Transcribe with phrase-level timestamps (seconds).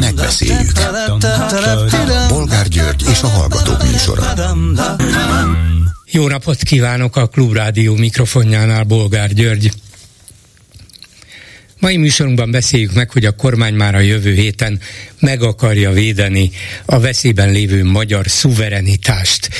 [0.00, 0.72] Megbeszéljük.
[2.28, 4.34] Bolgár György és a Hallgatók műsora.
[6.10, 9.72] Jó napot kívánok a Klubrádió mikrofonjánál, Bolgár György.
[11.80, 14.80] Mai műsorunkban beszéljük meg, hogy a kormány már a jövő héten
[15.18, 16.50] meg akarja védeni
[16.84, 19.50] a veszélyben lévő magyar szuverenitást,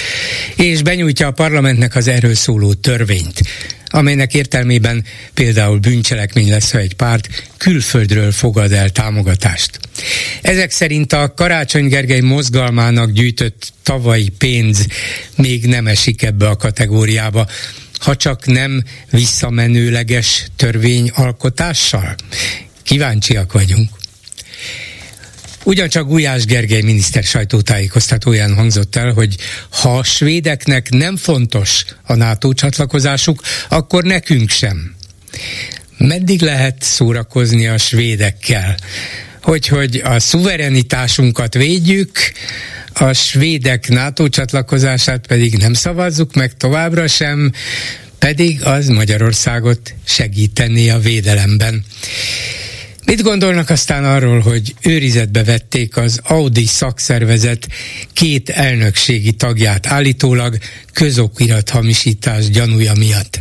[0.57, 3.41] és benyújtja a parlamentnek az erről szóló törvényt
[3.91, 5.04] amelynek értelmében
[5.34, 9.79] például bűncselekmény lesz, ha egy párt külföldről fogad el támogatást.
[10.43, 14.86] Ezek szerint a Karácsony Gergely mozgalmának gyűjtött tavalyi pénz
[15.36, 17.46] még nem esik ebbe a kategóriába,
[17.98, 22.14] ha csak nem visszamenőleges törvényalkotással?
[22.82, 24.00] Kíváncsiak vagyunk.
[25.71, 29.37] Ugyancsak Gulyás Gergely miniszter sajtótájékoztatóján hangzott el, hogy
[29.71, 34.95] ha a svédeknek nem fontos a NATO csatlakozásuk, akkor nekünk sem.
[35.97, 38.77] Meddig lehet szórakozni a svédekkel?
[39.43, 42.19] Hogy, hogy a szuverenitásunkat védjük,
[42.93, 47.53] a svédek NATO csatlakozását pedig nem szavazzuk meg továbbra sem,
[48.19, 51.84] pedig az Magyarországot segíteni a védelemben.
[53.11, 57.69] Mit gondolnak aztán arról, hogy őrizetbe vették az Audi szakszervezet
[58.12, 60.58] két elnökségi tagját állítólag
[60.92, 63.41] közokirat hamisítás gyanúja miatt?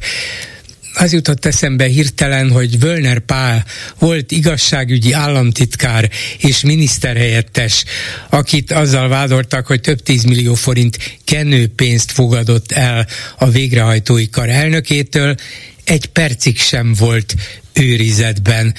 [0.94, 3.66] az jutott eszembe hirtelen, hogy Völner Pál
[4.00, 7.84] volt igazságügyi államtitkár és miniszterhelyettes,
[8.30, 15.36] akit azzal vádoltak, hogy több tízmillió forint kenőpénzt fogadott el a végrehajtói kar elnökétől,
[15.84, 17.36] egy percig sem volt
[17.74, 18.76] őrizetben.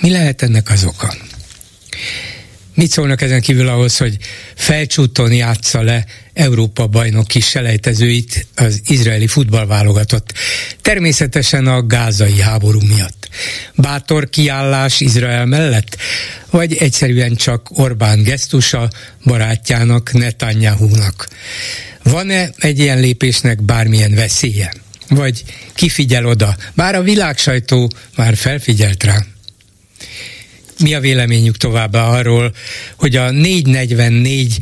[0.00, 1.14] Mi lehet ennek az oka?
[2.74, 4.16] Mit szólnak ezen kívül ahhoz, hogy
[4.54, 10.32] felcsúton játsza le Európa bajnoki selejtezőit az izraeli futballválogatott?
[10.82, 13.28] Természetesen a gázai háború miatt.
[13.74, 15.96] Bátor kiállás Izrael mellett?
[16.50, 18.88] Vagy egyszerűen csak Orbán gesztusa
[19.24, 21.28] barátjának Netanyahu-nak?
[22.02, 24.72] Van-e egy ilyen lépésnek bármilyen veszélye?
[25.10, 25.44] Vagy
[25.74, 26.56] kifigyel oda?
[26.74, 29.24] Bár a világsajtó már felfigyelt rá
[30.80, 32.54] mi a véleményük továbbá arról,
[32.96, 34.58] hogy a 444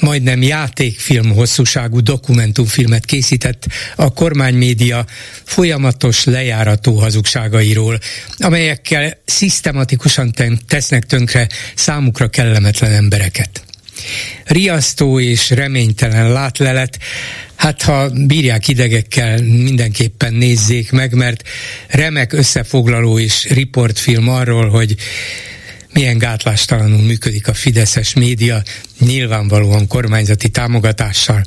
[0.00, 3.66] majdnem játékfilm hosszúságú dokumentumfilmet készített
[3.96, 5.06] a kormánymédia
[5.44, 7.98] folyamatos lejárató hazugságairól,
[8.36, 10.34] amelyekkel szisztematikusan
[10.68, 13.64] tesznek tönkre számukra kellemetlen embereket.
[14.44, 16.98] Riasztó és reménytelen látlelet,
[17.56, 21.48] hát ha bírják idegekkel, mindenképpen nézzék meg, mert
[21.88, 24.96] remek összefoglaló és riportfilm arról, hogy
[25.94, 28.62] milyen gátlástalanul működik a fideszes média,
[28.98, 31.44] nyilvánvalóan kormányzati támogatással.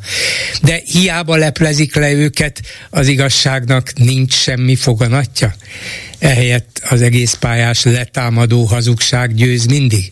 [0.62, 5.56] De hiába leplezik le őket, az igazságnak nincs semmi foganatja.
[6.20, 10.12] Ehelyett az egész pályás letámadó hazugság győz mindig.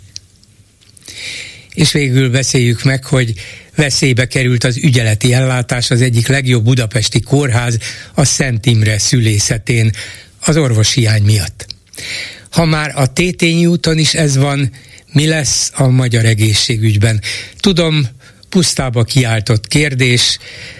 [1.75, 3.33] És végül beszéljük meg, hogy
[3.75, 7.77] veszélybe került az ügyeleti ellátás az egyik legjobb budapesti kórház
[8.13, 9.91] a Szent Imre szülészetén
[10.39, 11.67] az orvoshiány miatt.
[12.49, 14.71] Ha már a Tétényi úton is ez van,
[15.11, 17.21] mi lesz a magyar egészségügyben?
[17.57, 18.07] Tudom,
[18.49, 20.37] pusztába kiáltott kérdés,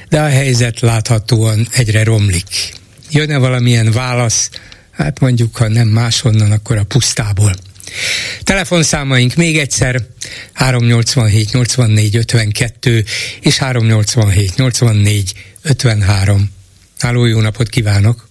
[0.09, 2.73] de a helyzet láthatóan egyre romlik.
[3.11, 4.50] Jön-e valamilyen válasz?
[4.91, 7.55] Hát mondjuk, ha nem máshonnan, akkor a pusztából.
[8.44, 9.95] Telefonszámaink még egyszer
[10.53, 13.03] 387 84 52
[13.41, 15.33] és 387 84
[15.63, 16.53] 53.
[17.00, 18.28] Háló, jó napot kívánok!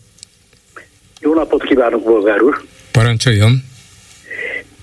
[1.21, 2.65] Jó napot kívánok, bolgár úr!
[2.91, 3.65] Parancsoljon!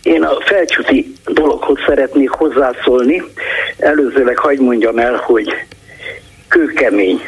[0.04, 3.24] Én a felcsúti dologhoz szeretnék hozzászólni.
[3.78, 5.54] Előzőleg hagyd mondjam el, hogy
[6.48, 7.22] kőkemény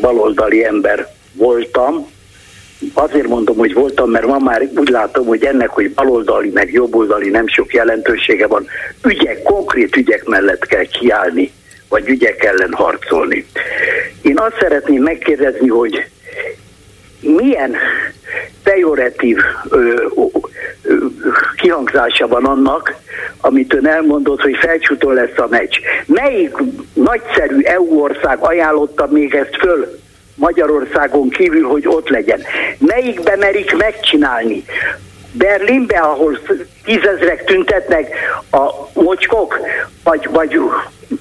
[0.00, 2.06] baloldali ember voltam.
[2.92, 7.30] Azért mondom, hogy voltam, mert ma már úgy látom, hogy ennek, hogy baloldali meg jobboldali
[7.30, 8.66] nem sok jelentősége van.
[9.04, 11.52] Ügyek, konkrét ügyek mellett kell kiállni,
[11.88, 13.46] vagy ügyek ellen harcolni.
[14.22, 16.04] Én azt szeretném megkérdezni, hogy
[17.20, 17.76] milyen
[18.62, 20.06] pejoratív ö,
[21.56, 22.94] kihangzása van annak,
[23.40, 25.76] amit ön elmondott, hogy felcsúton lesz a meccs.
[26.06, 26.56] Melyik
[26.92, 29.98] nagyszerű EU ország ajánlotta még ezt föl
[30.38, 32.42] Magyarországon kívül, hogy ott legyen?
[32.78, 34.64] Melyikbe merik megcsinálni?
[35.32, 36.38] Berlinbe, ahol
[36.84, 38.14] tízezrek tüntetnek
[38.50, 39.58] a mocskok,
[40.04, 40.60] vagy, vagy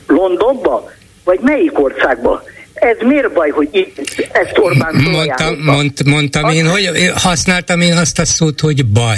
[0.08, 0.92] Londonba,
[1.24, 2.44] vagy melyik országba?
[2.80, 3.98] ez miért baj, hogy itt
[4.32, 9.18] ezt Orbán mondtam, mond, mondtam én, hogy használtam én azt a szót, hogy baj.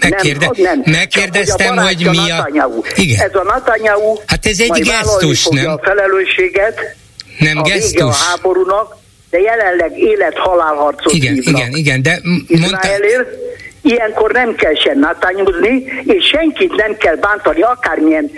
[0.00, 0.92] Megkérde, nem, nem.
[0.94, 2.48] Megkérdeztem, Csak, hogy, hogy mi a...
[2.94, 3.20] Igen.
[3.20, 5.70] Ez a Netanyahu hát ez egy gesztus, nem?
[5.70, 6.96] a felelősséget
[7.38, 8.02] nem a gesztus.
[8.02, 8.96] a háborúnak,
[9.30, 11.60] de jelenleg élet-halálharcot Igen, hívnak.
[11.60, 12.88] igen, igen, de mondta...
[13.82, 18.30] Ilyenkor nem kell sem nátányozni, és senkit nem kell bántani, akármilyen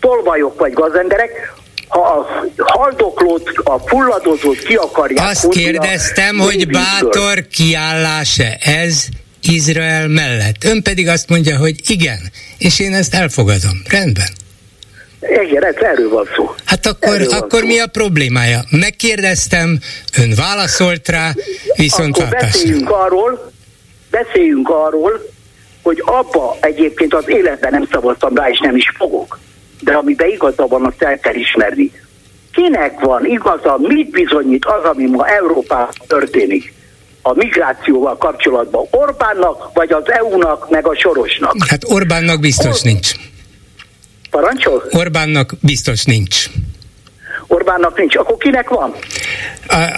[0.00, 1.54] tolvajok vagy gazemberek,
[1.88, 9.06] ha a haldoklót, a fulladozót ki akarják Azt kérdeztem, hogy bátor kiállása ez
[9.42, 10.64] Izrael mellett.
[10.64, 12.18] Ön pedig azt mondja, hogy igen,
[12.58, 13.82] és én ezt elfogadom.
[13.88, 14.28] Rendben.
[15.20, 16.54] Igen, ez erről van szó.
[16.64, 17.66] Hát akkor, akkor szó.
[17.66, 18.60] mi a problémája?
[18.70, 19.78] Megkérdeztem,
[20.18, 21.32] ön válaszolt rá,
[21.76, 23.52] viszont akkor beszéljünk arról,
[24.10, 25.30] beszéljünk arról,
[25.82, 29.38] hogy abba egyébként az életben nem szavaztam rá, és nem is fogok.
[29.80, 31.92] De amiben igaza van, azt el kell ismerni.
[32.52, 36.74] Kinek van igaza, mit bizonyít az, ami ma Európában történik?
[37.28, 41.54] a migrációval kapcsolatban Orbánnak, vagy az EU-nak, meg a Sorosnak?
[41.68, 43.12] Hát Orbánnak biztos Or- nincs.
[44.36, 44.82] Parancsol?
[44.90, 46.50] Orbánnak biztos nincs.
[47.56, 48.94] Orbánnak nincs, akkor kinek van?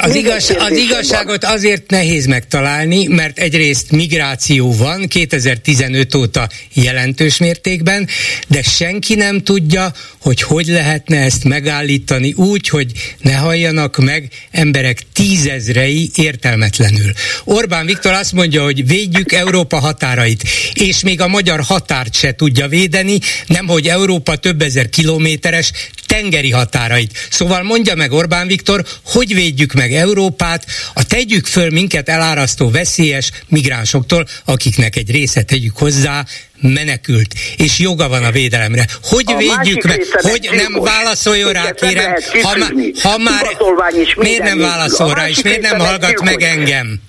[0.01, 1.53] Az, igaz, az igazságot van.
[1.53, 8.09] azért nehéz megtalálni, mert egyrészt migráció van 2015 óta jelentős mértékben,
[8.49, 9.91] de senki nem tudja,
[10.21, 17.13] hogy hogy lehetne ezt megállítani úgy, hogy ne halljanak meg emberek tízezrei értelmetlenül.
[17.45, 22.69] Orbán Viktor azt mondja, hogy védjük Európa határait, és még a magyar határt se tudja
[22.69, 25.73] védeni, nemhogy Európa több ezer kilométeres
[26.09, 27.27] tengeri határait.
[27.31, 33.31] Szóval mondja meg Orbán Viktor, hogy védjük meg Európát a tegyük föl minket elárasztó veszélyes
[33.47, 36.25] migránsoktól, akiknek egy része tegyük hozzá,
[36.61, 38.87] menekült, és joga van a védelemre.
[39.03, 40.03] Hogy a védjük meg?
[40.13, 42.67] Hogy nem válaszoljon rá, kérem, ha, má,
[43.03, 43.47] ha már
[44.17, 47.01] miért nem válaszol rá, és miért nem hallgat meg engem?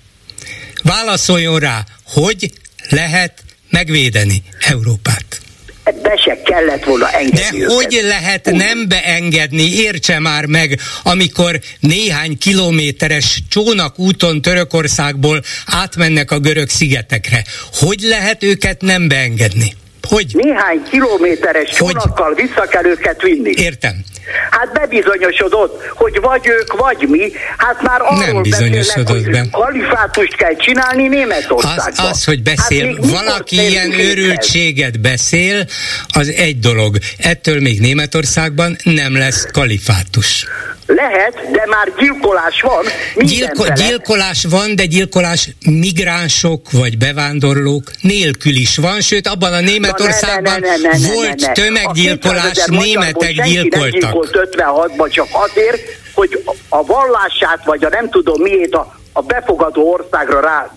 [0.82, 2.52] Válaszoljon rá, hogy
[2.88, 5.40] lehet megvédeni Európát
[5.84, 7.72] be se kellett volna engedni De őket.
[7.72, 8.54] hogy lehet Úgy.
[8.54, 17.44] nem beengedni, értse már meg, amikor néhány kilométeres csónak úton Törökországból átmennek a görög szigetekre.
[17.72, 19.74] Hogy lehet őket nem beengedni?
[20.08, 20.26] Hogy?
[20.32, 23.50] Néhány kilométeres csónakkal vissza kell őket vinni.
[23.54, 24.04] Értem.
[24.50, 27.32] Hát bebizonyosodott, hogy vagy ők, vagy mi.
[27.56, 29.38] Hát már arról Nem bizonyosodott be.
[29.38, 32.04] hogy kalifátust kell csinálni Németországban.
[32.04, 35.64] Az, az hogy beszél, hát valaki ilyen őrültséget beszél,
[36.08, 36.96] az egy dolog.
[37.18, 40.46] Ettől még Németországban nem lesz kalifátus.
[40.86, 42.84] Lehet, de már gyilkolás van.
[43.26, 49.60] Gyilko- gyilkolás van, de gyilkolás migránsok vagy bevándorlók nélkül is van, sőt abban a
[49.98, 51.52] Németországban ne, ne, ne, ne, volt ne, ne.
[51.52, 54.12] tömeggyilkolás, németek gyilkoltak.
[54.12, 55.80] Volt 56-ban csak azért,
[56.14, 60.70] hogy a vallását vagy a nem tudom miért a, a befogadó országra rá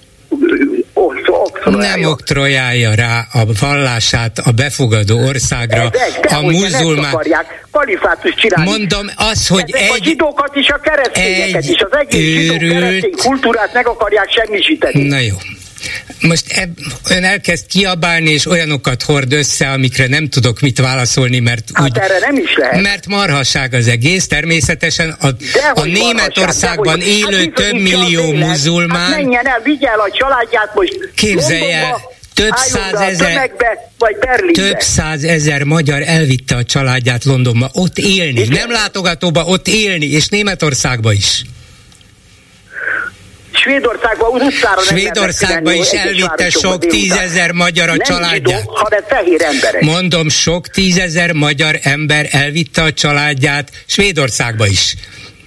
[1.66, 7.16] nem oktrojálja rá a vallását a befogadó országra, de, a muzulmán...
[8.56, 9.90] Mondom, az, hogy Ezek egy...
[9.90, 12.60] A zsidókat is, a keresztényeket is, az egész őrült...
[12.60, 15.08] zsidó keresztény kultúrát meg akarják semmisíteni.
[15.08, 15.36] Na jó.
[16.22, 16.70] Most eb,
[17.10, 21.98] ön elkezd kiabálni, és olyanokat hord össze, amikre nem tudok mit válaszolni, mert hát úgy,
[21.98, 22.82] erre nem is lehet.
[22.82, 25.28] Mert marhaság az egész, természetesen a,
[25.74, 29.00] a Németországban marhaság, élő hát több millió muzulmán...
[29.00, 31.96] Hát menjen el, vigye el a családját most Képzelje
[32.34, 33.52] több százezer,
[34.52, 38.60] több százezer magyar elvitte a családját Londonba, ott élni, Igen.
[38.60, 41.44] nem látogatóba, ott élni, és Németországba is.
[43.64, 48.60] Svédországban utcára Svédországban is elvitte sok tízezer magyar a családját.
[48.60, 49.82] Zsidó, hanem fehér emberek.
[49.82, 54.96] Mondom, sok tízezer magyar ember elvitte a családját Svédországba is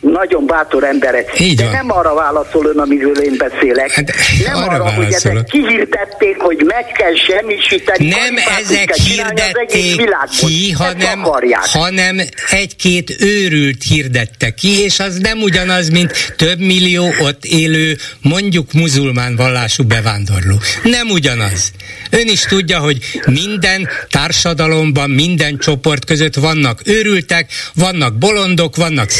[0.00, 1.40] nagyon bátor emberek.
[1.40, 1.72] Így de van.
[1.72, 3.90] nem arra válaszol ön, amiről én beszélek.
[3.90, 4.12] Hát,
[4.44, 8.08] nem arra, arra hogy ezek kihirdették, hogy meg kell semmisíteni.
[8.08, 10.06] Nem ezek hirdették
[10.38, 11.22] ki, hanem,
[11.62, 18.72] hanem egy-két őrült hirdette ki, és az nem ugyanaz, mint több millió ott élő, mondjuk
[18.72, 20.56] muzulmán vallású bevándorló.
[20.82, 21.70] Nem ugyanaz.
[22.10, 29.10] Ön is tudja, hogy minden társadalomban, minden csoport között vannak őrültek, vannak bolondok, vannak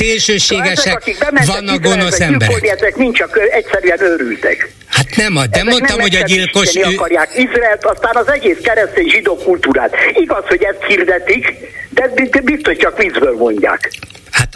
[0.75, 2.67] szélsőséges ezek, akik vannak gonosz emberek.
[2.67, 4.73] Ezek nincs csak egyszerűen őrültek.
[4.89, 6.77] Hát nem, de ezek mondtam, hogy a gyilkos...
[6.77, 6.83] Ő...
[6.83, 9.95] akarják Izraelt, aztán az egész keresztény zsidó kultúrát.
[10.15, 11.55] Igaz, hogy ezt hirdetik,
[11.91, 13.91] de biztos csak viccből mondják.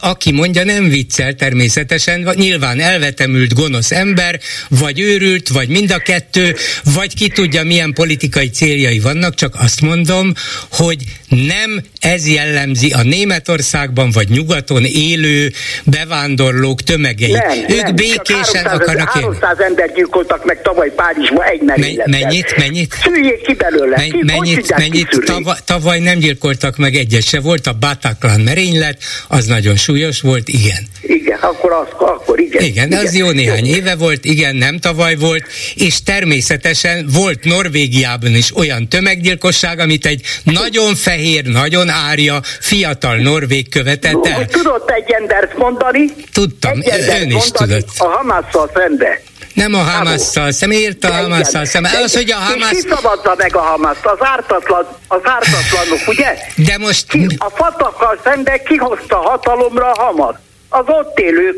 [0.01, 6.57] Aki mondja, nem viccel természetesen, nyilván elvetemült gonosz ember, vagy őrült, vagy mind a kettő,
[6.95, 10.33] vagy ki tudja, milyen politikai céljai vannak, csak azt mondom,
[10.71, 10.97] hogy
[11.29, 15.53] nem ez jellemzi a Németországban vagy nyugaton élő
[15.85, 17.33] bevándorlók tömegeit.
[17.33, 19.37] Nem, ők nem, békésen akarnak élni.
[19.41, 22.57] 300 ember gyilkoltak meg tavaly Párizsban egy Me- Mennyit?
[22.57, 22.95] Mennyit?
[23.03, 23.97] Szüljék ki belőle.
[23.97, 24.77] Men- ki, mennyit?
[24.77, 25.09] mennyit?
[25.25, 27.41] Tavaly, tavaly nem gyilkoltak meg egyet se.
[27.41, 30.49] Volt a Bataclan merénylet, az nagyon súlyos súlyos volt?
[30.49, 30.87] Igen.
[31.03, 32.63] Igen, akkor, az, akkor igen.
[32.63, 33.05] Igen, igen.
[33.05, 33.75] az jó néhány jó.
[33.75, 35.45] éve volt, igen, nem tavaly volt,
[35.75, 43.69] és természetesen volt Norvégiában is olyan tömeggyilkosság, amit egy nagyon fehér, nagyon árja, fiatal norvég
[43.69, 44.47] követett el.
[44.47, 46.05] Tudott egy embert mondani?
[46.33, 47.89] Tudtam, egy ön is tudott.
[47.99, 49.23] A Hamasszal szembe.
[49.61, 51.93] Nem a Hamasszal szemben, írta a Hamasszal szemben.
[52.03, 52.71] Az, hogy a Hamas...
[52.71, 54.05] És ki szabadta meg a Hamaszt?
[54.05, 56.37] Az ártatlan, az ártatlanok, ugye?
[56.57, 57.07] De most...
[57.09, 60.37] Ki, a Fatakkal szemben kihozta hatalomra a Hamas.
[60.69, 61.55] Az ott élő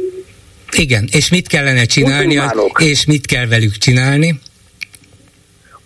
[0.77, 4.41] igen, és mit kellene csinálni, az, és mit kell velük csinálni?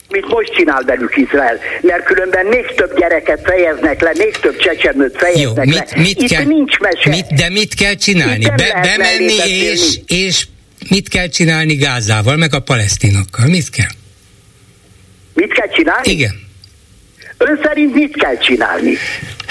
[0.09, 5.17] Mit most csinál velük Izrael, mert különben még több gyereket fejeznek le, még több csecsemőt
[5.17, 6.01] fejeznek Jó, mit, le.
[6.01, 7.09] Mit Itt kell, nincs mese.
[7.09, 8.45] Mit, de mit kell csinálni?
[8.45, 10.47] Be, bemenni és, és
[10.89, 13.47] mit kell csinálni Gázával, meg a palesztinokkal?
[13.47, 13.91] Mit kell?
[15.35, 16.11] Mit kell csinálni?
[16.11, 16.45] Igen.
[17.39, 18.97] Ön szerint mit kell csinálni?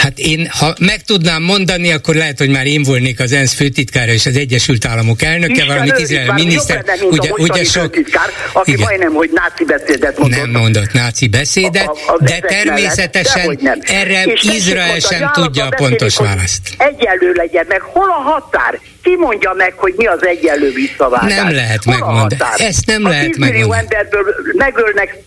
[0.06, 4.12] Hát én, ha meg tudnám mondani, akkor lehet, hogy már én volnék az ENSZ főtitkára
[4.12, 6.84] és az Egyesült Államok elnöke, Isten valamit Izrael miniszter.
[6.86, 8.86] Lenne, ugye, ugye sok, főtitkár, aki igen.
[8.86, 10.40] majdnem, hogy náci beszédet mondott.
[10.40, 15.70] Nem mondott náci beszédet, a, a, de természetesen mellett, erre és Izrael sem tudja a
[15.76, 16.62] pontos választ.
[16.78, 17.82] Egyenlő legyen meg.
[17.82, 18.80] Hol a határ?
[19.04, 21.36] Ki mondja meg, hogy mi az egyenlő visszavágás?
[21.36, 22.42] Nem lehet megmondani.
[22.58, 23.82] Ezt nem a lehet megmondani.
[23.82, 25.18] emberből megölnek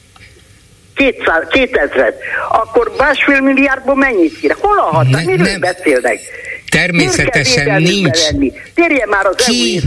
[0.99, 2.15] 200, 2000
[2.49, 4.57] akkor másfél milliárdból mennyit kér?
[4.61, 5.25] Hol a határ?
[5.25, 5.61] Miről nem.
[5.61, 6.19] beszélnek?
[6.71, 8.19] Természetesen nincs.
[8.75, 9.81] Térjen már az Ki,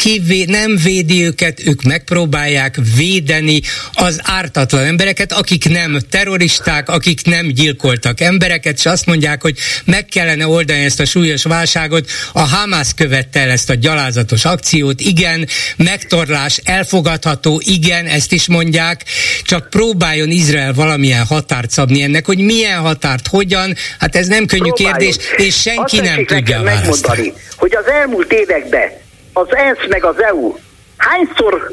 [0.00, 3.60] ki nem védi őket, ők megpróbálják védeni
[3.92, 10.04] az ártatlan embereket, akik nem terroristák, akik nem gyilkoltak embereket, és azt mondják, hogy meg
[10.04, 12.10] kellene oldani ezt a súlyos válságot.
[12.32, 19.04] A Hamász követte el ezt a gyalázatos akciót, igen, megtorlás elfogadható, igen, ezt is mondják,
[19.42, 24.70] csak próbáljon Izrael valamilyen határt szabni ennek, hogy milyen határt, hogyan, hát ez nem könnyű
[24.70, 24.98] Próbáljon.
[24.98, 27.32] kérdés, és senki Azt nem tudja választani.
[27.56, 29.08] hogy az elmúlt években
[29.40, 30.54] az ENSZ meg az EU
[30.96, 31.72] hányszor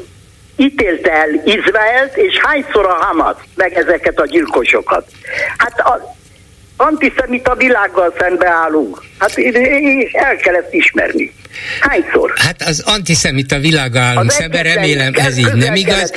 [0.56, 5.10] ítélte el Izraelt, és hányszor a Hamas meg ezeket a gyilkosokat.
[5.56, 6.14] Hát a
[6.76, 9.00] antiszemita világgal szembeállunk.
[9.18, 9.38] Hát
[10.12, 11.32] el kell ezt ismerni.
[11.80, 12.32] Hányszor?
[12.36, 16.10] Hát az antiszemita világa állunk szembe, remélem ez így nem igaz,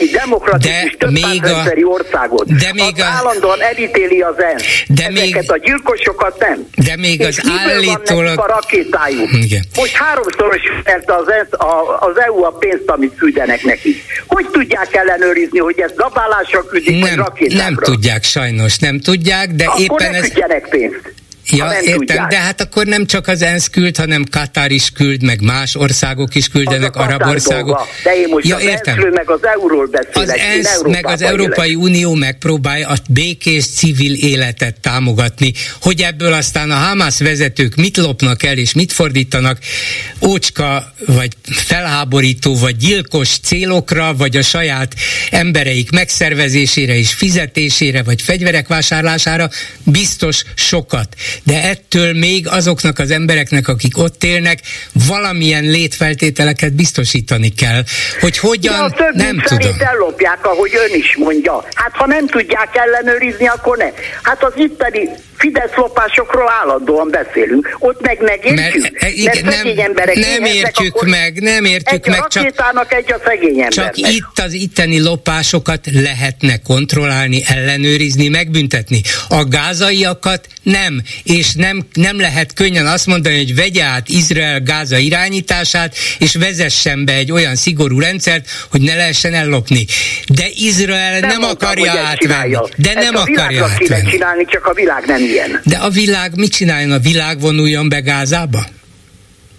[1.00, 1.64] de még a...
[1.84, 2.58] Országot.
[2.58, 3.06] De még az a...
[3.06, 4.64] állandóan elítéli az ENSZ.
[4.88, 5.52] De Ezeket még...
[5.52, 6.68] a gyilkosokat nem.
[6.76, 8.40] De még És az állítólag...
[8.40, 9.30] a rakétájuk?
[9.32, 9.64] Igen.
[9.76, 14.04] Most háromszoros mert az, ENSZ, a, az EU a pénzt, amit küldenek neki.
[14.28, 17.64] Hogy tudják ellenőrizni, hogy ez zabálásra küldik, nem, vagy rakétákra?
[17.64, 20.32] Nem tudják, sajnos nem tudják, de Akkor éppen ez...
[20.70, 21.14] pénzt.
[21.52, 22.30] Ja, értem, tudják.
[22.30, 26.36] de hát akkor nem csak az ENSZ küld, hanem Katar is küld, meg más országok
[26.36, 27.66] is küldenek, arab országok.
[27.66, 27.88] Dolga.
[28.04, 28.98] De én most ja, az értem.
[28.98, 30.16] ENSZ meg az euróról beszélek.
[30.16, 31.82] Az ENSZ meg az Európai élek.
[31.82, 38.44] Unió megpróbálja a békés civil életet támogatni, hogy ebből aztán a Hamas vezetők mit lopnak
[38.44, 39.58] el és mit fordítanak
[40.22, 44.94] ócska, vagy felháborító, vagy gyilkos célokra, vagy a saját
[45.30, 49.50] embereik megszervezésére és fizetésére, vagy fegyverek vásárlására,
[49.84, 54.60] biztos sokat de ettől még azoknak az embereknek, akik ott élnek,
[55.08, 57.84] valamilyen létfeltételeket biztosítani kell.
[58.20, 59.76] Hogy hogyan, ja, nem tudom.
[59.80, 61.66] ellopják, ahogy ön is mondja.
[61.74, 63.92] Hát ha nem tudják ellenőrizni, akkor ne.
[64.22, 65.10] Hát az itteni
[65.42, 67.76] Fidesz lopásokról állandóan beszélünk.
[67.80, 68.82] Ott meg megértjük.
[68.82, 72.28] Mert, e, igen, mert nem, emberek nem értjük meg, nem értjük egy meg.
[72.28, 73.94] Csak, egy a szegény embernek.
[73.94, 79.02] Csak itt az itteni lopásokat lehetne kontrollálni, ellenőrizni, megbüntetni.
[79.30, 84.98] A gázaiakat nem és nem, nem lehet könnyen azt mondani, hogy vegye át Izrael Gáza
[84.98, 89.86] irányítását, és vezessen be egy olyan szigorú rendszert, hogy ne lehessen ellopni.
[90.28, 92.58] De Izrael nem, nem akarja átvenni.
[92.76, 94.10] De Ezt nem akarja átvenni.
[94.10, 95.62] csinálni, csak a világ nem ilyen.
[95.64, 96.92] De a világ mit csináljon?
[96.92, 98.66] A világ vonuljon be Gázába?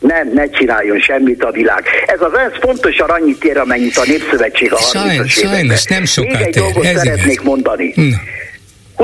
[0.01, 1.85] Nem, ne csináljon semmit a világ.
[2.07, 6.47] Ez az ENSZ pontosan annyit ér, amennyit a Népszövetség a Sajnos, sajnos nem sokat Még
[6.47, 7.45] egy dolgot ez szeretnék igaz.
[7.45, 7.93] mondani.
[7.97, 8.17] Na.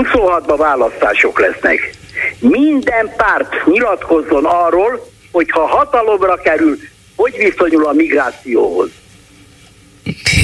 [0.03, 1.91] 26-ban választások lesznek
[2.39, 6.79] minden párt nyilatkozzon arról, hogy ha hatalomra kerül,
[7.17, 8.89] hogy viszonyul a migrációhoz.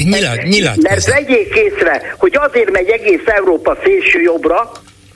[0.03, 0.81] Nyilat, nyilat.
[0.81, 4.71] Mert vegyék észre, hogy azért megy egész Európa szélső jobbra,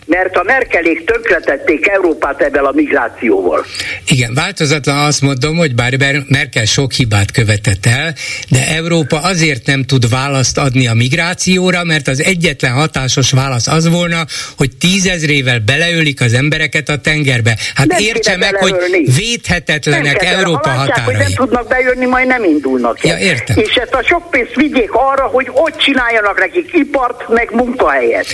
[0.09, 3.65] mert a Merkelék tönkretették Európát ebben a migrációval.
[4.07, 5.93] Igen, változatlan azt mondom, hogy bár
[6.27, 8.13] Merkel sok hibát követett el,
[8.49, 13.89] de Európa azért nem tud választ adni a migrációra, mert az egyetlen hatásos válasz az
[13.89, 14.25] volna,
[14.57, 17.57] hogy tízezrével beleölik az embereket a tengerbe.
[17.75, 18.97] Hát nem értse meg, beleölni.
[18.97, 21.03] hogy védhetetlenek nem Európa ha határai.
[21.03, 23.57] hogy nem tudnak bejönni, majd nem indulnak Ja, értem.
[23.57, 28.25] És ezt a sok pénzt vigyék arra, hogy ott csináljanak nekik ipart, meg munkahelyet.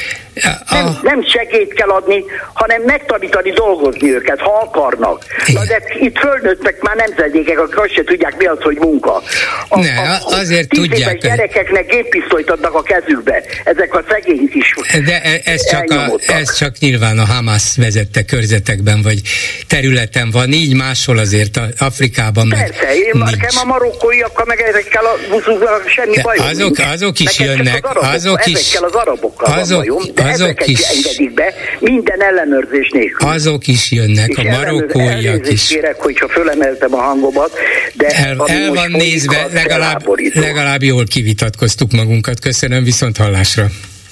[0.70, 5.26] Nem, nem segít kell adni, hanem megtanítani dolgozni őket, ha akarnak.
[5.46, 5.62] Igen.
[5.62, 9.24] Na de itt fölnőttek már nemzedékek, akik azt se tudják, mi az, hogy munka.
[9.68, 11.18] A, ne, a, azért tudják.
[11.22, 13.44] A gyerekeknek géppisztolyt adnak a kezükbe.
[13.64, 14.74] Ezek a szegény is
[15.06, 19.22] De e- ez csak, a, ez csak nyilván a Hamas vezette körzetekben, vagy
[19.68, 24.62] területen van, így máshol azért a Afrikában Persze, meg én már nekem a marokkóiakkal meg
[24.62, 26.38] ezekkel a buszúzzal semmi baj.
[26.38, 28.54] Azok, azok is Nekem jönnek, az arabok, azok is.
[28.54, 33.28] Ezekkel az arabokkal azok, van bajom, de azok is engedik be minden ellenőrzés nélkül.
[33.30, 35.68] Azok is jönnek, és a marokkóiak is.
[35.68, 37.52] kérek, hogyha fölemeltem a hangomat,
[37.94, 42.40] de el, el van nézve, legalább, legalább jól kivitatkoztuk magunkat.
[42.40, 43.68] Köszönöm, viszont hallásra.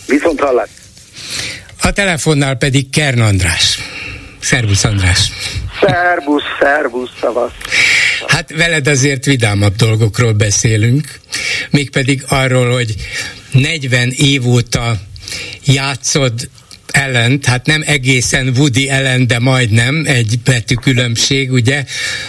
[0.08, 0.70] Viszont hallás.
[1.82, 3.80] A telefonnál pedig Kern András.
[4.40, 5.32] Szervusz András.
[5.82, 7.52] Szervusz, szervusz, szavasz.
[8.28, 11.08] Hát veled azért vidámabb dolgokról beszélünk,
[11.70, 12.96] mégpedig arról, hogy
[13.52, 14.96] 40 év óta
[15.66, 16.34] játszod
[16.94, 21.86] ellen, hát nem egészen Woody ellen, de majdnem egy betű különbség, ugye,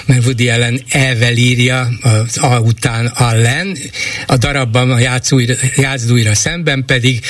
[0.07, 3.77] mert Woody ellen elvel írja az A után allen,
[4.27, 4.99] a darabban a
[5.77, 7.21] játszújra szemben pedig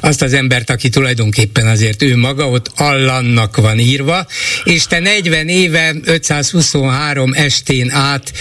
[0.00, 4.26] azt az embert, aki tulajdonképpen azért ő maga ott allannak van írva,
[4.64, 8.32] és te 40 éve 523 estén át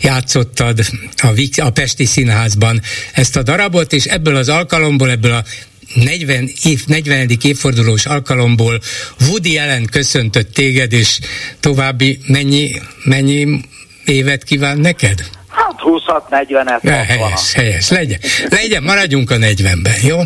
[0.00, 0.80] játszottad
[1.16, 2.82] a, a Pesti Színházban
[3.12, 5.44] ezt a darabot, és ebből az alkalomból, ebből a
[5.94, 7.28] 40 év, 40.
[7.42, 8.80] évfordulós alkalomból
[9.28, 11.18] Woody Allen köszöntött téged, és
[11.60, 12.70] további mennyi,
[13.04, 13.60] mennyi
[14.04, 15.20] évet kíván neked?
[15.48, 17.04] Hát 20-40-et.
[17.06, 18.18] Helyes, helyes, legyen.
[18.48, 20.18] Legyen, maradjunk a 40-ben, jó?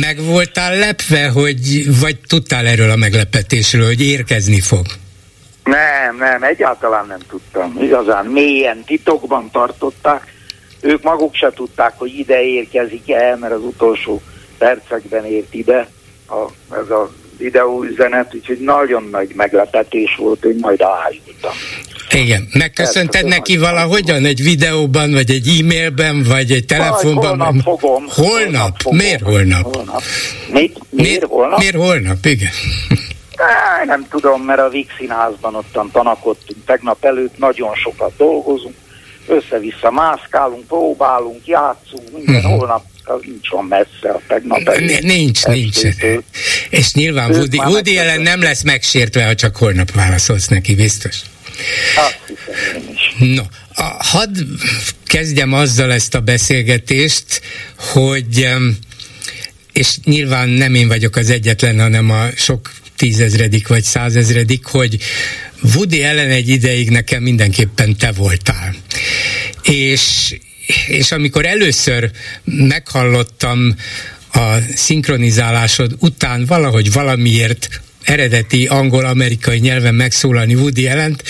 [0.00, 4.86] Meg voltál lepve, hogy, vagy tudtál erről a meglepetésről, hogy érkezni fog?
[5.64, 7.78] Nem, nem, egyáltalán nem tudtam.
[7.82, 10.29] Igazán mélyen titokban tartották
[10.80, 14.20] ők maguk se tudták, hogy ide érkezik el, mert az utolsó
[14.58, 15.88] percekben ért ide
[16.28, 21.52] a, ez a videóüzenet, úgyhogy nagyon nagy meglepetés volt, hogy majd állítottam.
[22.10, 27.36] Igen, megköszönted neki valahogyan, egy videóban, vagy egy e-mailben, vagy egy telefonban?
[27.36, 28.04] Majd holnap fogom.
[28.08, 28.32] Holnap?
[28.44, 28.98] holnap fogom.
[28.98, 29.74] Miért holnap?
[29.74, 30.02] holnap.
[30.52, 30.52] Mit?
[30.52, 31.58] Miért, miért holnap?
[31.58, 32.50] Miért holnap, igen.
[33.84, 38.74] Nem tudom, mert a Vix színházban ottan tanakodtunk tegnap előtt, nagyon sokat dolgozunk,
[39.30, 42.58] össze-vissza mászkálunk, próbálunk, játszunk, minden uh-huh.
[42.58, 45.00] holnap az nincs olyan messze a tegnap előtt.
[45.00, 45.78] Nincs, nincs.
[46.70, 51.16] És nyilván Woody, Woody ellen nem lesz megsértve, ha csak holnap válaszolsz neki, biztos.
[51.96, 53.34] Azt hiszem én is.
[53.36, 53.42] No,
[53.74, 54.36] a, hadd
[55.04, 57.40] kezdjem azzal ezt a beszélgetést,
[57.76, 58.48] hogy
[59.72, 64.98] és nyilván nem én vagyok az egyetlen, hanem a sok tízezredik vagy százezredik, hogy
[65.74, 68.74] Woody ellen egy ideig nekem mindenképpen te voltál.
[69.62, 70.34] És,
[70.88, 72.10] és amikor először
[72.44, 73.76] meghallottam
[74.32, 81.22] a szinkronizálásod után valahogy valamiért eredeti angol-amerikai nyelven megszólalni Woody ellent,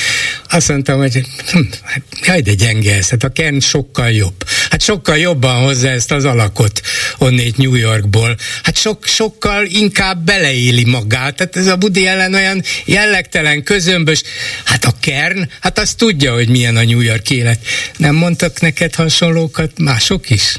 [0.50, 1.20] azt mondtam, hogy
[1.52, 4.44] hm, hát, jaj, de gyenge ez, hát a Ken sokkal jobb.
[4.70, 6.80] Hát sokkal jobban hozza ezt az alakot
[7.18, 8.36] onnét New Yorkból.
[8.62, 11.36] Hát sok, sokkal inkább beleéli magát.
[11.36, 14.22] Tehát ez a Woody ellen olyan jellegtelen, közömbös.
[14.64, 17.58] Hát a Kern, hát azt tudja, hogy milyen a New York élet.
[17.96, 20.56] Nem mondtak neked hasonlókat mások is?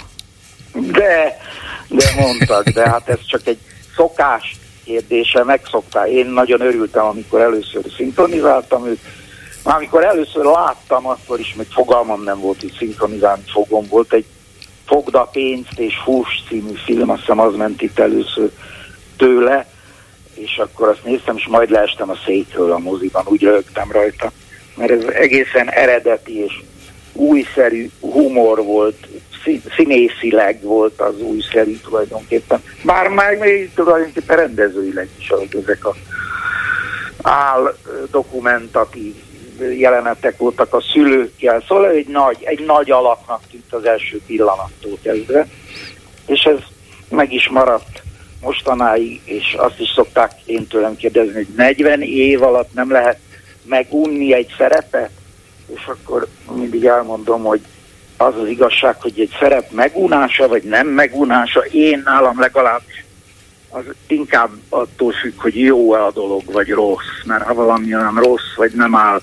[0.73, 1.37] De,
[1.87, 3.57] de mondtak, de hát ez csak egy
[3.95, 4.59] szokás
[4.91, 6.07] kérdése, megszokta.
[6.07, 8.99] Én nagyon örültem, amikor először szinkronizáltam őt.
[9.63, 13.87] Amikor először láttam, akkor is még fogalmam nem volt, hogy szinkronizálni fogom.
[13.89, 14.25] Volt egy
[14.85, 18.51] Fogda pénzt és Hús című film, azt hiszem az ment itt először
[19.17, 19.67] tőle,
[20.33, 24.31] és akkor azt néztem, és majd leestem a székről a moziban, úgy rögtem rajta,
[24.75, 26.61] mert ez egészen eredeti és
[27.13, 29.07] újszerű humor volt,
[29.75, 32.63] színészileg volt az újszerű tulajdonképpen.
[32.83, 35.95] Bár már még tulajdonképpen rendezőileg is, ahogy ezek a
[37.21, 37.75] áll
[38.11, 39.13] dokumentatív
[39.77, 45.47] jelenetek voltak a szülőkkel, szóval egy nagy, egy nagy alaknak tűnt az első pillanattól kezdve,
[46.25, 46.57] és ez
[47.09, 48.01] meg is maradt
[48.41, 53.19] mostanáig, és azt is szokták én tőlem kérdezni, hogy 40 év alatt nem lehet
[53.63, 55.11] megunni egy szerepet,
[55.73, 57.61] és akkor mindig elmondom, hogy
[58.25, 62.81] az az igazság, hogy egy szerep megunása, vagy nem megunása, én nálam legalább
[63.69, 67.23] az inkább attól függ, hogy jó-e a dolog, vagy rossz.
[67.25, 69.21] Mert ha valami nem rossz, vagy nem áll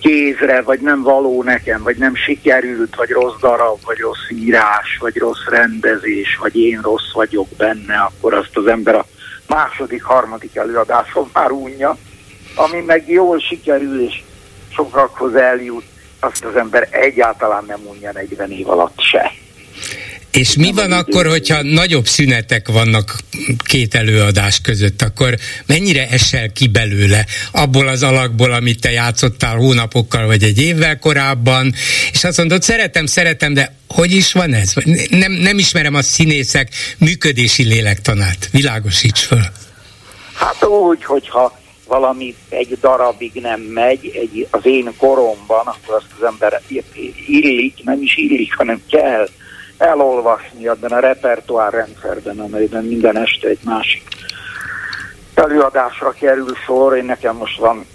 [0.00, 5.16] kézre, vagy nem való nekem, vagy nem sikerült, vagy rossz darab, vagy rossz írás, vagy
[5.16, 9.06] rossz rendezés, vagy én rossz vagyok benne, akkor azt az ember a
[9.48, 11.96] második, harmadik előadáson már unja,
[12.54, 14.22] ami meg jól sikerül, és
[14.74, 15.84] sokakhoz eljut,
[16.24, 19.32] azt az ember egyáltalán nem unja 40 év alatt se.
[20.30, 23.16] És mi van akkor, hogyha nagyobb szünetek vannak
[23.64, 25.34] két előadás között, akkor
[25.66, 31.74] mennyire esel ki belőle abból az alakból, amit te játszottál hónapokkal vagy egy évvel korábban,
[32.12, 34.72] és azt mondod, szeretem, szeretem, de hogy is van ez?
[35.10, 38.48] Nem, nem ismerem a színészek működési lélektanát.
[38.50, 39.44] Világosíts föl.
[40.34, 41.58] Hát úgy, hogyha
[41.98, 46.60] valami egy darabig nem megy, egy, az én koromban, akkor azt az ember
[47.26, 49.28] illik, nem is illik, hanem kell
[49.78, 54.02] elolvasni abban a repertoár rendszerben, amelyben minden este egy másik
[55.34, 56.96] előadásra kerül sor.
[56.96, 57.86] Én nekem most van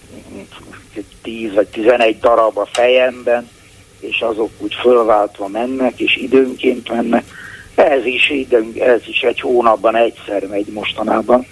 [1.21, 3.49] 10 vagy 11 darab a fejemben,
[3.99, 7.23] és azok úgy fölváltva mennek, és időnként mennek.
[7.75, 11.45] Ez is, időn, ez is egy hónapban egyszer megy mostanában.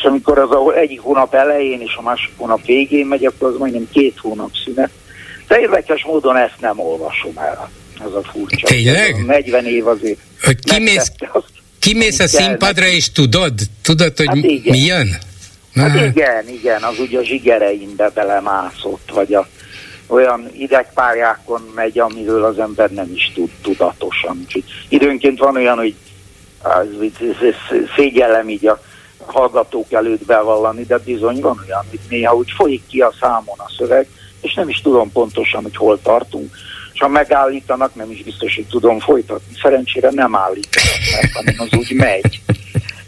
[0.00, 3.58] És amikor az a egyik hónap elején és a másik hónap végén megy, akkor az
[3.58, 4.90] majdnem két hónap szünet.
[5.48, 7.70] De érdekes módon ezt nem olvasom el.
[8.04, 8.66] Ez a furcsa.
[8.66, 9.14] Tényleg?
[9.14, 10.18] A 40 év azért.
[10.42, 11.12] Hogy kimész,
[11.78, 13.52] kimész a színpadra és tudod?
[13.82, 15.08] Tudod, hogy hát mi jön?
[15.74, 19.48] Hát igen, igen, az ugye a zsigereimbe belemászott, vagy a
[20.06, 24.38] olyan idegpályákon megy, amiről az ember nem is tud tudatosan.
[24.44, 25.94] Úgyhogy időnként van olyan, hogy
[26.62, 26.86] az,
[27.96, 28.82] szégyellem így a
[29.30, 33.72] hallgatók előtt bevallani, de bizony van olyan, hogy néha úgy folyik ki a számon a
[33.76, 34.08] szöveg,
[34.40, 36.54] és nem is tudom pontosan, hogy hol tartunk.
[36.92, 39.54] És ha megállítanak, nem is biztos, hogy tudom folytatni.
[39.62, 42.40] Szerencsére nem állítanak meg, hanem az úgy megy.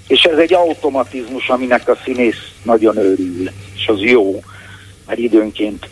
[0.07, 4.43] És ez egy automatizmus, aminek a színész nagyon örül, és az jó,
[5.07, 5.89] mert időnként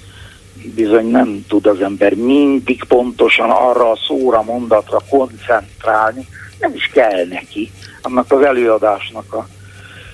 [0.74, 6.26] bizony nem tud az ember mindig pontosan arra a szóra, mondatra koncentrálni,
[6.58, 7.70] nem is kell neki.
[8.02, 9.48] Annak az előadásnak a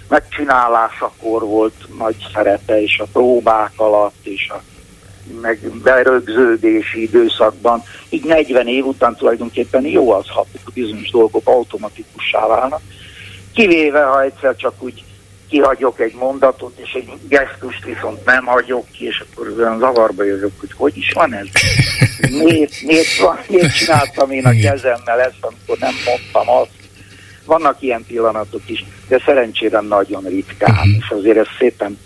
[0.09, 4.63] megcsinálásakor volt nagy szerepe, és a próbák alatt, és a
[5.41, 12.81] meg berögződési időszakban, így 40 év után tulajdonképpen jó az, ha bizonyos dolgok automatikussá válnak,
[13.55, 15.05] kivéve, ha egyszer csak úgy
[15.49, 20.53] kihagyok egy mondatot, és egy gesztust viszont nem hagyok ki, és akkor olyan zavarba jövök,
[20.61, 21.47] hogy hogy is van ez?
[22.45, 26.86] Miért, miért, van, miért csináltam én a kezemmel ezt, amikor nem mondtam azt?
[27.47, 30.95] Vannak ilyen pillanatok is, de szerencsére nagyon ritkán, uh-huh.
[30.99, 31.99] és azért ez szépen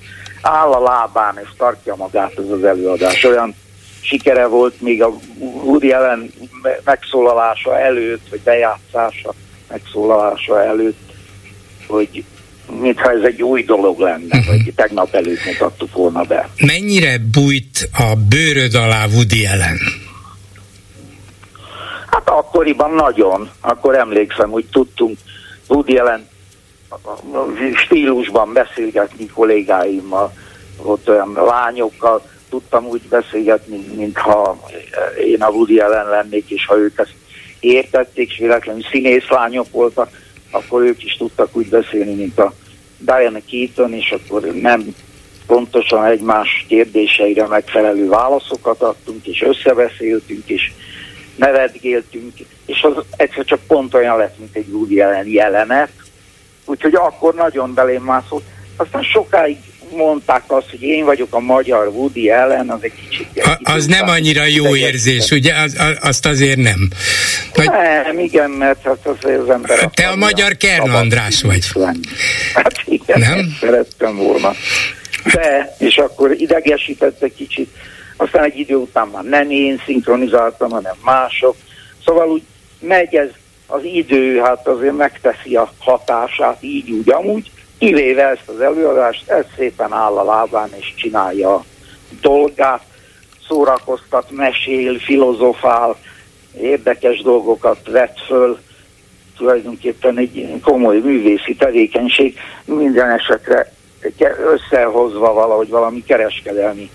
[0.43, 3.25] áll a lábán, és tartja magát ez az előadás.
[3.25, 3.55] Olyan
[4.01, 6.31] sikere volt még a Woody Allen
[6.85, 9.35] megszólalása előtt, vagy bejátszása
[9.69, 11.13] megszólalása előtt,
[11.87, 12.25] hogy
[12.81, 14.47] mintha ez egy új dolog lenne, uh-huh.
[14.47, 16.49] vagy tegnap előtt mutattuk volna be.
[16.67, 19.79] Mennyire bújt a bőröd alá Woody Allen?
[22.31, 23.51] Akkoriban nagyon.
[23.61, 25.19] Akkor emlékszem, hogy tudtunk
[25.69, 26.29] Woody Allen
[27.75, 30.33] stílusban beszélgetni kollégáimmal,
[30.83, 34.59] ott olyan lányokkal tudtam úgy beszélgetni, mintha
[35.25, 37.15] én a Woody Allen lennék, és ha ők ezt
[37.61, 40.11] értették, és véletlenül színész lányok voltak,
[40.51, 42.53] akkor ők is tudtak úgy beszélni, mint a
[42.99, 44.95] Diana Keaton, és akkor nem
[45.47, 50.73] pontosan egymás kérdéseire megfelelő válaszokat adtunk, és összebeszéltünk, és
[51.37, 52.33] nevetgéltünk,
[52.67, 55.91] és az egyszer csak pont olyan lett, mint egy Woody Allen jelenet,
[56.65, 58.45] úgyhogy akkor nagyon belém mászott.
[58.77, 59.57] Aztán sokáig
[59.97, 63.45] mondták azt, hogy én vagyok a magyar Woody ellen, az egy kicsit...
[63.45, 65.55] A, az nem annyira jó érzés, ugye?
[65.55, 66.91] Az, az, azt azért nem.
[67.55, 67.71] Vagy...
[67.71, 69.91] Nem, igen, mert hát az, az ember...
[69.95, 71.67] Te a magyar Kern András vagy.
[72.55, 73.57] Hát igen, nem?
[73.61, 74.53] szerettem volna.
[75.35, 77.69] De, és akkor idegesített egy kicsit,
[78.21, 81.57] aztán egy idő után már nem én szinkronizáltam, hanem mások.
[82.05, 82.43] Szóval úgy
[82.81, 83.29] megy ez
[83.67, 89.45] az idő, hát azért megteszi a hatását, így úgy amúgy, kivéve ezt az előadást, ez
[89.57, 91.65] szépen áll a lábán és csinálja a
[92.21, 92.83] dolgát,
[93.49, 95.97] szórakoztat, mesél, filozofál,
[96.61, 98.59] érdekes dolgokat vett föl,
[99.37, 103.73] tulajdonképpen egy komoly művészi tevékenység, minden esetre
[104.53, 106.91] összehozva valahogy valami kereskedelmi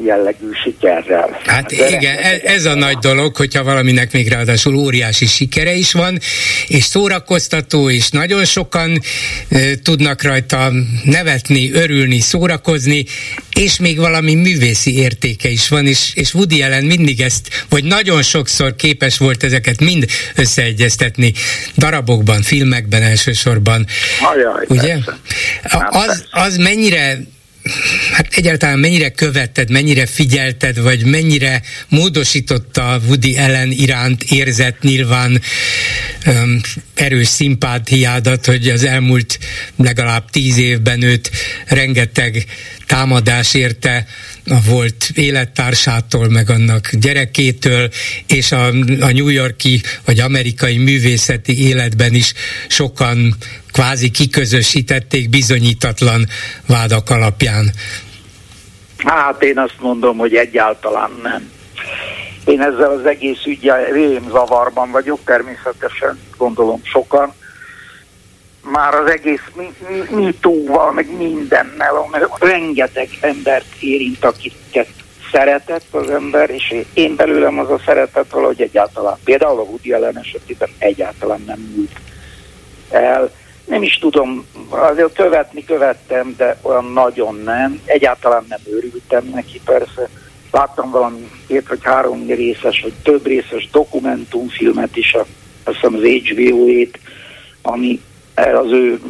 [0.00, 1.40] jellegű sikerrel.
[1.46, 5.92] Hát De igen, ez, ez a nagy dolog, hogyha valaminek még ráadásul óriási sikere is
[5.92, 6.18] van,
[6.66, 9.00] és szórakoztató, és nagyon sokan
[9.48, 10.72] e, tudnak rajta
[11.04, 13.04] nevetni, örülni, szórakozni,
[13.54, 18.22] és még valami művészi értéke is van, és, és Woody Allen mindig ezt, vagy nagyon
[18.22, 21.32] sokszor képes volt ezeket mind összeegyeztetni
[21.76, 23.86] darabokban, filmekben elsősorban.
[24.20, 24.96] Ajaj, Ugye?
[25.90, 27.18] Az, az mennyire
[28.12, 35.40] hát egyáltalán mennyire követted, mennyire figyelted, vagy mennyire módosította Woody Allen iránt érzett nyilván
[36.26, 36.60] um,
[36.94, 39.38] erős szimpátiádat, hogy az elmúlt
[39.76, 41.30] legalább tíz évben őt
[41.66, 42.46] rengeteg
[42.86, 44.06] támadás érte,
[44.46, 47.90] a volt élettársától, meg annak gyerekétől,
[48.26, 48.66] és a,
[49.00, 52.32] a New Yorki vagy amerikai művészeti életben is
[52.68, 53.36] sokan
[53.72, 56.26] kvázi kiközösítették bizonyítatlan
[56.66, 57.72] vádak alapján.
[58.96, 61.50] Hát én azt mondom, hogy egyáltalán nem.
[62.44, 67.32] Én ezzel az egész ügyel rém zavarban vagyok, természetesen gondolom sokan.
[68.64, 69.50] Már az egész
[70.10, 74.88] mitóval, meg mindennel, mert rengeteg embert érint, akiket
[75.32, 80.18] szeretett az ember, és én belőlem az a szeretet valahogy egyáltalán, például a Woody Allen
[80.18, 82.00] esetében egyáltalán nem múlt
[82.90, 83.30] el.
[83.64, 87.80] Nem is tudom, azért követni követtem, de olyan nagyon nem.
[87.84, 90.08] Egyáltalán nem őrültem neki persze
[90.52, 95.26] láttam valami két vagy három részes, vagy több részes dokumentumfilmet is, a,
[95.64, 96.98] azt hiszem az HBO-ét,
[97.62, 98.00] ami
[98.34, 99.00] az ő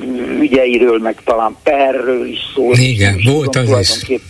[0.40, 2.76] ügyeiről, meg talán perről is szól.
[2.76, 4.20] Igen, volt az is.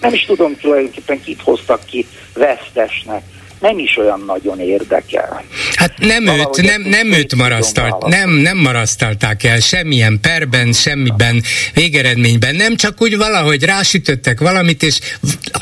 [0.00, 3.22] Nem is tudom tulajdonképpen kit hoztak ki vesztesnek
[3.60, 5.44] nem is olyan nagyon érdekel.
[5.74, 11.42] Hát nem Valahogy őt, nem, nem őt marasztalt, nem, nem marasztalták el semmilyen perben, semmiben,
[11.74, 14.98] végeredményben, nem csak úgy valahogy rásütöttek valamit, és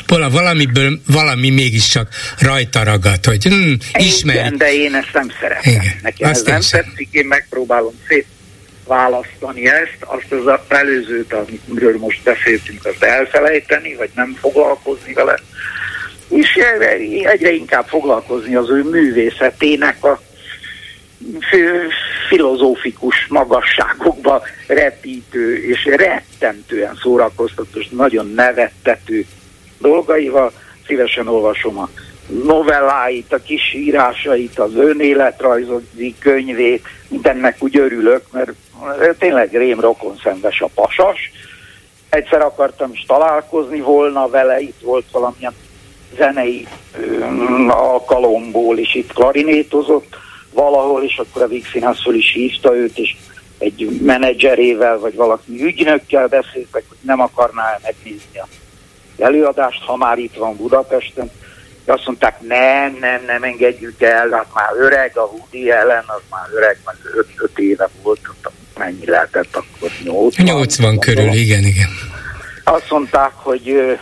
[0.07, 2.07] valamiből valami mégiscsak
[2.39, 4.37] rajta ragadt, hogy hm, ismeri.
[4.37, 5.71] Igen, de én ezt nem szeretem.
[5.71, 8.25] Igen, Neki ez nem tetszik, én megpróbálom szép
[8.89, 11.33] választani ezt, azt az előzőt,
[11.67, 15.39] amiről most beszéltünk, azt elfelejteni, vagy nem foglalkozni vele,
[16.29, 16.55] és
[17.23, 20.21] egyre inkább foglalkozni az ő művészetének a
[22.27, 29.25] filozófikus magasságokba repítő és rettentően szórakoztató és nagyon nevettető
[29.79, 30.51] dolgaival.
[30.87, 31.89] Szívesen olvasom a
[32.43, 38.51] novelláit, a kis írásait, az önéletrajzodi könyvét, mindennek úgy örülök, mert
[39.17, 41.31] tényleg rém rokon szenves a pasas.
[42.09, 45.53] Egyszer akartam is találkozni volna vele, itt volt valamilyen
[46.17, 46.67] zenei
[47.67, 50.15] alkalomból is itt klarinétozott
[50.53, 53.15] valahol, és akkor a Vígszínház föl is hívta őt, és
[53.57, 58.47] egy menedzserével, vagy valaki ügynökkel beszéltek, hogy nem akarná megnézni a
[59.17, 61.31] előadást, ha már itt van Budapesten.
[61.85, 66.21] De azt mondták, nem, nem, nem engedjük el, hát már öreg a Woody ellen, az
[66.29, 66.95] már öreg, már
[67.37, 68.19] 5 éve volt,
[68.79, 69.89] mennyi lehetett akkor?
[70.03, 71.89] 80, 80 körül, igen, igen.
[72.63, 73.97] Azt mondták, hogy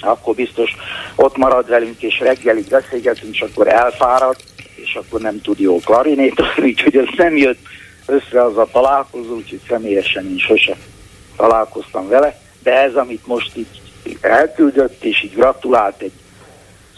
[0.00, 0.76] akkor biztos
[1.14, 4.36] ott marad velünk, és reggelig beszélgetünk, és akkor elfárad,
[4.74, 7.58] és akkor nem tud jó klarinétozni, úgyhogy ez nem jött
[8.06, 10.76] össze az a találkozó, úgyhogy személyesen én sose
[11.36, 13.66] találkoztam vele, de ez, amit most így
[14.20, 16.12] elküldött, és így gratulált egy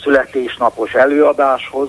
[0.02, 1.88] születésnapos előadáshoz,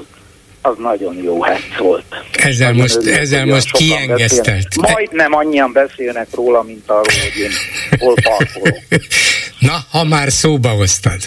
[0.65, 2.05] az nagyon jó hetsz volt.
[2.33, 4.75] Ezzel nagyon most, örülök, ezzel most kiengesztelt.
[4.75, 7.51] Majdnem annyian beszélnek róla, mint arról, hogy én
[7.99, 8.77] hol parkolok.
[9.59, 11.21] Na, ha már szóba hoztad.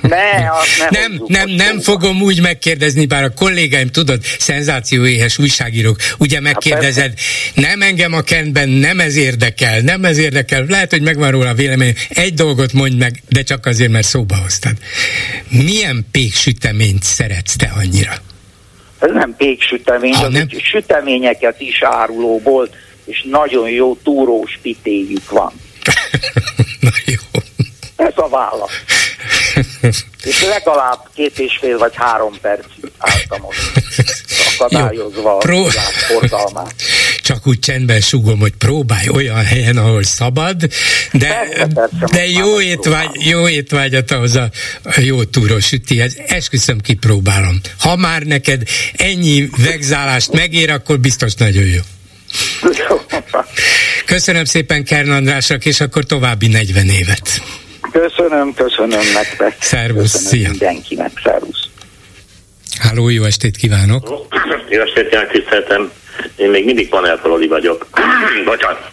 [0.00, 5.96] Ne, azt nem, nem, nem, nem fogom úgy megkérdezni, bár a kollégáim, tudod, szenzációéhes újságírók,
[6.18, 7.12] ugye hát megkérdezed,
[7.54, 11.54] nem engem a kendben, nem ez érdekel, nem ez érdekel, lehet, hogy megvan róla a
[11.54, 14.76] vélemény, egy dolgot mondj meg, de csak azért, mert szóba hoztad.
[15.48, 18.12] Milyen péksüteményt szeretsz te annyira?
[19.02, 20.48] Ez nem péksütemény, az nem?
[20.48, 25.52] süteményeket is áruló volt, és nagyon jó túrós pitéjük van.
[26.80, 27.40] Na jó.
[28.06, 28.82] Ez a válasz.
[30.22, 33.82] És legalább két és fél vagy három percig álltam ott,
[34.58, 35.70] akadályozva Jó, pró- a
[36.06, 36.74] forgalmát.
[37.22, 40.56] Csak úgy csendben sugom, hogy próbálj olyan helyen, ahol szabad,
[41.12, 44.50] de, persze, persze, de jó, étvágy, jó étvágyat ahhoz a,
[44.84, 46.16] a jó túros sütihez.
[46.26, 47.60] Esküszöm, kipróbálom.
[47.78, 48.62] Ha már neked
[48.96, 51.80] ennyi vegzálást megér, akkor biztos nagyon jó.
[54.04, 57.42] Köszönöm szépen Kern Andrásnak, és akkor további 40 évet.
[57.92, 59.56] Köszönöm, köszönöm nektek.
[59.60, 60.48] Szervusz, köszönöm szia.
[60.48, 61.68] mindenkinek, szervusz.
[62.78, 64.28] Háló, jó estét kívánok!
[64.68, 65.92] Jó estét kívánok, tiszteltem.
[66.36, 67.86] Én még mindig panelparoli vagyok.
[68.44, 68.91] Bocsánat.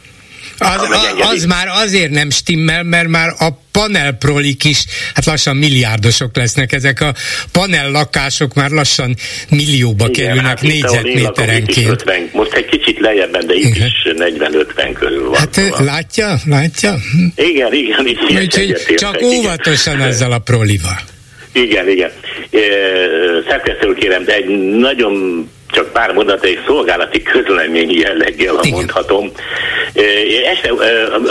[0.59, 6.35] Az, az, az már azért nem stimmel, mert már a panelprolik is, hát lassan milliárdosok
[6.35, 7.13] lesznek, ezek a
[7.51, 9.15] panel lakások már lassan
[9.49, 11.89] millióba Igen, kerülnek hát négyzetméterenként.
[11.89, 13.87] 50, most egy kicsit lejjebb, de itt Igen.
[13.87, 15.39] is 40-50 körül van.
[15.39, 15.83] Hát szóval.
[15.83, 16.95] látja, látja?
[17.35, 18.07] Igen, igen.
[18.07, 20.07] Itt Úgyhogy csak óvatosan igen.
[20.07, 20.99] ezzel a prolival.
[21.51, 22.11] Igen, igen.
[23.47, 29.31] Szerkesztőről kérem, de egy nagyon csak pár mondat egy szolgálati közlemény jelleggel, ha mondhatom.
[30.45, 30.71] Este,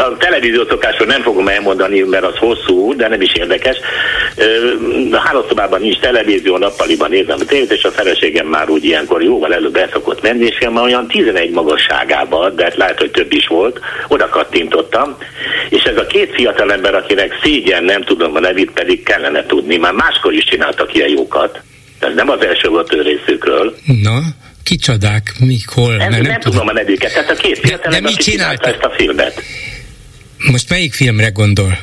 [0.02, 3.76] a televízió szokásról nem fogom elmondani, mert az hosszú, de nem is érdekes.
[5.10, 9.54] a hálószobában nincs televízió, nappaliban nézem a tévét, és a feleségem már úgy ilyenkor jóval
[9.54, 13.32] előbb el szokott menni, és én már olyan 11 magasságában, de hát lehet, hogy több
[13.32, 15.16] is volt, oda kattintottam,
[15.68, 19.76] és ez a két fiatal ember, akinek szégyen, nem tudom a nevét, pedig kellene tudni,
[19.76, 21.60] már máskor is csináltak ilyen jókat.
[21.98, 23.76] Ez nem az első volt ő részükről.
[24.02, 24.20] Na,
[24.62, 25.96] kicsodák, mikor?
[25.96, 27.12] Nem, nem, nem tudom a nevüket.
[27.12, 29.42] Tehát a két fiatal aki csinálta ezt a filmet.
[30.38, 31.78] Most melyik filmre gondol?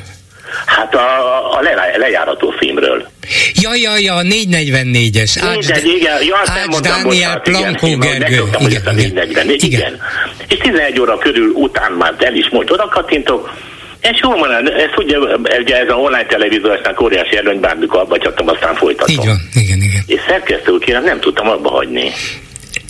[0.66, 3.08] Hát a, a le, lejárató filmről.
[3.54, 5.36] Ja, ja, ja, a 444-es.
[5.40, 8.42] Ács, Mindegy, igen, ja, nem Ács mondtam, Dániel, igen, Plankó már Gergő.
[8.52, 9.80] a 444, igen.
[9.80, 10.00] igen.
[10.48, 13.52] És 11 óra körül után már el is most oda kattintok,
[14.00, 15.18] és jól van, ez ugye,
[15.58, 19.14] ugye ez a online televíziósnak óriási előny, bármikor abba csaptam, aztán folytatom.
[19.14, 20.02] Így van, igen, igen.
[20.06, 22.12] És szerkesztő kérem, nem tudtam abba hagyni.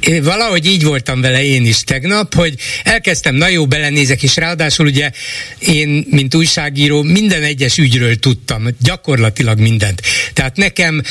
[0.01, 4.87] Én valahogy így voltam vele én is tegnap, hogy elkezdtem, na jó, belenézek, és ráadásul
[4.87, 5.11] ugye
[5.59, 10.03] én, mint újságíró, minden egyes ügyről tudtam, gyakorlatilag mindent.
[10.33, 11.03] Tehát nekem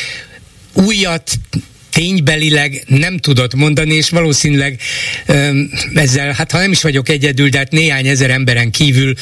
[0.73, 1.31] újat
[1.95, 4.79] ténybelileg nem tudott mondani, és valószínűleg
[5.93, 9.13] ezzel, hát ha nem is vagyok egyedül, de hát néhány ezer emberen kívül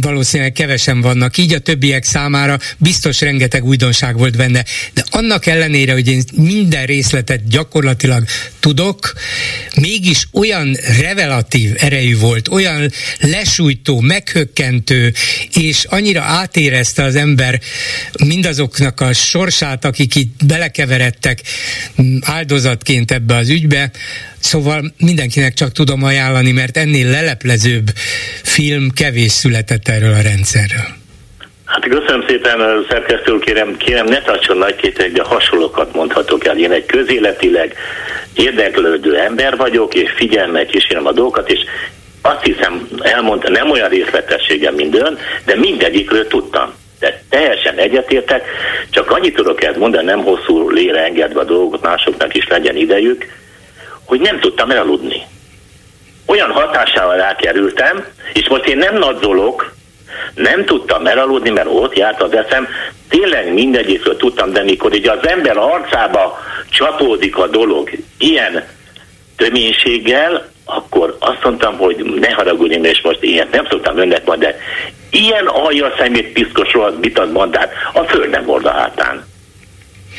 [0.00, 5.92] valószínűleg kevesen vannak, így a többiek számára biztos rengeteg újdonság volt benne, de annak ellenére,
[5.92, 8.24] hogy én minden részletet gyakorlatilag
[8.60, 9.12] tudok,
[9.76, 15.12] mégis olyan revelatív erejű volt, olyan lesújtó, meghökkentő,
[15.54, 17.60] és annyira átérezte az ember
[18.24, 21.42] mindazoknak a sorsát, akik itt belekeveredtek
[22.20, 23.90] áldozatként ebbe az ügybe,
[24.40, 27.86] Szóval mindenkinek csak tudom ajánlani, mert ennél leleplezőbb
[28.42, 30.88] film kevés született erről a rendszerről.
[31.64, 36.58] Hát köszönöm szépen, szerkesztő kérem, kérem ne tartson nagy kétek, de hasonlókat mondhatok el.
[36.58, 37.74] Én egy közéletileg
[38.34, 41.60] érdeklődő ember vagyok, és figyelmet kísérem a dolgokat, és
[42.22, 46.72] azt hiszem, elmondta, nem olyan részletességem, mint ön, de mindegyikről tudtam.
[47.00, 48.44] De teljesen egyetértek,
[48.90, 53.26] csak annyit tudok ezt mondani, nem hosszú lére engedve a dolgot, másoknak is legyen idejük,
[54.04, 55.22] hogy nem tudtam elaludni.
[56.26, 59.74] Olyan hatásával elkerültem, és most én nem nadzolok,
[60.34, 62.68] nem tudtam elaludni, mert ott járt az eszem,
[63.08, 66.38] tényleg mindegyikről tudtam, de mikor így az ember arcába
[66.70, 68.64] csapódik a dolog ilyen
[69.36, 74.58] töménységgel, akkor azt mondtam, hogy ne haragudjam, és most ilyet nem szoktam önnek mondani, de
[75.10, 79.24] ilyen alja szemét piszkos rohadt bitad mandát a föld nem hord a hátán.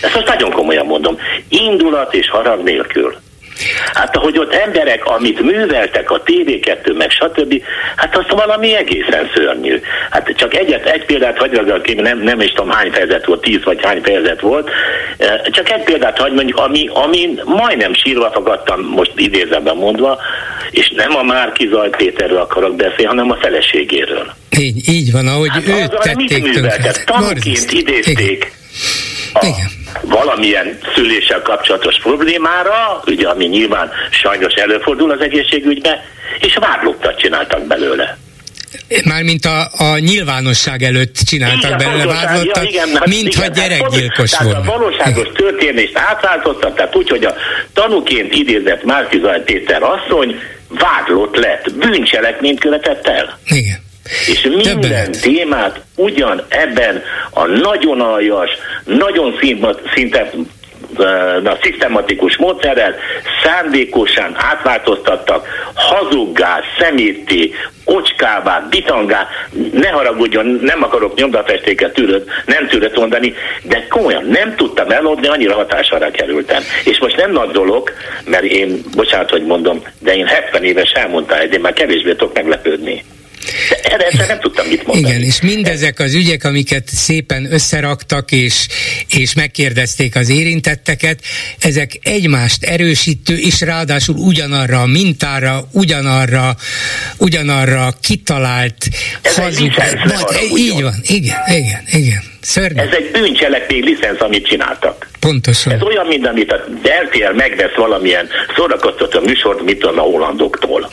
[0.01, 1.17] Ezt most nagyon komolyan mondom.
[1.47, 3.15] Indulat és harag nélkül.
[3.93, 7.63] Hát ahogy ott emberek, amit műveltek a TV2, meg stb.,
[7.95, 9.81] hát az valami egészen szörnyű.
[10.09, 13.41] Hát csak egyet, egy példát hagy ragadjak ki, nem, nem is tudom hány fejezet volt,
[13.41, 14.69] tíz vagy hány fejezet volt,
[15.51, 20.19] csak egy példát hagy mondjuk, ami, ami majdnem sírva fogadtam, most idézemben mondva,
[20.71, 24.33] és nem a Márki Zaj Péterről akarok beszélni, hanem a feleségéről.
[24.59, 26.93] Így, így van, ahogy hát őt tették tönkre.
[27.05, 28.51] Tanúként idézték.
[29.33, 35.97] A, Igen valamilyen szüléssel kapcsolatos problémára, ugye ami nyilván sajnos előfordul az egészségügyben,
[36.39, 38.17] és vádlottat csináltak belőle.
[39.03, 44.59] Mármint a, a nyilvánosság előtt csináltak igen, belőle vádlottat, ja, hát mintha igen, gyerekgyilkos volna.
[44.59, 47.35] Tehát a valóságos történést átváltottak, tehát úgy, hogy a
[47.73, 53.39] tanúként idézett Márkizaj Péter asszony vádlott lett, bűncselekményt követett el.
[53.45, 53.89] Igen.
[54.27, 55.21] És minden Többenet.
[55.21, 58.49] témát ugyan ebben a nagyon aljas,
[58.85, 59.39] nagyon
[59.93, 60.31] szinte
[61.43, 62.95] na, szisztematikus módszerrel
[63.43, 67.53] szándékosan átváltoztattak hazuggá, szemétté,
[67.85, 69.27] ocskává, bitangá,
[69.73, 75.55] ne haragudjon, nem akarok nyomdafestéket tűröd, nem tűröd mondani, de komolyan nem tudtam elodni, annyira
[75.55, 76.63] hatására kerültem.
[76.83, 77.91] És most nem nagy dolog,
[78.25, 83.03] mert én, bocsánat, hogy mondom, de én 70 éves elmondtam, én már kevésbé tudok meglepődni.
[83.81, 85.13] Erre nem tudtam mit mondani.
[85.13, 88.67] Igen, és mindezek az ügyek, amiket szépen összeraktak, és,
[89.09, 91.19] és megkérdezték az érintetteket,
[91.59, 96.55] ezek egymást erősítő, és ráadásul ugyanarra a mintára, ugyanarra,
[97.17, 98.89] ugyanarra kitalált
[99.21, 99.71] Ez hazug.
[99.79, 102.30] Egy így van, igen, igen, igen.
[102.41, 102.81] Szörnyű.
[102.81, 105.07] Ez egy bűncselekmény licensz, amit csináltak.
[105.19, 105.73] Pontosan.
[105.73, 106.63] Ez olyan, mint amit a
[107.03, 110.89] RTL megvesz valamilyen szórakoztató műsort, mit tudom, a hollandoktól.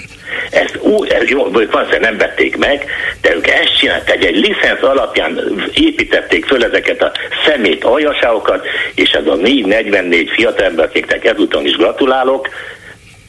[0.50, 2.84] Ezt úgy, ez jó, vagy valószínűleg nem vették meg,
[3.20, 5.40] de ők ezt csinálták, egy licensz alapján
[5.74, 7.12] építették föl ezeket a
[7.46, 12.48] szemét aljaságokat, és ez a 444 fiatalember, akiknek ezúton is gratulálok,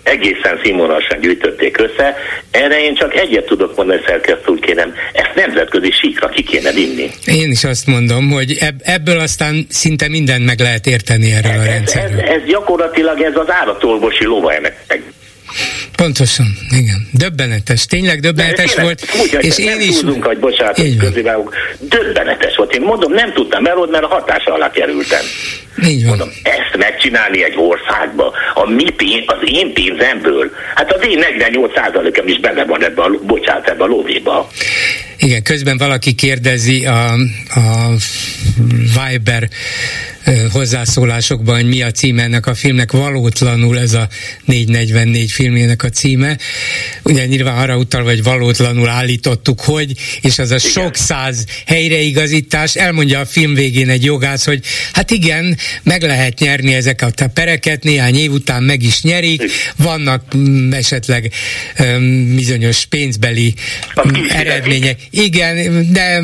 [0.04, 2.16] egészen színvonalasan gyűjtötték össze.
[2.52, 7.10] Erre én csak egyet tudok mondani, szerkesztő kérem, ezt nemzetközi síkra ki kéne vinni.
[7.26, 11.64] Én is azt mondom, hogy ebből aztán szinte mindent meg lehet érteni erről ez, a
[11.64, 12.20] rendszerről.
[12.20, 14.76] Ez, ez, ez gyakorlatilag ez az állatolvosi lova ennek.
[15.96, 17.08] Pontosan, igen.
[17.12, 19.06] Döbbenetes, tényleg döbbenetes tényleg, volt.
[19.22, 20.00] Úgy, és én nem is...
[20.00, 21.56] Tudunk, hogy bocsánat, közévágok.
[21.80, 22.76] Döbbenetes volt.
[22.76, 25.24] Én mondom, nem tudtam elod, mert a hatása alá kerültem.
[25.84, 26.10] Így van.
[26.18, 32.28] Mondom, ezt megcsinálni egy országba, a mi pénz, az én pénzemből, hát az én 48%-em
[32.28, 34.50] is benne van ebbe a, bocsánat, ebbe a lóvéba.
[35.20, 37.14] Igen, közben valaki kérdezi a,
[37.50, 37.96] a
[38.70, 39.50] Viber
[40.52, 44.08] hozzászólásokban, hogy mi a címe ennek a filmnek, valótlanul ez a
[44.46, 46.38] 444 filmének a címe.
[47.04, 49.92] Ugye nyilván arra utal, hogy valótlanul állítottuk, hogy,
[50.22, 50.70] és az a igen.
[50.70, 54.64] sok száz helyreigazítás, elmondja a film végén egy jogász, hogy
[54.94, 59.44] hát igen, meg lehet nyerni ezeket a pereket, néhány év után meg is nyerik,
[59.76, 61.32] vannak mm, esetleg
[61.80, 63.54] um, bizonyos pénzbeli
[64.04, 64.98] um, eredmények.
[65.10, 66.20] Igen, de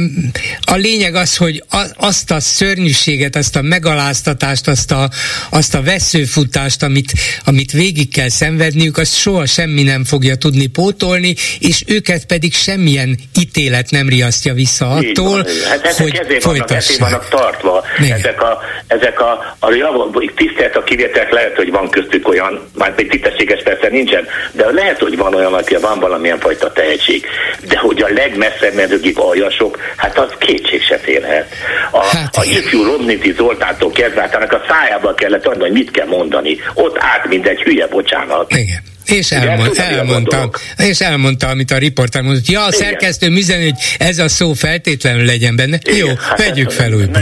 [0.65, 1.63] a lényeg az, hogy
[1.97, 5.09] azt a szörnyűséget, azt a megaláztatást, azt a,
[5.49, 7.11] azt a veszőfutást, amit,
[7.45, 13.17] amit végig kell szenvedniük, azt soha semmi nem fogja tudni pótolni, és őket pedig semmilyen
[13.39, 17.83] ítélet nem riasztja vissza attól, hát ezek hogy ezért vannak, ezért vannak tartva.
[17.99, 18.17] Igen.
[18.17, 19.93] Ezek a, ezek a, a jav,
[20.35, 24.99] tisztelt a kivételek lehet, hogy van köztük olyan, már egy tisztességes persze nincsen, de lehet,
[24.99, 27.25] hogy van olyan, aki van valamilyen fajta tehetség.
[27.67, 31.53] De hogy a legmesszebb medőgig aljasok, hát az kétség se férhet.
[31.91, 36.07] A, hát, a ifjú Romniti Zoltántól kezdve, hát a szájába kellett adni, hogy mit kell
[36.07, 36.57] mondani.
[36.73, 38.51] Ott át, mint egy hülye, bocsánat.
[38.51, 38.93] Igen.
[39.05, 42.47] És elmond, elmondta, és elmondta, amit a riporter mondott.
[42.47, 42.79] Ja, a Igen.
[42.79, 45.79] szerkesztő üzen, hogy ez a szó feltétlenül legyen benne.
[45.83, 45.97] Igen.
[45.97, 47.21] Jó, hát, vegyük fel újra.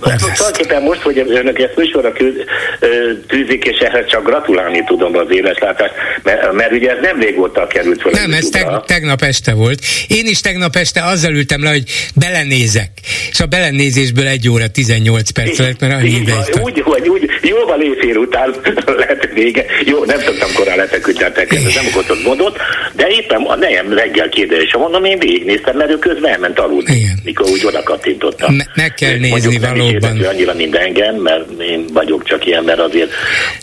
[0.00, 2.12] Tulajdonképpen most, hogy önök ezt műsorra
[3.28, 5.92] tűzik, és ehhez csak gratulálni tudom az éleslátást,
[6.22, 8.10] mert, mert ugye ez nem régóta került fel.
[8.12, 9.80] Nem, ez teg, tegnap este volt.
[10.08, 11.82] Én is tegnap este azzal ültem le, hogy
[12.14, 12.90] belenézek.
[13.30, 17.80] És a belenézésből egy óra 18 perc lett, mert annyi ideig Úgy, hogy úgy, jóval
[17.80, 18.54] éjfél után
[19.06, 19.64] lett vége.
[19.84, 22.56] Jó, nem tudtam korán lefeküdtetek, ez nem okozott gondot,
[22.92, 27.18] de éppen a nejem reggel kérdés, mondom, én végignéztem, mert ő közben elment aludni, Igen.
[27.24, 28.54] mikor úgy oda kattintottam.
[28.54, 30.16] Me- meg kell nézni Mondjuk valóban.
[30.16, 33.10] Nem annyira, mint engem, mert én vagyok csak ilyen, mert azért...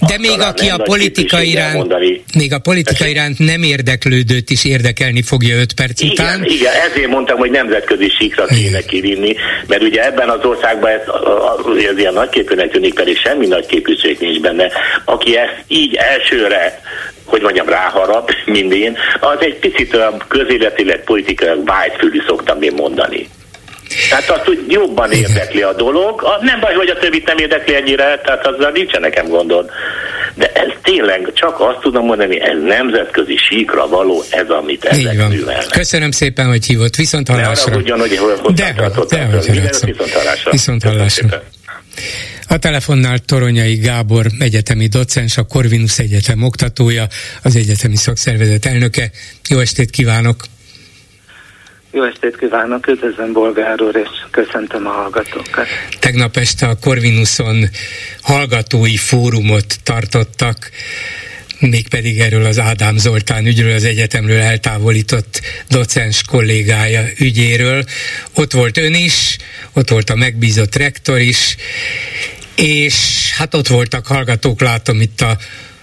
[0.08, 2.24] De még aki a politika iránt, mondani.
[2.38, 6.46] még a politika iránt nem érdeklődőt is érdekelni fogja 5 perc igen, után.
[6.46, 9.36] Igen, ezért mondtam, hogy nemzetközi síkra kéne kivinni,
[9.68, 11.02] mert ugye ebben az országban ez,
[11.92, 14.72] ez ilyen nagyképűnek tűnik, pedig semmi nagy képűség nincs benne.
[15.06, 16.82] Aki ezt így elsőre
[17.26, 23.30] hogy mondjam, ráharap, mint én, az egy picit olyan közéletileg, politikailag vágyfülű szoktam én mondani.
[24.10, 27.76] Tehát azt, hogy jobban érdekli a dolog, a, nem baj, hogy a többit nem érdekli
[27.76, 29.70] ennyire, tehát azzal nincsen nekem gondod.
[30.34, 35.68] De ez tényleg csak azt tudom mondani, ez nemzetközi síkra való, ez amit ezek művelnek.
[35.72, 36.96] Köszönöm szépen, hogy hívott.
[36.96, 37.76] Viszont hallásra.
[37.76, 40.52] Ne arra hogy hol de, de, viszont hallásra.
[40.52, 41.44] Viszont hallásra.
[42.48, 47.08] A telefonnál Toronyai Gábor egyetemi docens, a Corvinus Egyetem oktatója,
[47.42, 49.12] az egyetemi szakszervezet elnöke.
[49.50, 50.44] Jó estét kívánok!
[51.92, 55.68] Jó estét kívánok, üdvözlöm Bolgár úr, és köszöntöm a hallgatókat.
[56.00, 57.70] Tegnap este a Corvinuson
[58.22, 60.70] hallgatói fórumot tartottak,
[61.60, 67.84] mégpedig erről az Ádám Zoltán ügyről, az egyetemről eltávolított docens kollégája ügyéről.
[68.34, 69.38] Ott volt ön is,
[69.74, 71.56] ott volt a megbízott rektor is,
[72.56, 75.38] és hát ott voltak hallgatók, látom itt a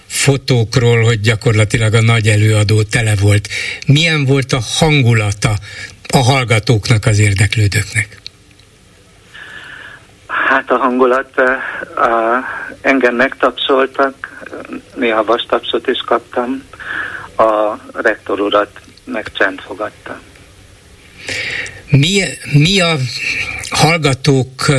[0.07, 3.47] fotókról, hogy gyakorlatilag a nagy előadó tele volt.
[3.87, 5.53] Milyen volt a hangulata
[6.13, 8.21] a hallgatóknak, az érdeklődőknek?
[10.27, 12.43] Hát a hangulat, a,
[12.81, 14.43] engem megtapsoltak,
[14.95, 16.63] néha vastapsot is kaptam,
[17.37, 20.19] a rektor urat meg csend fogadta.
[21.97, 22.99] Mi, mi a
[23.69, 24.71] hallgatók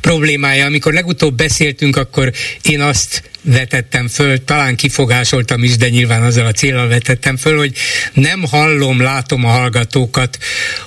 [0.00, 0.66] problémája?
[0.66, 2.32] Amikor legutóbb beszéltünk, akkor
[2.62, 7.72] én azt vetettem föl, talán kifogásoltam is, de nyilván azzal a célral vetettem föl, hogy
[8.12, 10.38] nem hallom, látom a hallgatókat,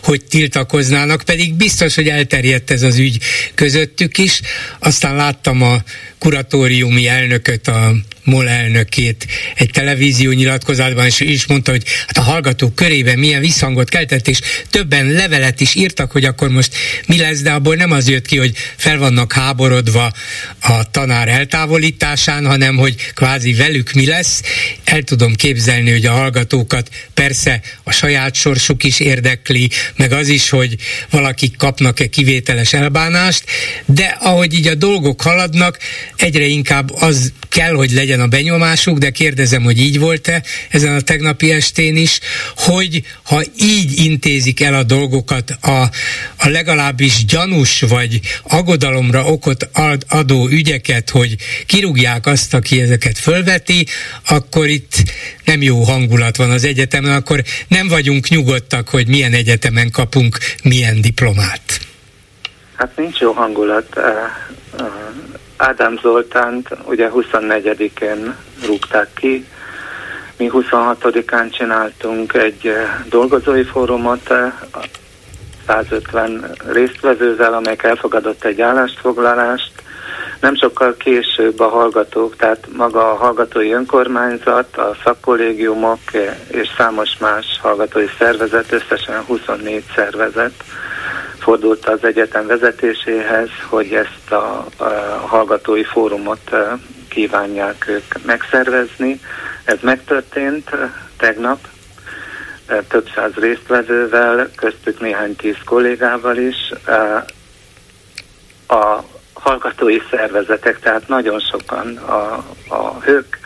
[0.03, 3.17] hogy tiltakoznának, pedig biztos, hogy elterjedt ez az ügy
[3.55, 4.41] közöttük is.
[4.79, 5.83] Aztán láttam a
[6.17, 12.75] kuratóriumi elnököt, a MOL elnökét egy televízió nyilatkozatban, és is mondta, hogy hát a hallgatók
[12.75, 14.39] körében milyen visszhangot keltett, és
[14.69, 18.37] többen levelet is írtak, hogy akkor most mi lesz, de abból nem az jött ki,
[18.37, 20.13] hogy fel vannak háborodva
[20.59, 24.41] a tanár eltávolításán, hanem hogy kvázi velük mi lesz.
[24.83, 30.49] El tudom képzelni, hogy a hallgatókat persze a saját sorsuk is érdekli, meg az is,
[30.49, 30.75] hogy
[31.09, 33.43] valakik kapnak-e kivételes elbánást,
[33.85, 35.77] de ahogy így a dolgok haladnak,
[36.15, 40.95] egyre inkább az kell, hogy legyen, legyen a benyomásuk, de kérdezem, hogy így volt-e ezen
[40.95, 42.19] a tegnapi estén is,
[42.55, 45.81] hogy ha így intézik el a dolgokat a,
[46.37, 49.69] a legalábbis gyanús vagy aggodalomra okot
[50.07, 51.35] adó ügyeket, hogy
[51.65, 53.85] kirúgják azt, aki ezeket fölveti,
[54.29, 54.93] akkor itt
[55.45, 61.01] nem jó hangulat van az egyetemen, akkor nem vagyunk nyugodtak, hogy milyen egyetemen kapunk milyen
[61.01, 61.79] diplomát.
[62.75, 63.99] Hát nincs jó hangulat.
[65.59, 68.35] Ádám Zoltánt ugye 24-én
[68.65, 69.45] rúgták ki,
[70.37, 72.73] mi 26-án csináltunk egy
[73.09, 74.33] dolgozói fórumot
[75.67, 79.71] 150 résztvevővel, amelyek elfogadott egy állásfoglalást.
[80.39, 85.99] Nem sokkal később a hallgatók, tehát maga a hallgatói önkormányzat, a szakkollégiumok
[86.47, 90.63] és számos más hallgatói szervezet, összesen 24 szervezet
[91.39, 94.83] fordult az egyetem vezetéséhez, hogy ezt a, a
[95.27, 96.51] hallgatói fórumot
[97.07, 99.21] kívánják ők megszervezni.
[99.63, 100.69] Ez megtörtént
[101.17, 101.59] tegnap,
[102.87, 106.71] több száz résztvevővel, köztük néhány tíz kollégával is.
[108.67, 113.39] A hallgatói szervezetek, tehát nagyon sokan a, a hők,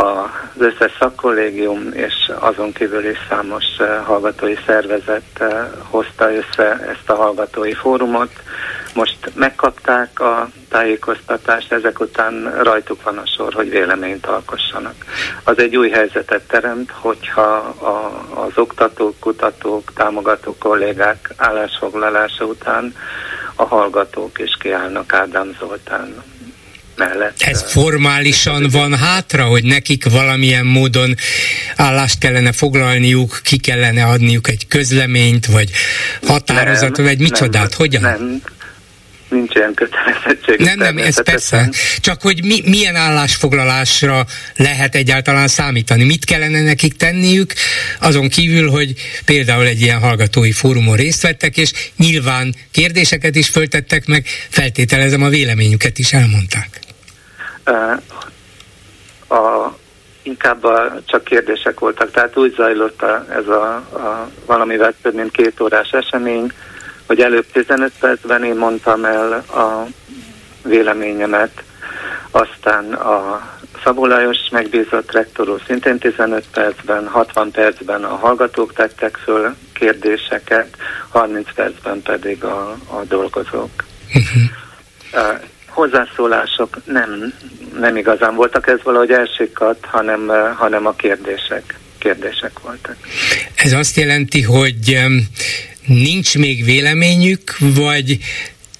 [0.00, 3.64] az összes szakkollégium és azon kívül is számos
[4.04, 5.44] hallgatói szervezet
[5.88, 8.30] hozta össze ezt a hallgatói fórumot.
[8.94, 14.94] Most megkapták a tájékoztatást, ezek után rajtuk van a sor, hogy véleményt alkossanak.
[15.44, 22.94] Az egy új helyzetet teremt, hogyha a, az oktatók, kutatók, támogató kollégák állásfoglalása után
[23.54, 26.22] a hallgatók is kiállnak Ádám Zoltán
[27.00, 27.42] mellett.
[27.42, 31.14] Ez formálisan van hátra, hogy nekik valamilyen módon
[31.76, 35.70] állást kellene foglalniuk, ki kellene adniuk egy közleményt, vagy
[36.22, 37.68] határozatot, vagy micsodát?
[37.68, 38.02] Nem, Hogyan?
[38.02, 38.42] Nem,
[39.30, 40.58] nincs ilyen kötelezettség.
[40.58, 41.70] Nem, nem, ez persze.
[42.00, 44.26] Csak hogy mi, milyen állásfoglalásra
[44.56, 46.04] lehet egyáltalán számítani?
[46.04, 47.52] Mit kellene nekik tenniük,
[48.00, 48.94] azon kívül, hogy
[49.24, 55.28] például egy ilyen hallgatói fórumon részt vettek, és nyilván kérdéseket is föltettek meg, feltételezem a
[55.28, 56.80] véleményüket is elmondták.
[59.28, 59.72] A,
[60.22, 65.30] inkább a, csak kérdések voltak, tehát úgy zajlott a, ez a, a valamivel több mint
[65.30, 66.52] két órás esemény,
[67.06, 69.86] hogy előbb 15 percben én mondtam el a
[70.62, 71.62] véleményemet,
[72.30, 73.48] aztán a
[73.84, 80.76] Szabó Lajos megbízott rektorú szintén 15 percben, 60 percben a hallgatók tettek föl kérdéseket,
[81.08, 83.70] 30 percben pedig a, a dolgozók.
[85.12, 85.40] Uh,
[85.80, 87.34] hozzászólások nem,
[87.78, 92.96] nem igazán voltak, ez valahogy elsikadt, hanem, hanem a kérdések, kérdések voltak.
[93.54, 94.98] Ez azt jelenti, hogy
[95.86, 98.18] nincs még véleményük, vagy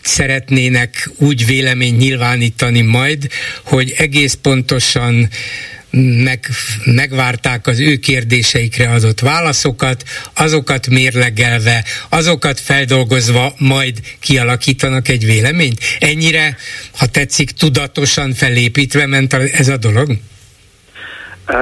[0.03, 3.27] szeretnének úgy vélemény nyilvánítani majd,
[3.65, 5.29] hogy egész pontosan
[6.25, 6.47] meg,
[6.85, 10.03] megvárták az ő kérdéseikre adott válaszokat,
[10.35, 15.79] azokat mérlegelve, azokat feldolgozva majd kialakítanak egy véleményt.
[15.99, 16.57] Ennyire,
[16.99, 20.09] ha tetszik, tudatosan felépítve ment ez a dolog?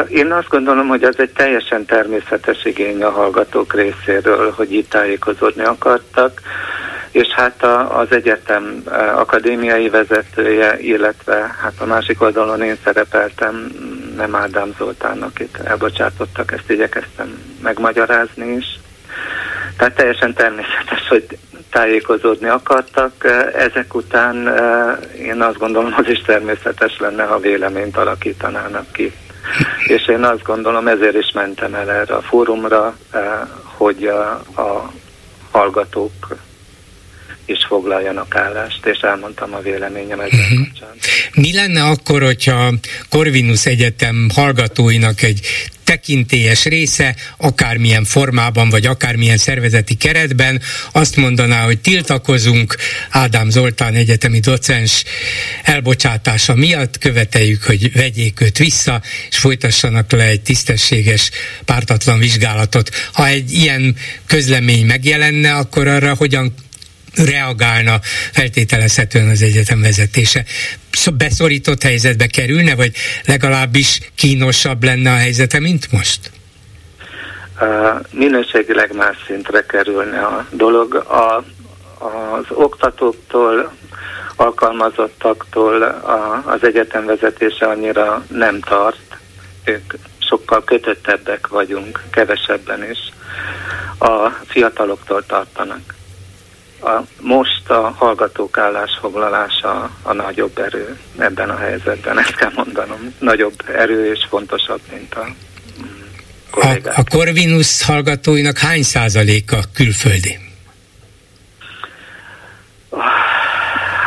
[0.08, 5.62] Én azt gondolom, hogy ez egy teljesen természetes igény a hallgatók részéről, hogy itt tájékozódni
[5.62, 6.40] akartak,
[7.10, 8.82] és hát a, az egyetem
[9.14, 13.70] akadémiai vezetője, illetve hát a másik oldalon én szerepeltem,
[14.18, 18.80] nem Ádám Zoltánnak itt elbocsátottak, ezt igyekeztem megmagyarázni is.
[19.76, 21.38] Tehát teljesen természetes, hogy
[21.70, 23.12] tájékozódni akartak.
[23.54, 24.54] Ezek után
[25.18, 29.12] én azt gondolom, az is természetes lenne, ha véleményt alakítanának ki
[29.94, 33.22] és én azt gondolom, ezért is mentem el erre a fórumra, eh,
[33.62, 34.90] hogy a, a
[35.50, 36.36] hallgatók
[37.48, 40.58] is foglaljanak állást, és elmondtam a véleményem ezzel uh-huh.
[40.58, 40.90] kapcsán.
[41.34, 42.72] Mi lenne akkor, hogyha
[43.08, 45.40] Corvinus Egyetem hallgatóinak egy
[45.88, 50.60] tekintélyes része, akármilyen formában, vagy akármilyen szervezeti keretben
[50.92, 52.76] azt mondaná, hogy tiltakozunk
[53.10, 55.04] Ádám Zoltán egyetemi docens
[55.62, 61.30] elbocsátása miatt, követeljük, hogy vegyék őt vissza, és folytassanak le egy tisztességes,
[61.64, 62.90] pártatlan vizsgálatot.
[63.12, 63.96] Ha egy ilyen
[64.26, 66.54] közlemény megjelenne, akkor arra hogyan
[67.14, 67.98] reagálna
[68.32, 70.44] feltételezhetően az egyetem vezetése.
[71.16, 72.92] Beszorított helyzetbe kerülne, vagy
[73.24, 76.30] legalábbis kínosabb lenne a helyzete, mint most?
[78.10, 80.94] Minőségileg más szintre kerülne a dolog.
[80.94, 81.44] A,
[82.04, 83.72] az oktatóktól,
[84.36, 89.16] alkalmazottaktól a, az egyetem vezetése annyira nem tart.
[89.64, 92.98] Ők sokkal kötöttebbek vagyunk, kevesebben is.
[93.98, 95.94] A fiataloktól tartanak.
[96.80, 103.14] A, most a hallgatók állásfoglalása a nagyobb erő ebben a helyzetben, ezt kell mondanom.
[103.18, 105.26] Nagyobb erő és fontosabb, mint a
[106.50, 110.38] a, a Corvinus hallgatóinak hány százaléka külföldi?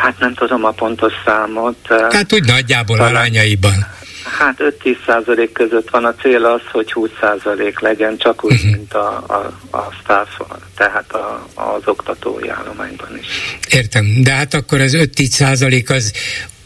[0.02, 1.76] Hát nem tudom a pontos számot.
[2.10, 3.86] Hát úgy nagyjából talán, arányaiban.
[4.38, 8.70] Hát 5-10 százalék között van a cél az, hogy 20 százalék legyen, csak úgy, uh-huh.
[8.70, 10.28] mint a, a, a staff,
[10.76, 13.26] tehát a, az oktatói állományban is.
[13.70, 16.12] Értem, de hát akkor az 5-10 százalék az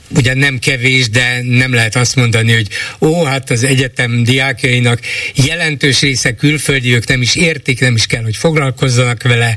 [0.09, 2.69] ugyan nem kevés, de nem lehet azt mondani, hogy
[3.01, 5.01] ó, hát az egyetem diákjainak
[5.35, 9.57] jelentős része külföldi, ők nem is értik, nem is kell, hogy foglalkozzanak vele.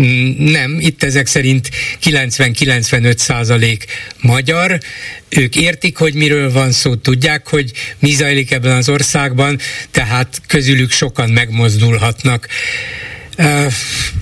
[0.00, 1.70] Mm, nem, itt ezek szerint
[2.02, 3.84] 90-95 százalék
[4.20, 4.78] magyar,
[5.28, 9.58] ők értik, hogy miről van szó, tudják, hogy mi zajlik ebben az országban,
[9.90, 12.48] tehát közülük sokan megmozdulhatnak.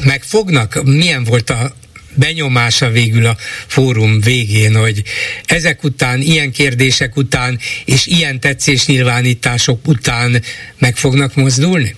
[0.05, 0.83] Megfognak?
[0.85, 1.77] Milyen volt a,
[2.19, 3.37] benyomása végül a
[3.67, 5.03] fórum végén, hogy
[5.47, 10.43] ezek után, ilyen kérdések után és ilyen tetszésnyilvánítások után
[10.79, 11.95] meg fognak mozdulni?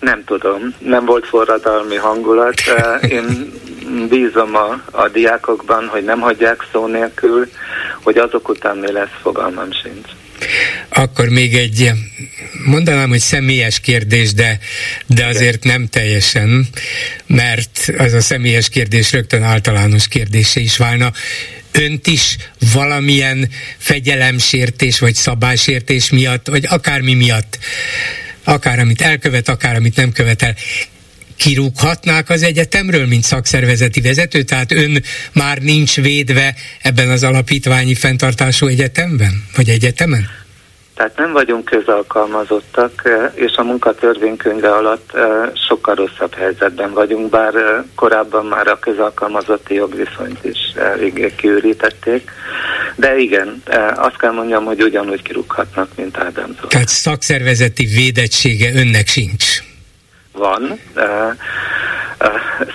[0.00, 2.60] Nem tudom, nem volt forradalmi hangulat.
[3.16, 3.52] Én
[4.08, 7.48] bízom a, a diákokban, hogy nem hagyják szó nélkül,
[8.02, 10.08] hogy azok után mi lesz, fogalmam sincs.
[10.88, 11.90] Akkor még egy,
[12.64, 14.58] mondanám, hogy személyes kérdés, de,
[15.06, 16.68] de azért nem teljesen,
[17.26, 21.12] mert az a személyes kérdés rögtön általános kérdése is válna.
[21.72, 22.36] Önt is
[22.72, 27.58] valamilyen fegyelemsértés vagy szabálysértés miatt, vagy akármi miatt,
[28.44, 30.56] akár amit elkövet, akár amit nem követel,
[31.36, 34.42] kirúghatnák az egyetemről, mint szakszervezeti vezető?
[34.42, 40.42] Tehát ön már nincs védve ebben az alapítványi fenntartású egyetemben, vagy egyetemen?
[40.94, 43.02] Tehát nem vagyunk közalkalmazottak,
[43.34, 45.10] és a munkatörvénykönyve alatt
[45.68, 47.52] sokkal rosszabb helyzetben vagyunk, bár
[47.94, 52.30] korábban már a közalkalmazotti jogviszonyt is eléggé kiürítették.
[52.96, 53.62] De igen,
[53.94, 56.68] azt kell mondjam, hogy ugyanúgy kirúghatnak, mint Ádám Zoltán.
[56.68, 59.62] Tehát szakszervezeti védettsége önnek sincs?
[60.34, 60.80] Van,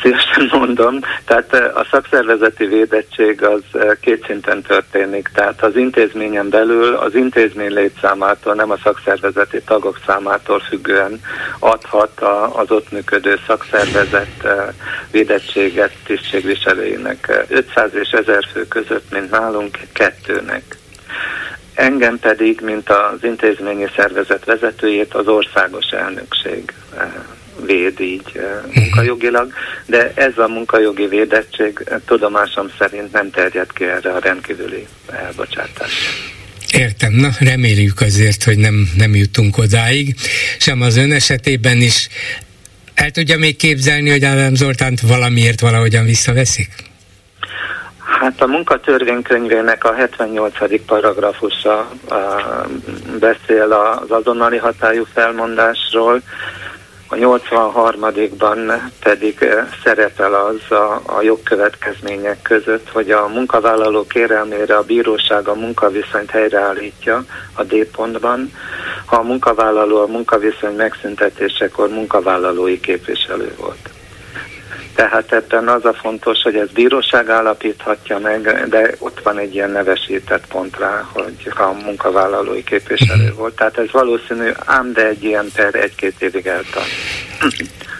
[0.01, 0.99] szívesen mondom.
[1.25, 3.61] Tehát a szakszervezeti védettség az
[4.01, 5.29] két szinten történik.
[5.33, 11.21] Tehát az intézményen belül az intézmény létszámától, nem a szakszervezeti tagok számától függően
[11.59, 12.19] adhat
[12.53, 14.47] az ott működő szakszervezet
[15.11, 20.77] védettséget tisztségviselőinek 500 és 1000 fő között, mint nálunk, kettőnek
[21.73, 26.73] engem pedig, mint az intézményi szervezet vezetőjét az országos elnökség
[27.65, 28.43] véd így eh,
[28.73, 29.53] munkajogilag,
[29.85, 36.11] de ez a munkajogi védettség eh, tudomásom szerint nem terjed ki erre a rendkívüli elbocsátásra.
[36.73, 40.15] Értem, na reméljük azért, hogy nem, nem jutunk odáig,
[40.57, 42.07] sem az ön esetében is.
[42.93, 46.69] El tudja még képzelni, hogy Ádám Zoltánt valamiért valahogyan visszaveszik?
[48.19, 50.85] Hát a munkatörvénykönyvének a 78.
[50.85, 52.17] paragrafusa uh,
[53.19, 56.21] beszél az azonnali hatályú felmondásról,
[57.11, 64.83] a 83-ban pedig eh, szerepel az a, a jogkövetkezmények között, hogy a munkavállaló kérelmére a
[64.83, 68.51] bíróság a munkaviszonyt helyreállítja a D pontban,
[69.05, 73.98] ha a munkavállaló a munkaviszony megszüntetésekor munkavállalói képviselő volt.
[74.99, 79.71] Tehát ebben az a fontos, hogy ez bíróság állapíthatja meg, de ott van egy ilyen
[79.71, 83.35] nevesített pont rá, hogy ha a munkavállalói képviselő mhm.
[83.35, 83.55] volt.
[83.55, 86.87] Tehát ez valószínű, ám de egy ilyen per egy-két évig eltart.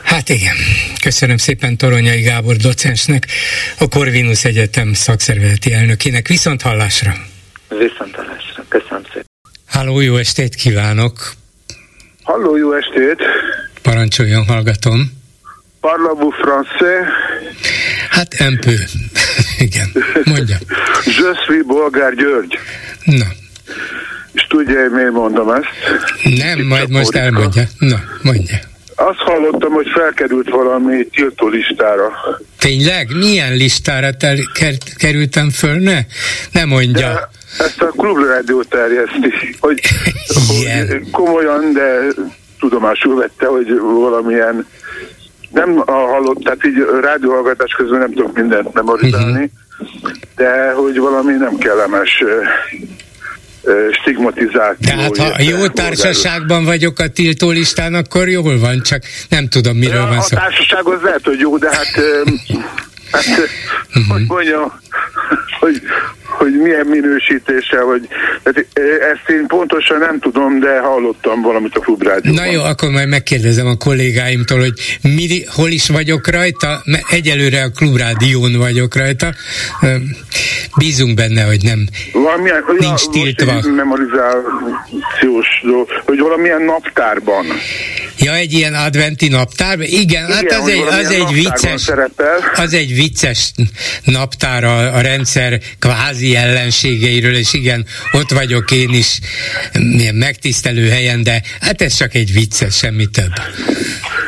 [0.04, 0.56] Hát igen.
[1.02, 3.28] Köszönöm szépen Toronyai Gábor docensnek,
[3.80, 6.28] a Corvinus Egyetem szakszervezeti elnökének.
[6.28, 7.12] Viszont hallásra!
[7.68, 8.64] Viszont hallásra.
[8.68, 9.26] Köszönöm szépen.
[9.66, 11.32] Háló, jó estét kívánok!
[12.24, 13.24] Halló, jó estét!
[13.82, 15.19] Parancsoljon, hallgatom!
[15.82, 17.08] Parlez-vous français?
[18.10, 18.76] Hát empő.
[19.66, 19.88] Igen,
[20.24, 20.58] mondja.
[21.06, 22.60] Je suis Bolgár György.
[23.04, 23.26] Na.
[24.34, 25.68] És tudja, hogy miért mondom ezt?
[26.38, 27.64] Nem, Itt majd most elmondja.
[27.78, 28.58] Na, mondja.
[28.96, 32.12] Azt hallottam, hogy felkerült valami tiltó listára.
[32.58, 33.16] Tényleg?
[33.16, 35.74] Milyen listára ter- ker- kerültem föl?
[35.76, 36.00] Ne,
[36.52, 37.30] ne mondja.
[37.58, 39.82] De ezt a klubrádió terjeszti, hogy,
[40.36, 42.00] hogy komolyan, de
[42.60, 44.68] tudomásul vette, hogy valamilyen
[45.52, 50.12] nem hallott, tehát így rádióhallgatás közben nem tudok mindent memorizálni, uh-huh.
[50.36, 52.24] de hogy valami nem kellemes
[54.02, 54.76] stigmatizáció.
[54.80, 60.08] Tehát ha jó társaságban vagyok a tiltó listán, akkor jól van, csak nem tudom, miről
[60.08, 60.38] van szó.
[60.38, 61.88] A társaság az lehet, hogy jó, de hát,
[63.12, 64.08] hát uh-huh.
[64.08, 64.80] hogy mondjam,
[65.60, 65.82] hogy,
[66.40, 68.08] hogy milyen minősítéssel, vagy
[68.44, 68.68] tehát
[69.14, 72.44] ezt én pontosan nem tudom, de hallottam valamit a Klubrádióban.
[72.44, 77.64] Na jó, akkor majd megkérdezem a kollégáimtól, hogy mi, hol is vagyok rajta, mert egyelőre
[77.64, 79.34] a Klubrádión vagyok rajta.
[80.78, 83.62] Bízunk benne, hogy nem valamilyen, nincs tiltva.
[83.76, 85.48] memorizációs,
[86.06, 87.46] hogy valamilyen naptárban.
[88.20, 89.80] Ja, egy ilyen adventi naptár?
[89.80, 92.52] Igen, hát Igen hát az egy, az egy vicces, szerepel.
[92.56, 93.52] az egy vicces
[94.04, 99.20] naptár a, a rendszer kvázi ellenségeiről, és igen, ott vagyok én is
[99.74, 103.32] milyen megtisztelő helyen, de hát ez csak egy vicces, semmi több.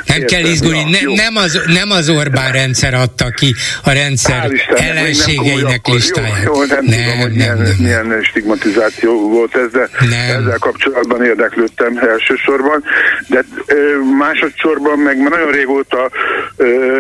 [0.05, 4.51] Nem Értem, kell izgulni, ne, nem, az, nem az Orbán rendszer adta ki a rendszer
[4.51, 6.43] Istennek, ellenségeinek nem listáját.
[6.43, 7.75] Jó, jó, nem, nem tudom, hogy nem, milyen, nem.
[7.79, 10.41] milyen stigmatizáció volt ez, de nem.
[10.41, 12.83] ezzel kapcsolatban érdeklődtem elsősorban,
[13.27, 13.80] de ö,
[14.17, 16.09] másodszorban meg már nagyon régóta
[16.57, 16.97] ö,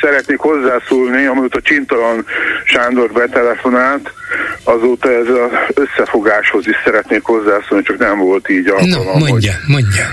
[0.00, 2.26] szeretnék hozzászólni, amióta Csintalan
[2.64, 4.12] Sándor betelefonált,
[4.64, 9.04] azóta ez az összefogáshoz is szeretnék hozzászólni, csak nem volt így alkalom.
[9.04, 10.04] No, mondja, hogy, mondja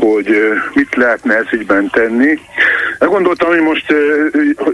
[0.00, 2.38] hogy mit lehetne ez ügyben tenni.
[2.98, 3.94] Gondoltam, hogy most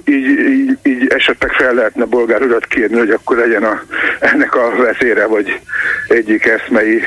[0.05, 3.83] így, így, így esetleg fel lehetne bolgár urat kérni, hogy akkor legyen a,
[4.21, 5.61] ennek a vezére, vagy
[6.09, 7.03] egyik eszmei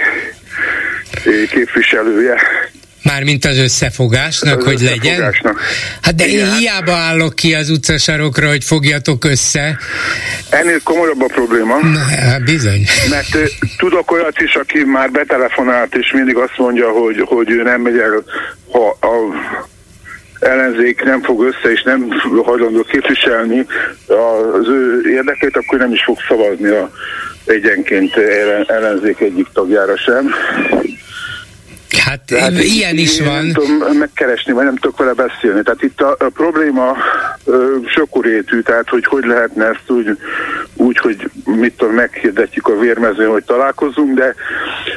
[1.52, 2.42] képviselője.
[3.04, 5.34] Mármint az összefogásnak, az hogy legyen?
[6.02, 6.46] Hát de Igen.
[6.46, 9.78] én hiába állok ki az utcasarokra, hogy fogjatok össze.
[10.50, 11.80] Ennél komolyabb a probléma.
[11.80, 12.86] Na, hát bizony.
[13.10, 13.38] Mert
[13.78, 17.98] tudok olyat is, aki már betelefonált, és mindig azt mondja, hogy, hogy ő nem megy
[17.98, 18.24] el,
[18.72, 19.16] ha a
[20.40, 22.08] ellenzék nem fog össze, és nem
[22.44, 23.66] hajlandó képviselni
[24.54, 26.92] az ő érdekét, akkor nem is fog szavazni a
[27.46, 28.16] egyenként
[28.68, 30.34] ellenzék egyik tagjára sem.
[31.98, 33.46] Hát, hát ilyen is van.
[33.46, 35.64] Nem tudom megkeresni, vagy nem tudok vele beszélni.
[35.64, 36.98] Tehát itt a, a probléma
[37.46, 40.18] ö, sokurétű, tehát hogy hogy lehetne ezt úgy,
[40.76, 44.36] úgy hogy mit tudom, meghirdetjük a vérmezőn, hogy találkozunk, de,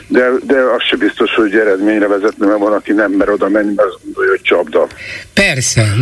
[0.09, 3.73] de, de az se biztos, hogy eredményre vezetne, mert van, aki nem mer oda menni,
[3.75, 4.87] mert azt gondolja, hogy csapda.
[5.35, 5.93] Persze,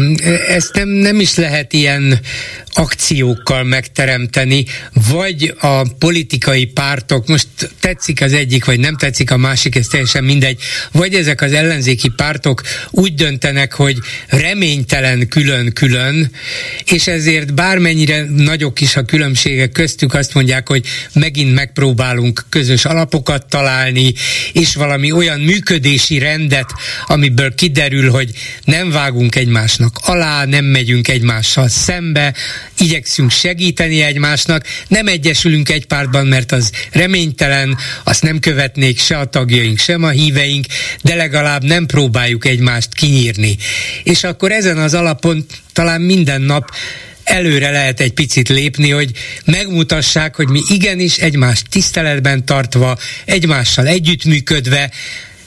[0.49, 2.18] ezt nem, nem is lehet ilyen
[2.74, 4.64] akciókkal megteremteni,
[5.11, 7.49] vagy a politikai pártok, most
[7.80, 10.62] tetszik az egyik, vagy nem tetszik a másik, ez teljesen mindegy,
[10.93, 16.30] vagy ezek az ellenzéki pártok úgy döntenek, hogy reménytelen külön-külön,
[16.85, 23.47] és ezért bármennyire nagyok is a különbségek köztük, azt mondják, hogy megint megpróbálunk közös alapokat
[23.47, 24.14] találni,
[24.53, 26.72] és valami olyan működési rendet,
[27.07, 28.30] amiből kiderül, hogy
[28.64, 32.35] nem vágunk egymásnak alá, nem megyünk egymással szembe,
[32.78, 39.24] igyekszünk segíteni egymásnak, nem egyesülünk egy pártban, mert az reménytelen, azt nem követnék se a
[39.24, 40.66] tagjaink, sem a híveink,
[41.02, 43.56] de legalább nem próbáljuk egymást kinyírni.
[44.02, 46.70] És akkor ezen az alapon talán minden nap
[47.24, 49.10] előre lehet egy picit lépni, hogy
[49.44, 54.90] megmutassák, hogy mi igenis egymást tiszteletben tartva, egymással együttműködve,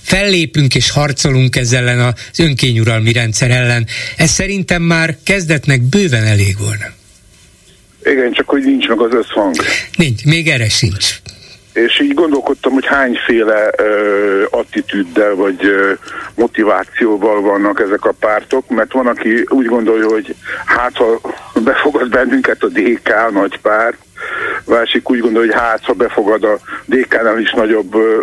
[0.02, 3.88] fellépünk és harcolunk ezzel ellen az önkényuralmi rendszer ellen.
[4.16, 6.86] Ez szerintem már kezdetnek bőven elég volna.
[8.04, 9.56] Igen, csak hogy nincs meg az összhang.
[9.96, 11.20] Nincs, még erre sincs
[11.78, 15.92] és így gondolkodtam, hogy hányféle ö, attitűddel vagy ö,
[16.36, 21.20] motivációval vannak ezek a pártok, mert van, aki úgy gondolja, hogy hát ha
[21.64, 23.98] befogad bennünket a DK nagy párt,
[24.66, 28.22] másik úgy gondolja, hogy hát ha befogad a DK-nál is nagyobb ö,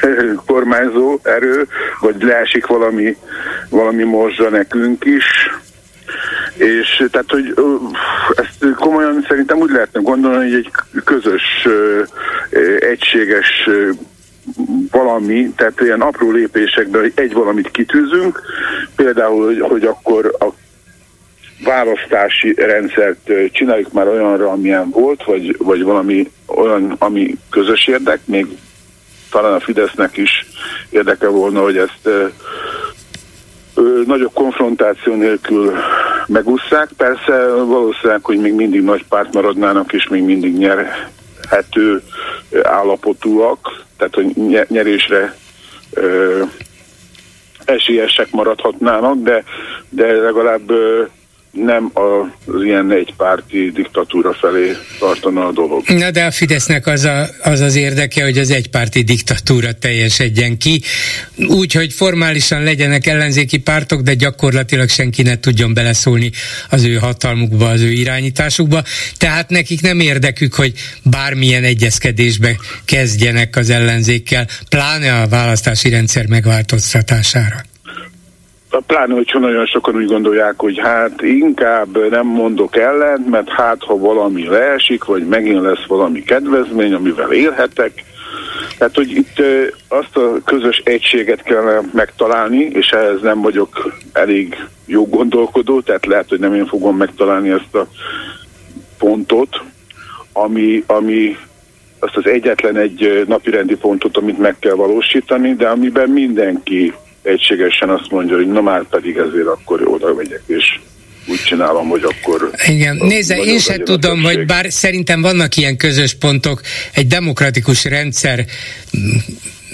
[0.00, 1.66] ö, kormányzó erő,
[2.00, 3.16] vagy leesik valami,
[3.68, 5.24] valami morzsa nekünk is,
[6.54, 7.54] és tehát, hogy
[8.34, 10.70] ezt komolyan szerintem úgy lehetne gondolni, hogy egy
[11.04, 11.68] közös,
[12.78, 13.68] egységes
[14.90, 18.40] valami, tehát ilyen apró lépésekben, egy valamit kitűzünk,
[18.96, 20.46] például, hogy, hogy akkor a
[21.64, 28.46] választási rendszert csináljuk már olyanra, amilyen volt, vagy, vagy valami olyan, ami közös érdek, még
[29.30, 30.46] talán a Fidesznek is
[30.90, 32.08] érdeke volna, hogy ezt
[34.06, 35.72] nagyobb konfrontáció nélkül
[36.26, 36.88] megúszszák.
[36.96, 42.02] Persze valószínűleg, hogy még mindig nagy párt maradnának, és még mindig nyerhető
[42.62, 44.26] állapotúak, tehát hogy
[44.68, 45.34] nyerésre
[45.90, 46.42] ö,
[47.64, 49.44] esélyesek maradhatnának, de,
[49.88, 51.02] de legalább ö,
[51.54, 55.88] nem az ilyen egypárti diktatúra felé tartana a dolog.
[55.88, 60.82] Na de a Fidesznek az, a, az az érdeke, hogy az egypárti diktatúra teljesedjen ki,
[61.36, 66.30] úgy, hogy formálisan legyenek ellenzéki pártok, de gyakorlatilag senki ne tudjon beleszólni
[66.70, 68.82] az ő hatalmukba, az ő irányításukba.
[69.18, 77.72] Tehát nekik nem érdekük, hogy bármilyen egyezkedésbe kezdjenek az ellenzékkel, pláne a választási rendszer megváltoztatására.
[78.80, 83.96] Pláne, hogyha nagyon sokan úgy gondolják, hogy hát inkább nem mondok ellent, mert hát ha
[83.96, 88.04] valami leesik, vagy megint lesz valami kedvezmény, amivel élhetek.
[88.78, 89.42] Tehát, hogy itt
[89.88, 96.28] azt a közös egységet kellene megtalálni, és ehhez nem vagyok elég jó gondolkodó, tehát lehet,
[96.28, 97.86] hogy nem én fogom megtalálni ezt a
[98.98, 99.62] pontot,
[100.32, 101.36] ami, ami
[101.98, 106.92] azt az egyetlen egy napirendi pontot, amit meg kell valósítani, de amiben mindenki
[107.24, 110.78] egységesen azt mondja, hogy na már pedig ezért akkor oda megyek, és
[111.26, 112.50] úgy csinálom, hogy akkor...
[112.66, 116.60] Igen, nézze, én sem tudom, hogy bár szerintem vannak ilyen közös pontok,
[116.92, 118.44] egy demokratikus rendszer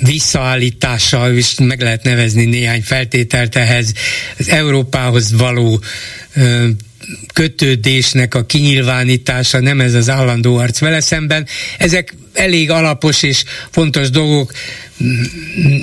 [0.02, 3.92] visszaállítása, és meg lehet nevezni néhány feltételt ehhez,
[4.38, 5.80] az Európához való
[7.32, 11.46] kötődésnek a kinyilvánítása, nem ez az állandó arc vele szemben.
[11.78, 14.52] Ezek elég alapos és fontos dolgok,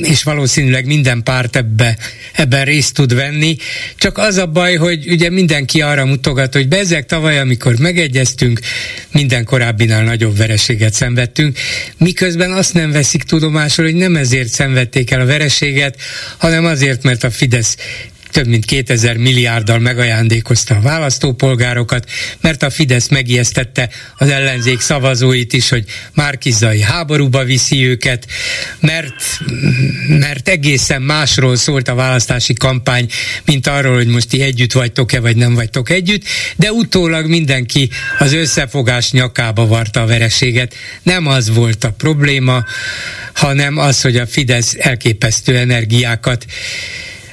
[0.01, 1.97] és valószínűleg minden párt ebbe,
[2.34, 3.57] ebben részt tud venni.
[3.97, 8.59] Csak az a baj, hogy ugye mindenki arra mutogat, hogy bezeg tavaly, amikor megegyeztünk,
[9.11, 11.57] minden korábbinál nagyobb vereséget szenvedtünk,
[11.97, 15.99] miközben azt nem veszik tudomásul, hogy nem ezért szenvedték el a vereséget,
[16.38, 17.78] hanem azért, mert a Fidesz
[18.38, 22.09] több mint 2000 milliárddal megajándékozta a választópolgárokat,
[22.41, 28.27] mert a Fidesz megijesztette az ellenzék szavazóit is, hogy Márkizai háborúba viszi őket,
[28.79, 29.39] mert,
[30.07, 33.09] mert egészen másról szólt a választási kampány,
[33.45, 36.23] mint arról, hogy most ti együtt vagytok-e, vagy nem vagytok együtt,
[36.55, 40.75] de utólag mindenki az összefogás nyakába varta a vereséget.
[41.03, 42.65] Nem az volt a probléma,
[43.33, 46.45] hanem az, hogy a Fidesz elképesztő energiákat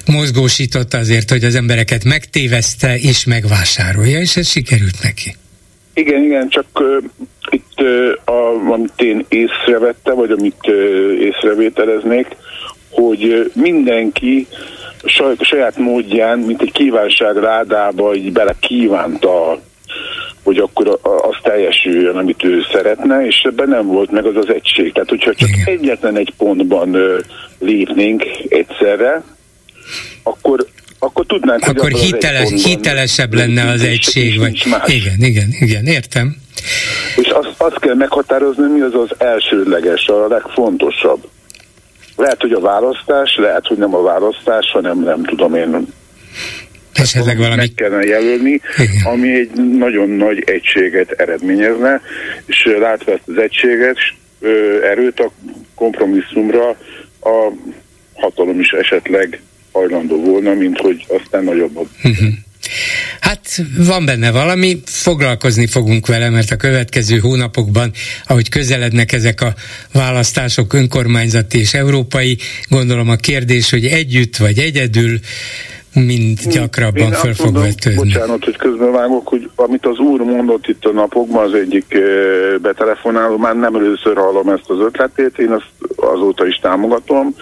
[0.06, 5.36] mozgósított azért, hogy az embereket megtéveszte és megvásárolja, és ez sikerült neki.
[5.94, 7.04] Igen, igen, csak uh,
[7.50, 10.74] itt uh, a, amit én észrevettem, vagy amit uh,
[11.20, 12.26] észrevételeznék,
[12.90, 14.46] hogy uh, mindenki
[15.04, 19.60] saj, saját módján, mint egy kívánság rádába így bele kívánta
[20.44, 24.92] hogy akkor az teljesüljön, amit ő szeretne, és ebben nem volt meg az az egység.
[24.92, 25.78] Tehát, hogyha csak Igen.
[25.78, 26.96] egyetlen egy pontban
[27.58, 29.22] lépnénk egyszerre,
[30.24, 30.66] akkor
[30.98, 34.38] akkor tudnánk, akkor hogy hiteles, hitelesebb lenne az egység.
[34.38, 34.62] Vagy...
[34.86, 36.36] Igen, igen, igen, értem.
[37.16, 41.28] És azt, azt kell meghatározni, mi az az elsődleges, a legfontosabb.
[42.16, 45.86] Lehet, hogy a választás, lehet, hogy nem a választás, hanem nem tudom én.
[46.92, 47.56] Esetleg valami...
[47.56, 49.12] Meg kellene jelölni, Igen.
[49.12, 52.00] ami egy nagyon nagy egységet eredményezne,
[52.46, 53.96] és látva ezt az egységet,
[54.82, 55.30] erőt a
[55.74, 56.68] kompromisszumra
[57.20, 57.52] a
[58.14, 59.40] hatalom is esetleg
[59.74, 61.76] hajlandó volna, mint hogy aztán nagyobb.
[61.76, 62.28] Uh-huh.
[63.20, 67.90] Hát van benne valami, foglalkozni fogunk vele, mert a következő hónapokban,
[68.26, 69.54] ahogy közelednek ezek a
[69.92, 75.18] választások önkormányzati és európai, gondolom a kérdés, hogy együtt vagy egyedül,
[75.94, 78.12] mind gyakrabban Én föl fog vetődni.
[78.12, 81.98] Bocsánat, hogy közben vágok, hogy amit az úr mondott itt a napokban, az egyik
[82.62, 87.34] betelefonáló, már nem először hallom ezt az ötletét, én azt azóta is támogatom,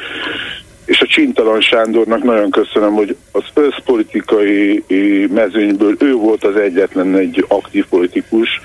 [0.85, 4.85] és a Csintalan Sándornak nagyon köszönöm, hogy az összpolitikai
[5.31, 8.61] mezőnyből ő volt az egyetlen egy aktív politikus,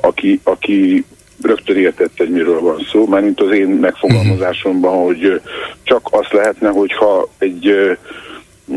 [0.00, 1.04] aki, aki
[1.42, 5.40] rögtön értette, hogy miről van szó, mármint az én megfogalmazásomban, hogy
[5.82, 7.92] csak azt lehetne, hogyha egy ö,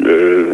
[0.03, 0.51] ö,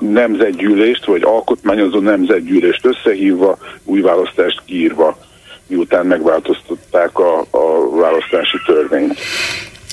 [0.00, 5.18] nemzetgyűlést, vagy alkotmányozó nemzetgyűlést összehívva, új választást kiírva,
[5.66, 9.18] miután megváltoztatták a, a választási törvényt.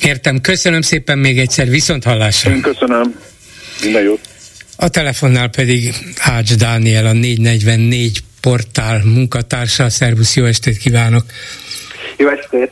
[0.05, 2.51] Értem, köszönöm szépen még egyszer, viszont hallásra.
[2.51, 3.15] Én köszönöm,
[3.81, 4.19] minden jót.
[4.75, 9.89] A telefonnál pedig Ács Dániel, a 444 portál munkatársa.
[9.89, 11.23] Szervusz, jó estét kívánok!
[12.17, 12.69] Jó estét!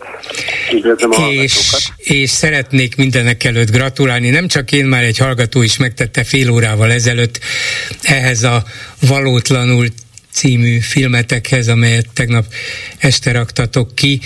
[1.32, 4.30] és, és szeretnék mindenek előtt gratulálni.
[4.30, 7.40] Nem csak én, már egy hallgató is megtette fél órával ezelőtt
[8.02, 8.64] ehhez a
[9.08, 9.88] valótlanul
[10.34, 12.54] című filmetekhez, amelyet tegnap
[12.98, 14.20] este raktatok ki,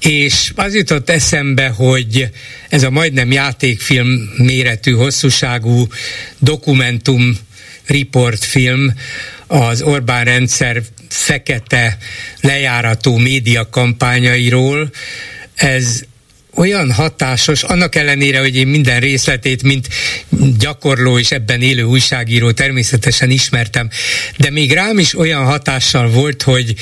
[0.00, 2.28] és az jutott eszembe, hogy
[2.68, 5.86] ez a majdnem játékfilm méretű, hosszúságú
[6.38, 7.38] dokumentum
[7.86, 8.94] riportfilm
[9.46, 11.98] az Orbán rendszer fekete
[12.40, 14.90] lejárató média kampányairól,
[15.54, 16.02] ez
[16.54, 19.88] olyan hatásos, annak ellenére, hogy én minden részletét, mint
[20.58, 23.88] gyakorló és ebben élő újságíró természetesen ismertem,
[24.36, 26.74] de még rám is olyan hatással volt, hogy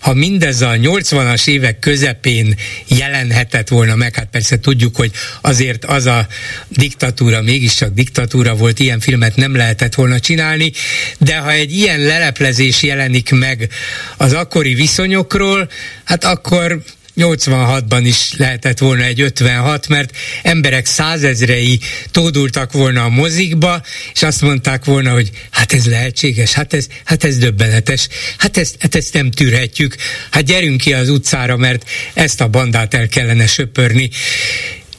[0.00, 2.56] ha mindez a 80-as évek közepén
[2.86, 5.10] jelenhetett volna meg, hát persze tudjuk, hogy
[5.40, 6.26] azért az a
[6.68, 10.72] diktatúra mégiscsak diktatúra volt, ilyen filmet nem lehetett volna csinálni,
[11.18, 13.68] de ha egy ilyen leleplezés jelenik meg
[14.16, 15.70] az akkori viszonyokról,
[16.04, 16.82] hát akkor
[17.16, 23.82] 86-ban is lehetett volna egy 56, mert emberek százezrei tódultak volna a mozikba,
[24.14, 28.76] és azt mondták volna, hogy hát ez lehetséges, hát ez, hát ez döbbenetes, hát ezt,
[28.78, 29.96] hát ezt nem tűrhetjük,
[30.30, 34.10] hát gyerünk ki az utcára, mert ezt a bandát el kellene söpörni.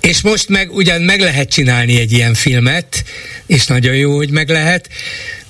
[0.07, 3.03] És most meg ugyan meg lehet csinálni egy ilyen filmet,
[3.45, 4.89] és nagyon jó, hogy meg lehet.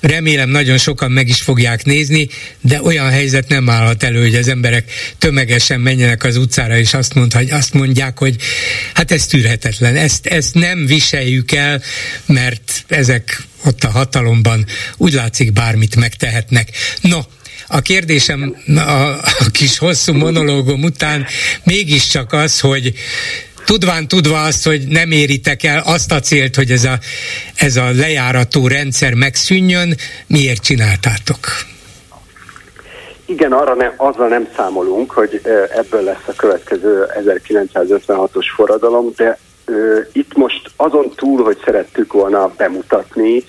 [0.00, 2.28] Remélem nagyon sokan meg is fogják nézni,
[2.60, 7.14] de olyan helyzet nem állhat elő, hogy az emberek tömegesen menjenek az utcára, és azt,
[7.14, 8.36] mondta, hogy azt mondják, hogy
[8.94, 11.82] hát ez tűrhetetlen, ezt, ezt nem viseljük el,
[12.26, 16.68] mert ezek ott a hatalomban úgy látszik bármit megtehetnek.
[17.00, 17.20] No,
[17.66, 18.80] a kérdésem a,
[19.38, 21.26] a kis hosszú monológom után
[21.64, 22.94] mégiscsak az, hogy
[23.68, 26.98] tudván tudva azt, hogy nem éritek el azt a célt, hogy ez a,
[27.56, 29.94] ez a lejárató rendszer megszűnjön,
[30.26, 31.38] miért csináltátok?
[33.26, 35.40] Igen, arra ne, azzal nem számolunk, hogy
[35.76, 42.52] ebből lesz a következő 1956-os forradalom, de ö, itt most azon túl, hogy szerettük volna
[42.56, 43.44] bemutatni,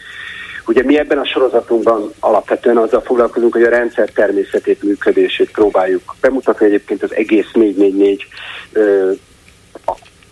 [0.65, 6.65] Ugye mi ebben a sorozatunkban alapvetően azzal foglalkozunk, hogy a rendszer természetét, működését próbáljuk bemutatni.
[6.65, 8.25] Egyébként az egész 444
[8.71, 9.11] ö,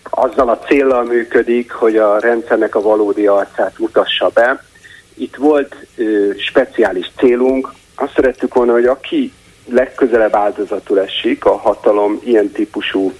[0.10, 4.64] azzal a célral működik, hogy a rendszernek a valódi arcát mutassa be.
[5.14, 9.34] Itt volt ö, speciális célunk, azt szerettük volna, hogy aki
[9.70, 13.14] legközelebb áldozatul esik a hatalom ilyen típusú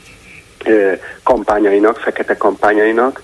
[0.66, 0.92] ö,
[1.24, 3.22] kampányainak, fekete kampányainak,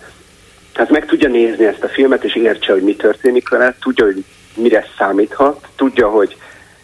[0.73, 4.23] tehát meg tudja nézni ezt a filmet, és értse, hogy mi történik vele, tudja, hogy
[4.55, 6.37] mire számíthat, tudja, hogy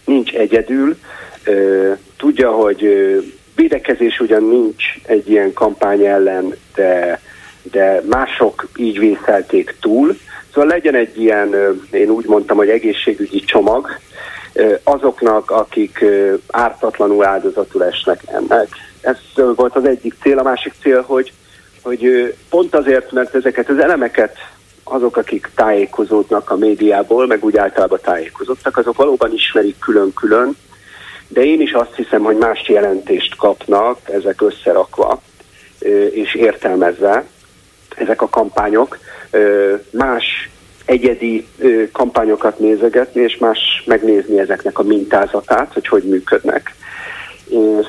[0.06, 0.98] nincs egyedül,
[1.44, 2.84] ö, tudja, hogy
[3.60, 7.20] védekezés ugyan nincs egy ilyen kampány ellen, de,
[7.72, 10.18] de mások így vészelték túl.
[10.54, 11.56] Szóval legyen egy ilyen,
[11.92, 13.88] én úgy mondtam, hogy egészségügyi csomag
[14.84, 16.06] azoknak, akik
[16.48, 18.68] ártatlanul áldozatul esnek ennek.
[19.02, 19.18] Ez
[19.56, 20.38] volt az egyik cél.
[20.38, 21.34] A másik cél, hogy,
[21.82, 24.38] hogy pont azért, mert ezeket az elemeket
[24.84, 30.56] azok, akik tájékozódnak a médiából, meg úgy általában tájékozottak, azok valóban ismerik külön-külön,
[31.30, 35.22] de én is azt hiszem, hogy más jelentést kapnak ezek összerakva
[36.12, 37.26] és értelmezve
[37.96, 38.98] ezek a kampányok.
[39.92, 40.50] Más
[40.86, 41.48] egyedi
[41.92, 46.76] kampányokat nézegetni, és más megnézni ezeknek a mintázatát, hogy hogy működnek.
[47.48, 47.88] És,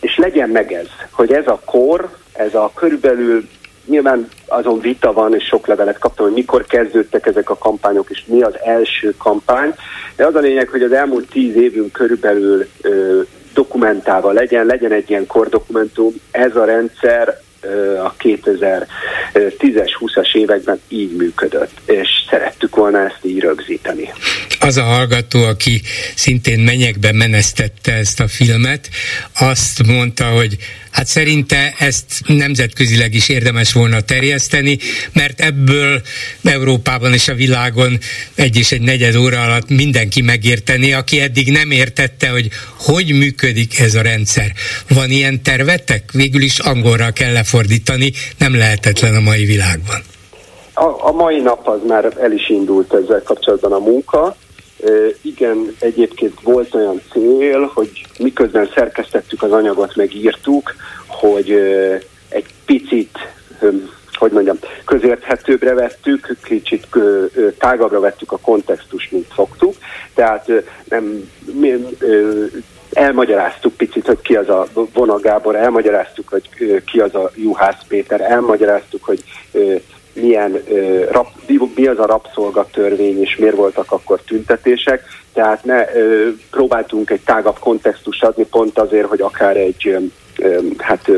[0.00, 3.48] és legyen meg ez, hogy ez a kor, ez a körülbelül
[3.86, 8.22] nyilván azon vita van, és sok levelet kaptam, hogy mikor kezdődtek ezek a kampányok, és
[8.26, 9.74] mi az első kampány.
[10.16, 13.20] De az a lényeg, hogy az elmúlt tíz évünk körülbelül ö,
[13.54, 16.12] dokumentálva legyen, legyen egy ilyen kordokumentum.
[16.30, 17.40] Ez a rendszer
[18.04, 24.12] a 2010-es, 20-as években így működött, és szerettük volna ezt így rögzíteni.
[24.60, 25.80] Az a hallgató, aki
[26.14, 28.88] szintén menyekbe menesztette ezt a filmet,
[29.40, 30.56] azt mondta, hogy
[30.92, 34.78] hát szerinte ezt nemzetközileg is érdemes volna terjeszteni,
[35.12, 36.02] mert ebből
[36.44, 37.98] Európában és a világon
[38.34, 43.78] egy és egy negyed óra alatt mindenki megérteni, aki eddig nem értette, hogy hogy működik
[43.78, 44.52] ez a rendszer.
[44.88, 46.10] Van ilyen tervetek?
[46.12, 50.00] Végül is angolra kell lefordítani, nem lehetetlen a mai világban.
[50.74, 54.36] A, a mai nap az már el is indult ezzel kapcsolatban a munka.
[55.20, 60.74] Igen, egyébként volt olyan cél, hogy miközben szerkesztettük az anyagot, megírtuk,
[61.06, 61.50] hogy
[62.28, 63.18] egy picit
[64.22, 66.86] hogy mondjam, közérthetőbbre vettük, kicsit
[67.58, 69.74] tágabbra vettük a kontextust, mint szoktuk.
[70.14, 70.50] Tehát
[70.84, 71.74] nem, mi,
[72.92, 76.48] elmagyaráztuk picit, hogy ki az a Vona Gábor, elmagyaráztuk, hogy
[76.84, 79.24] ki az a Juhász Péter, elmagyaráztuk, hogy
[80.12, 80.62] milyen,
[81.74, 85.04] mi az a rabszolgatörvény, és miért voltak akkor tüntetések.
[85.32, 85.84] Tehát ne,
[86.50, 89.96] próbáltunk egy tágabb kontextust adni, pont azért, hogy akár egy
[90.78, 91.10] hát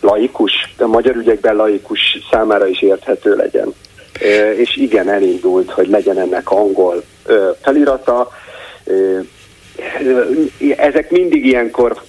[0.00, 3.74] laikus, a magyar ügyekben laikus számára is érthető legyen.
[4.56, 7.02] És igen, elindult, hogy legyen ennek angol
[7.62, 8.30] felirata.
[10.76, 12.02] Ezek mindig ilyenkor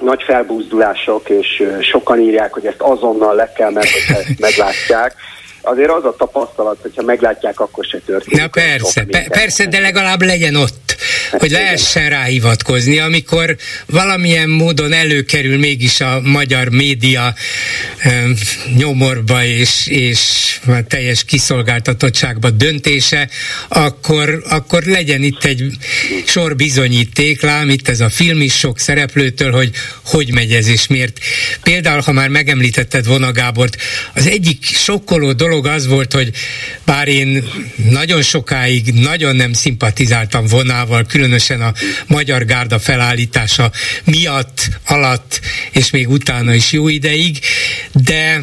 [0.00, 5.14] nagy felbúzdulások, és sokan írják, hogy ezt azonnal le kell, mert hogyha ezt meglátják,
[5.62, 8.40] azért az a tapasztalat, hogyha meglátják, akkor se történik.
[8.40, 10.89] Na persze, pe- persze, de legalább legyen ott,
[11.30, 17.34] hogy lehessen rá hivatkozni, amikor valamilyen módon előkerül mégis a magyar média
[18.76, 20.20] nyomorba és, és
[20.88, 23.28] teljes kiszolgáltatottságba döntése,
[23.68, 25.70] akkor, akkor legyen itt egy
[26.26, 29.70] sor bizonyíték, lám itt ez a film is sok szereplőtől, hogy
[30.04, 31.18] hogy megy ez és miért.
[31.62, 33.76] Például, ha már megemlítetted Vona Gábort,
[34.14, 36.30] az egyik sokkoló dolog, dolog az volt, hogy
[36.84, 37.44] bár én
[37.90, 41.72] nagyon sokáig nagyon nem szimpatizáltam vonával, különösen a
[42.06, 43.72] magyar gárda felállítása
[44.04, 47.38] miatt, alatt, és még utána is jó ideig,
[47.92, 48.40] de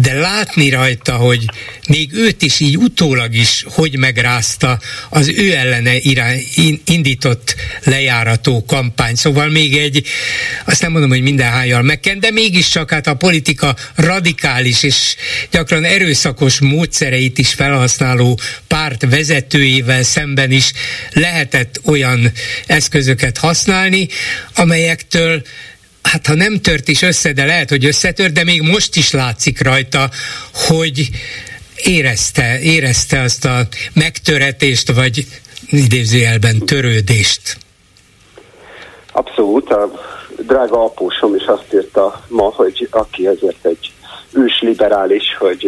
[0.00, 1.44] de látni rajta, hogy
[1.88, 6.46] még őt is így utólag is hogy megrázta az ő ellene irány,
[6.84, 9.14] indított lejárató kampány.
[9.14, 10.06] Szóval még egy,
[10.64, 15.16] azt nem mondom, hogy minden hájjal megken, de mégiscsak hát a politika radikális és
[15.50, 20.72] gyakran erőszakos módszereit is felhasználó párt vezetőjével szemben is
[21.12, 22.32] lehetett olyan
[22.66, 24.08] eszközöket használni,
[24.54, 25.42] amelyektől
[26.02, 29.62] hát ha nem tört is össze, de lehet, hogy összetört, de még most is látszik
[29.62, 30.10] rajta,
[30.52, 31.08] hogy
[31.76, 35.26] érezte, érezte azt a megtöretést, vagy
[35.70, 37.56] idézőjelben törődést.
[39.12, 39.90] Abszolút, a
[40.46, 43.92] drága apósom is azt írta ma, hogy aki ezért egy
[44.32, 45.64] ős liberális, hogy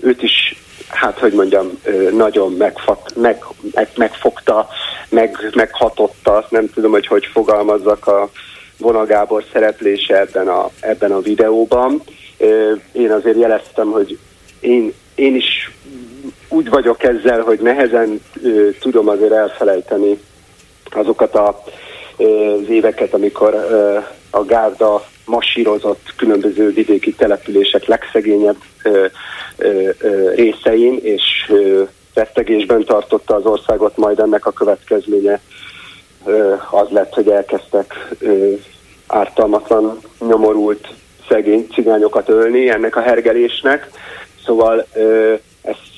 [0.00, 1.80] őt is, hát hogy mondjam,
[2.12, 4.68] nagyon megfat, meg, meg, megfogta,
[5.08, 8.30] meg, meghatotta, nem tudom, hogy hogy fogalmazzak a
[8.78, 12.02] Vona Gábor szereplése ebben a, ebben a videóban.
[12.92, 14.18] Én azért jeleztem, hogy
[14.60, 15.70] én, én is
[16.48, 18.20] úgy vagyok ezzel, hogy nehezen
[18.80, 20.18] tudom azért elfelejteni
[20.90, 21.64] azokat a,
[22.16, 23.54] az éveket, amikor
[24.30, 28.56] a gárda masírozott különböző vidéki települések legszegényebb
[30.34, 31.52] részein, és
[32.14, 35.40] rettegésben tartotta az országot, majd ennek a következménye
[36.70, 38.14] az lett, hogy elkezdtek
[39.06, 39.98] ártalmatlan,
[40.28, 40.88] nyomorult,
[41.28, 43.90] szegény cigányokat ölni ennek a hergelésnek.
[44.44, 44.86] Szóval
[45.62, 45.97] ezt,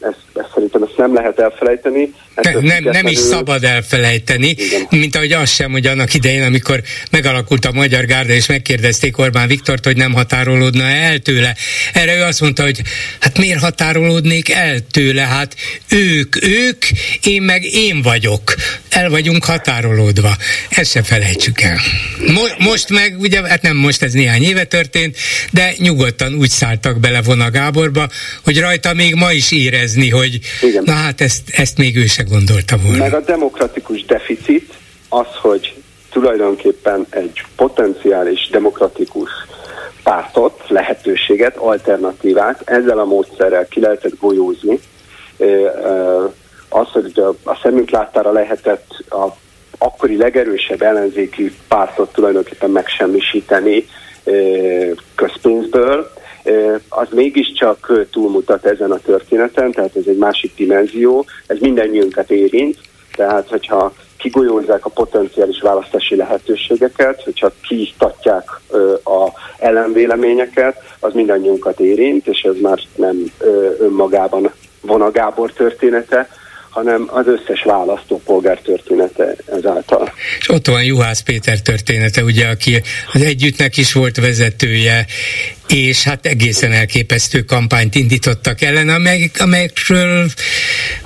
[0.00, 2.14] ezt, ezt szerintem ezt nem lehet elfelejteni.
[2.34, 4.86] Ne, nem, nem is szabad elfelejteni, Igen.
[4.90, 9.48] mint ahogy az sem, hogy annak idején, amikor megalakult a Magyar Gárda, és megkérdezték Orbán
[9.48, 11.56] Viktort, hogy nem határolódna el tőle.
[11.92, 12.82] Erre ő azt mondta, hogy
[13.20, 15.22] hát miért határolódnék el tőle?
[15.22, 15.54] Hát
[15.88, 16.84] ők, ők,
[17.24, 18.54] én meg én vagyok.
[18.88, 20.36] El vagyunk határolódva.
[20.68, 21.78] Ezt se felejtsük el.
[22.26, 25.16] Mo- most meg, ugye, hát nem most, ez néhány éve történt,
[25.50, 28.08] de nyugodtan úgy szálltak bele Vona Gáborba,
[28.44, 30.82] hogy rajta még ma is érezni, hogy Igen.
[30.86, 32.98] na hát ezt, ezt még ő se gondolta volna.
[32.98, 34.74] Meg a demokratikus deficit
[35.08, 35.74] az, hogy
[36.10, 39.30] tulajdonképpen egy potenciális demokratikus
[40.02, 44.80] pártot, lehetőséget, alternatívát ezzel a módszerrel ki lehetett golyózni.
[46.68, 47.12] Az, hogy
[47.44, 49.26] a szemünk láttára lehetett a
[49.78, 53.86] akkori legerősebb ellenzéki pártot tulajdonképpen megsemmisíteni
[55.14, 56.12] közpénzből,
[56.88, 62.78] az mégiscsak túlmutat ezen a történeten, tehát ez egy másik dimenzió, ez mindannyiunkat érint,
[63.16, 68.60] tehát hogyha kigolyózzák a potenciális választási lehetőségeket, hogyha kiiktatják
[69.04, 69.28] a
[69.58, 73.32] ellenvéleményeket, az mindannyiunkat érint, és ez már nem
[73.78, 76.28] önmagában von a Gábor története,
[76.70, 80.12] hanem az összes választópolgár története ezáltal.
[80.38, 82.82] És ott van Juhász Péter története, ugye, aki
[83.12, 85.06] az együttnek is volt vezetője,
[85.70, 90.30] és hát egészen elképesztő kampányt indítottak ellen, amely, amelyekről,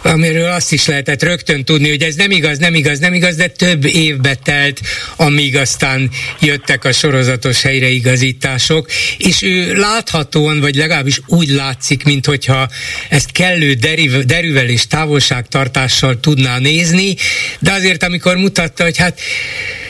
[0.03, 3.47] amiről azt is lehetett rögtön tudni, hogy ez nem igaz, nem igaz, nem igaz, de
[3.47, 4.81] több évbe telt,
[5.17, 6.11] amíg aztán
[6.41, 12.69] jöttek a sorozatos helyreigazítások, és ő láthatóan, vagy legalábbis úgy látszik, mint hogyha
[13.09, 17.15] ezt kellő deriv, derűvel és távolságtartással tudná nézni,
[17.59, 19.21] de azért amikor mutatta, hogy hát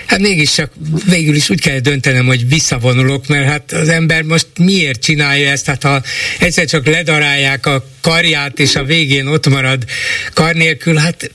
[0.07, 0.72] Hát mégiscsak
[1.09, 5.66] végül is úgy kell döntenem, hogy visszavonulok, mert hát az ember most miért csinálja ezt?
[5.66, 6.02] Hát ha
[6.38, 9.84] egyszer csak ledarálják a karját, és a végén ott marad
[10.32, 11.30] kar nélkül, hát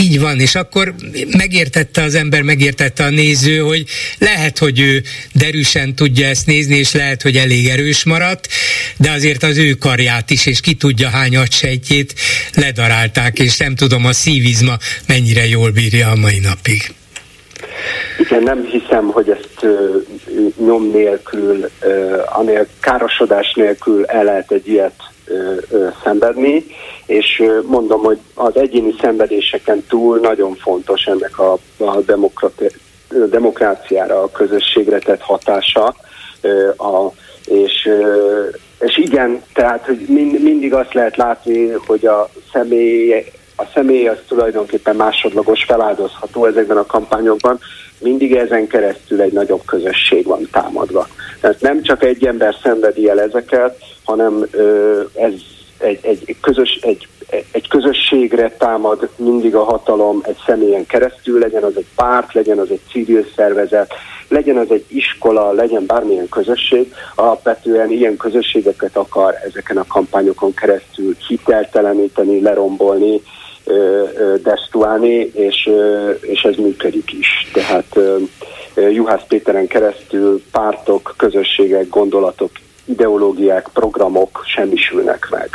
[0.00, 0.94] így van, és akkor
[1.30, 3.86] megértette az ember, megértette a néző, hogy
[4.18, 5.02] lehet, hogy ő
[5.32, 8.48] derűsen tudja ezt nézni, és lehet, hogy elég erős maradt,
[8.96, 12.14] de azért az ő karját is, és ki tudja hány agysejtjét
[12.54, 16.94] ledarálták, és nem tudom, a szívizma mennyire jól bírja a mai napig.
[18.18, 19.66] Igen, nem hiszem, hogy ezt
[20.56, 21.70] nyom nélkül,
[22.34, 24.94] anél károsodás nélkül el lehet egy ilyet
[26.02, 26.64] szenvedni,
[27.06, 32.00] és mondom, hogy az egyéni szenvedéseken túl nagyon fontos ennek a, a
[33.30, 35.96] demokráciára, a közösségre tett hatása,
[36.76, 37.12] a,
[37.44, 37.88] és
[38.80, 43.24] és igen, tehát hogy mind, mindig azt lehet látni, hogy a személy
[43.56, 47.58] a személy az tulajdonképpen másodlagos feláldozható ezekben a kampányokban,
[47.98, 51.06] mindig ezen keresztül egy nagyobb közösség van támadva.
[51.40, 55.32] Tehát nem csak egy ember szenvedi el ezeket, hanem ö, ez
[55.78, 57.08] egy, egy, közös, egy,
[57.52, 62.70] egy közösségre támad mindig a hatalom egy személyen keresztül, legyen az egy párt, legyen az
[62.70, 63.94] egy civil szervezet,
[64.28, 71.16] legyen az egy iskola, legyen bármilyen közösség, alapvetően ilyen közösségeket akar ezeken a kampányokon keresztül
[71.28, 73.22] hitelteleníteni, lerombolni,
[74.42, 75.70] destruálni, és,
[76.20, 77.50] és ez működik is.
[77.52, 77.98] Tehát
[78.90, 82.50] Juhász Péteren keresztül pártok, közösségek, gondolatok
[82.84, 85.48] ideológiák, programok semmisülnek meg.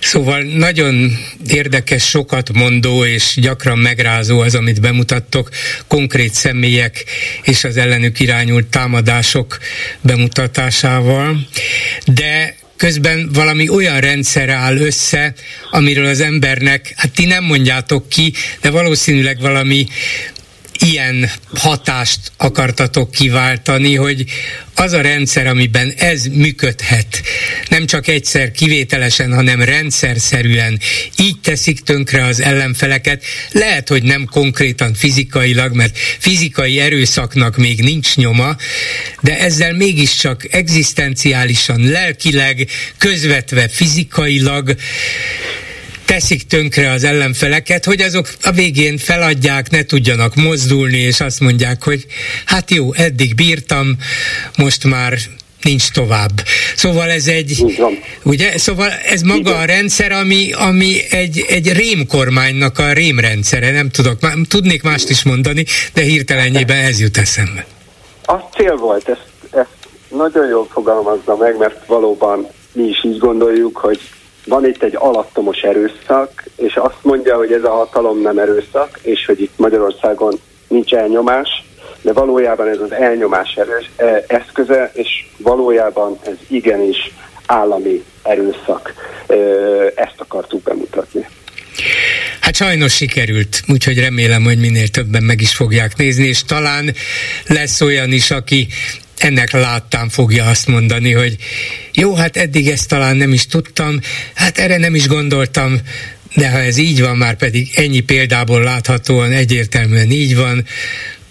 [0.00, 1.10] Szóval nagyon
[1.48, 5.48] érdekes, sokat mondó és gyakran megrázó az, amit bemutattok,
[5.88, 7.04] konkrét személyek
[7.42, 9.58] és az ellenük irányult támadások
[10.00, 11.36] bemutatásával,
[12.06, 15.34] de közben valami olyan rendszer áll össze,
[15.70, 19.86] amiről az embernek, hát ti nem mondjátok ki, de valószínűleg valami
[20.78, 24.24] ilyen hatást akartatok kiváltani, hogy
[24.74, 27.22] az a rendszer, amiben ez működhet,
[27.68, 30.80] nem csak egyszer kivételesen, hanem rendszerszerűen
[31.16, 38.16] így teszik tönkre az ellenfeleket, lehet, hogy nem konkrétan fizikailag, mert fizikai erőszaknak még nincs
[38.16, 38.56] nyoma,
[39.20, 42.68] de ezzel mégiscsak egzisztenciálisan, lelkileg,
[42.98, 44.76] közvetve fizikailag
[46.12, 51.84] teszik tönkre az ellenfeleket, hogy azok a végén feladják, ne tudjanak mozdulni, és azt mondják,
[51.84, 52.06] hogy
[52.44, 53.96] hát jó, eddig bírtam,
[54.58, 55.12] most már
[55.62, 56.30] nincs tovább.
[56.76, 57.64] Szóval ez egy,
[58.22, 59.60] ugye, szóval ez maga Igen.
[59.60, 64.18] a rendszer, ami, ami egy, egy rémkormánynak a rémrendszere, nem tudok,
[64.48, 67.66] tudnék mást is mondani, de hirtelenjében ez jut eszembe.
[68.24, 73.76] A cél volt, ezt, ezt nagyon jól fogalmazza meg, mert valóban mi is így gondoljuk,
[73.76, 74.00] hogy
[74.46, 79.26] van itt egy alattomos erőszak, és azt mondja, hogy ez a hatalom nem erőszak, és
[79.26, 81.48] hogy itt Magyarországon nincs elnyomás,
[82.02, 85.08] de valójában ez az elnyomás erős, e, eszköze, és
[85.38, 87.10] valójában ez igenis
[87.46, 88.94] állami erőszak.
[89.26, 89.34] E,
[89.94, 91.26] ezt akartuk bemutatni.
[92.40, 96.94] Hát sajnos sikerült, úgyhogy remélem, hogy minél többen meg is fogják nézni, és talán
[97.46, 98.66] lesz olyan is, aki
[99.16, 101.36] ennek láttán fogja azt mondani, hogy
[101.94, 104.00] jó, hát eddig ezt talán nem is tudtam,
[104.34, 105.80] hát erre nem is gondoltam,
[106.34, 110.64] de ha ez így van, már pedig ennyi példából láthatóan egyértelműen így van,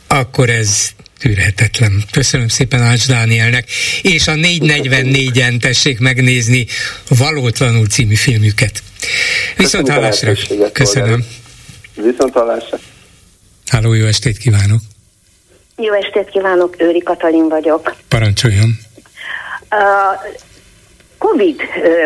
[0.08, 0.90] akkor ez
[1.20, 2.04] tűrhetetlen.
[2.12, 3.70] Köszönöm szépen Ács Dánielnek,
[4.02, 6.66] és a 444-en tessék megnézni
[7.08, 8.84] Valótlanul című filmüket.
[9.58, 10.34] Viszont hallásra.
[10.72, 11.26] Köszönöm.
[11.96, 12.80] Viszont hallásra.
[13.68, 14.82] Háló, jó estét kívánok.
[15.78, 17.96] Jó estét kívánok, Őri Katalin vagyok.
[18.08, 18.70] Parancsoljon.
[19.72, 20.40] Uh,
[21.22, 21.62] Covid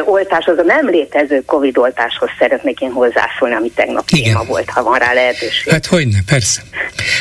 [0.06, 4.24] oltáshoz, a nem létező Covid oltáshoz szeretnék én hozzászólni, ami tegnap Igen.
[4.24, 5.72] téma volt, ha van rá lehetőség.
[5.72, 6.62] Hát hogyne, persze.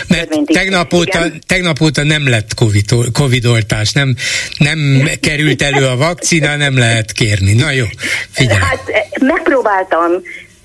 [0.08, 4.14] Mert tegnap óta, tegnap óta nem lett COVID, COVID oltás, nem,
[4.58, 7.52] nem került elő a vakcina, nem lehet kérni.
[7.52, 7.84] Na jó,
[8.30, 8.58] figyelj.
[8.58, 10.10] Hát megpróbáltam,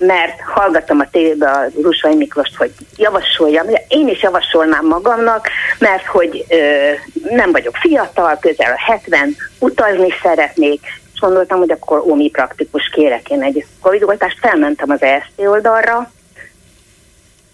[0.00, 5.48] mert hallgattam a tévébe a Rusvai Miklóst, hogy javasoljam, én is javasolnám magamnak,
[5.78, 6.90] mert hogy ö,
[7.30, 10.80] nem vagyok fiatal, közel 70, utazni szeretnék,
[11.14, 16.10] és gondoltam, hogy akkor ómi praktikus kérek én egy covid oltást, felmentem az ESZT oldalra,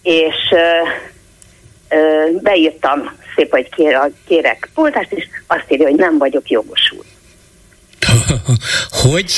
[0.03, 0.87] és ö,
[1.95, 7.16] ö, beírtam szép, hogy kér, kérek oltást, és azt írja, hogy nem vagyok jogosult.
[8.89, 9.33] Hogy?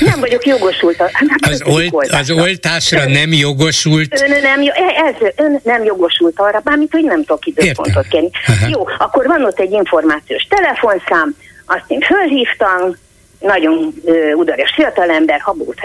[0.00, 0.96] Nem vagyok jogosult.
[0.96, 4.20] Hát az, olt, az oltásra nem jogosult?
[4.20, 4.60] Ön nem,
[5.06, 8.30] ez, ön nem jogosult arra, bármit, hogy nem tudok időpontot kérni.
[8.68, 11.36] Jó, akkor van ott egy információs telefonszám,
[11.66, 12.96] azt én fölhívtam,
[13.40, 15.80] nagyon uh, udarias fiatalember, habót,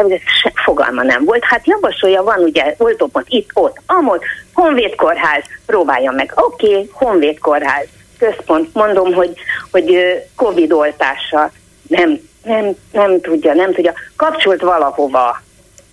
[0.53, 1.43] fogalma nem volt.
[1.43, 4.23] Hát javasolja, van ugye oltópont itt, ott, amott,
[4.53, 6.31] Honvéd kórház, próbálja meg.
[6.35, 7.85] Oké, okay, Honvéd kórház,
[8.17, 9.33] központ, mondom, hogy,
[9.71, 9.97] hogy
[10.35, 11.51] Covid oltása
[11.87, 13.93] nem, nem, nem tudja, nem tudja.
[14.15, 15.41] Kapcsolt valahova,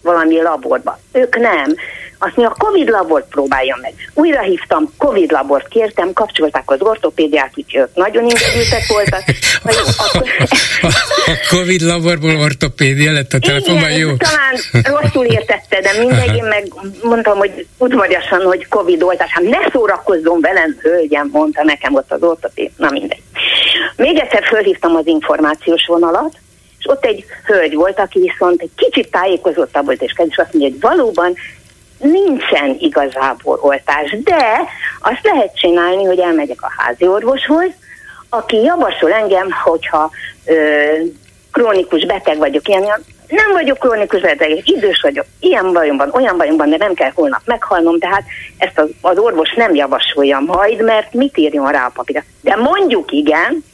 [0.03, 0.99] valami laborba.
[1.13, 1.75] Ők nem.
[2.25, 3.93] Azt mondja, a Covid labort próbálja meg.
[4.15, 9.23] Újra hívtam, Covid labort kértem, kapcsolták az ortopédiát, úgyhogy ők nagyon ingedültek voltak.
[10.05, 10.29] akkor...
[11.27, 14.17] a Covid laborból ortopédia lett a telefonban, Igen, jó?
[14.17, 14.55] talán
[15.01, 16.73] rosszul értette, de mindegy, én meg
[17.03, 19.31] mondtam, hogy udvariasan, hogy Covid oltás.
[19.31, 22.71] Hát ne szórakozzon velem, hölgyem, mondta nekem ott az ortopéd.
[22.77, 23.23] Na mindegy.
[23.97, 26.33] Még egyszer fölhívtam az információs vonalat,
[26.83, 30.81] és ott egy hölgy volt, aki viszont egy kicsit tájékozottabb volt, és azt mondja, hogy
[30.81, 31.35] valóban
[31.99, 34.61] nincsen igazából oltás, de
[35.01, 37.71] azt lehet csinálni, hogy elmegyek a házi orvoshoz,
[38.29, 40.11] aki javasol engem, hogyha
[40.47, 40.55] ö,
[41.53, 42.83] krónikus beteg vagyok, ilyen,
[43.29, 47.99] nem vagyok krónikus beteg, idős vagyok, ilyen bajomban, olyan bajomban, de nem kell holnap meghalnom,
[47.99, 48.25] tehát
[48.59, 52.23] ezt az, az orvos nem javasolja majd, mert mit írjon rá a papírra.
[52.41, 53.65] De mondjuk igen,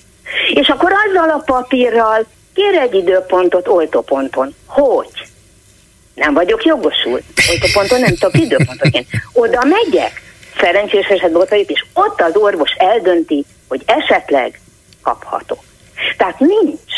[0.54, 2.26] és akkor azzal a papírral
[2.58, 4.54] kér egy időpontot oltóponton.
[4.66, 5.10] Hogy?
[6.14, 7.24] Nem vagyok jogosult.
[7.50, 9.06] Oltóponton nem tudok időpontot kérni.
[9.32, 10.22] Oda megyek,
[10.60, 14.60] szerencsés esetben ott vagyok, és ott az orvos eldönti, hogy esetleg
[15.02, 15.58] kaphatok.
[16.16, 16.92] Tehát nincs.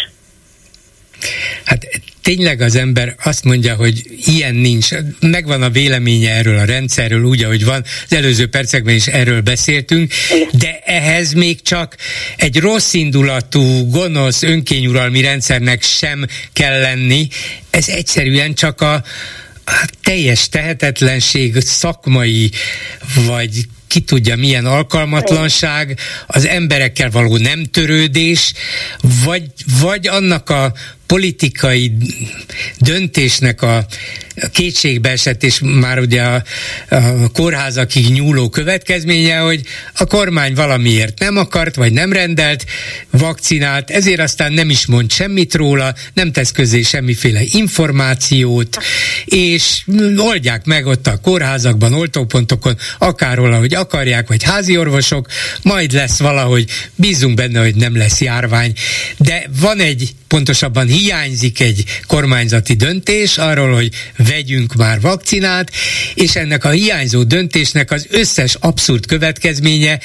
[1.64, 1.88] Hát
[2.22, 4.88] tényleg az ember azt mondja, hogy ilyen nincs,
[5.20, 10.12] megvan a véleménye erről a rendszerről úgy, ahogy van, az előző percekben is erről beszéltünk,
[10.52, 11.96] de ehhez még csak
[12.36, 17.28] egy rossz indulatú, gonosz, önkényuralmi rendszernek sem kell lenni,
[17.70, 18.94] ez egyszerűen csak a,
[19.64, 22.50] a teljes tehetetlenség, szakmai
[23.14, 28.52] vagy ki tudja milyen alkalmatlanság, az emberekkel való nem törődés,
[29.24, 29.44] vagy,
[29.80, 30.72] vagy annak a
[31.10, 31.92] politikai
[32.78, 33.86] döntésnek a
[34.52, 36.42] kétségbeesett és már ugye a,
[36.88, 39.62] a kórházakig nyúló következménye, hogy
[39.94, 42.64] a kormány valamiért nem akart, vagy nem rendelt
[43.10, 48.78] vakcinát, ezért aztán nem is mond semmit róla, nem tesz közé semmiféle információt,
[49.24, 49.82] és
[50.16, 55.28] oldják meg ott a kórházakban, oltópontokon, akárhol, ahogy akarják, vagy házi orvosok,
[55.62, 58.72] majd lesz valahogy, bízunk benne, hogy nem lesz járvány.
[59.16, 63.90] De van egy, pontosabban hiányzik egy kormányzati döntés arról, hogy
[64.30, 65.70] vegyünk már vakcinát,
[66.14, 69.98] és ennek a hiányzó döntésnek az összes abszurd következménye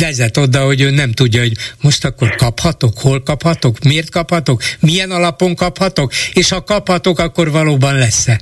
[0.00, 5.10] vezet oda, hogy ő nem tudja, hogy most akkor kaphatok, hol kaphatok, miért kaphatok, milyen
[5.10, 8.40] alapon kaphatok, és ha kaphatok, akkor valóban lesz-e?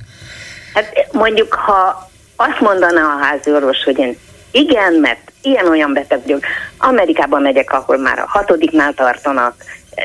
[0.73, 4.17] Hát mondjuk, ha azt mondaná a házi orvos, hogy én
[4.51, 6.43] igen, mert ilyen-olyan beteg vagyok,
[6.77, 9.55] Amerikában megyek, ahol már a hatodiknál tartanak,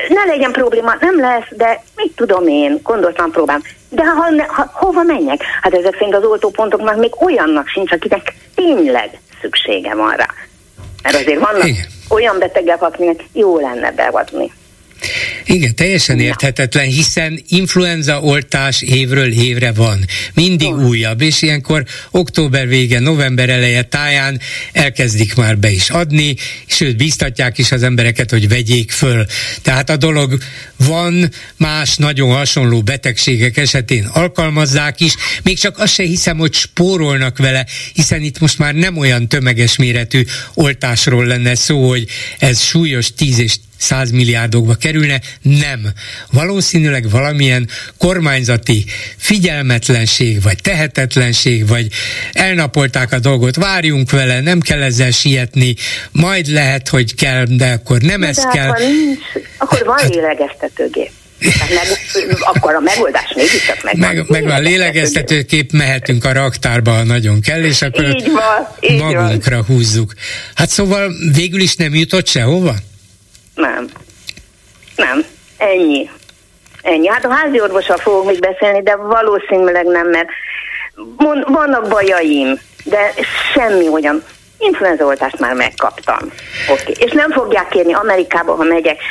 [0.09, 3.61] ne legyen probléma, nem lesz, de mit tudom én, gondoltam próbám.
[3.95, 5.41] De ha, ha, hova menjek?
[5.61, 10.27] Hát ezek szerint az oltópontoknak még olyannak sincs, akinek tényleg szüksége van rá.
[11.03, 11.85] Mert azért vannak Igen.
[12.09, 14.51] olyan betegek, akinek jó lenne beadni.
[15.45, 20.05] Igen, teljesen érthetetlen, hiszen influenza oltás évről évre van.
[20.33, 20.87] Mindig oh.
[20.87, 24.39] újabb, és ilyenkor október vége, november eleje táján
[24.71, 29.25] elkezdik már be is adni, sőt, biztatják is az embereket, hogy vegyék föl.
[29.61, 30.37] Tehát a dolog
[30.75, 37.37] van, más nagyon hasonló betegségek esetén alkalmazzák is, még csak azt se hiszem, hogy spórolnak
[37.37, 40.23] vele, hiszen itt most már nem olyan tömeges méretű
[40.53, 42.07] oltásról lenne szó, hogy
[42.39, 45.87] ez súlyos 10 és 100 milliárdokba kerülne, nem.
[46.31, 48.85] Valószínűleg valamilyen kormányzati
[49.17, 51.87] figyelmetlenség, vagy tehetetlenség, vagy
[52.33, 55.75] elnapolták a dolgot, várjunk vele, nem kell ezzel sietni,
[56.11, 58.69] majd lehet, hogy kell, de akkor nem de ez de kell.
[58.69, 59.19] Akkor, nincs,
[59.57, 61.11] akkor van hát, lélegeztetőgép.
[61.59, 64.15] meg, akkor a megoldás mégiscsak megvan.
[64.15, 69.01] Meg, meg van lélegeztetőkép, mehetünk a raktárba, ha nagyon kell, és akkor így van, így
[69.01, 69.65] magunkra van.
[69.65, 70.13] húzzuk.
[70.55, 72.75] Hát szóval végül is nem jutott sehova?
[73.55, 73.87] Nem.
[74.95, 75.25] Nem.
[75.57, 76.09] Ennyi.
[76.81, 77.07] Ennyi.
[77.07, 80.29] Hát a házi orvossal fogok még beszélni, de valószínűleg nem, mert
[81.47, 83.13] vannak bajaim, de
[83.53, 84.23] semmi olyan
[84.57, 86.31] influenzaoltást már megkaptam.
[86.69, 86.81] Oké.
[86.81, 87.05] Okay.
[87.05, 89.01] És nem fogják kérni Amerikába, ha megyek,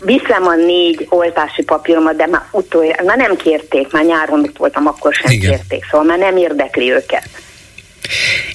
[0.00, 4.86] viszem a négy oltási papíromat, de már utoljára, már nem kérték, már nyáron mit voltam,
[4.86, 5.50] akkor sem Igen.
[5.50, 7.28] kérték, szóval már nem érdekli őket.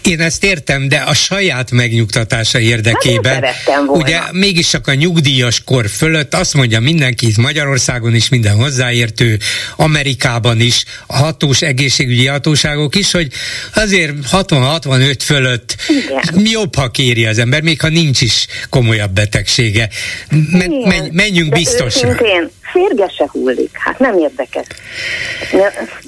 [0.01, 5.89] Én ezt értem, de a saját megnyugtatása érdekében, hát ugye mégis csak a nyugdíjas kor
[5.89, 9.37] fölött azt mondja mindenki itt Magyarországon is, minden hozzáértő,
[9.75, 13.31] Amerikában is, a hatós egészségügyi hatóságok is, hogy
[13.75, 16.45] azért 60-65 fölött Igen.
[16.45, 19.89] jobb, ha kéri az ember, még ha nincs is komolyabb betegsége.
[20.29, 22.09] Men, menjünk de biztosra.
[22.09, 24.65] Őszintén, férge se hullik, hát nem érdekes.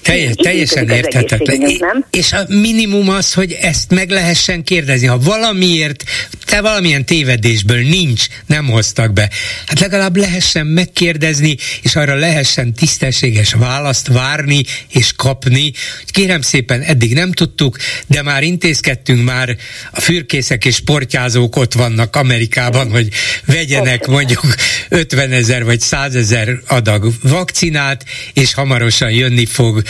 [0.01, 2.05] Teljes, teljesen érthetetlen.
[2.11, 5.07] És a minimum az, hogy ezt meg lehessen kérdezni.
[5.07, 6.03] Ha valamiért,
[6.45, 9.29] te valamilyen tévedésből nincs, nem hoztak be,
[9.65, 15.71] hát legalább lehessen megkérdezni, és arra lehessen tisztességes választ várni és kapni.
[16.05, 17.77] Kérem szépen, eddig nem tudtuk,
[18.07, 19.55] de már intézkedtünk, már
[19.91, 23.07] a fürkészek és sportyázók ott vannak Amerikában, hogy
[23.45, 24.41] vegyenek mondjuk
[24.89, 28.03] 50 ezer vagy 100 ezer adag vakcinát,
[28.33, 29.81] és hamarosan jönni fog,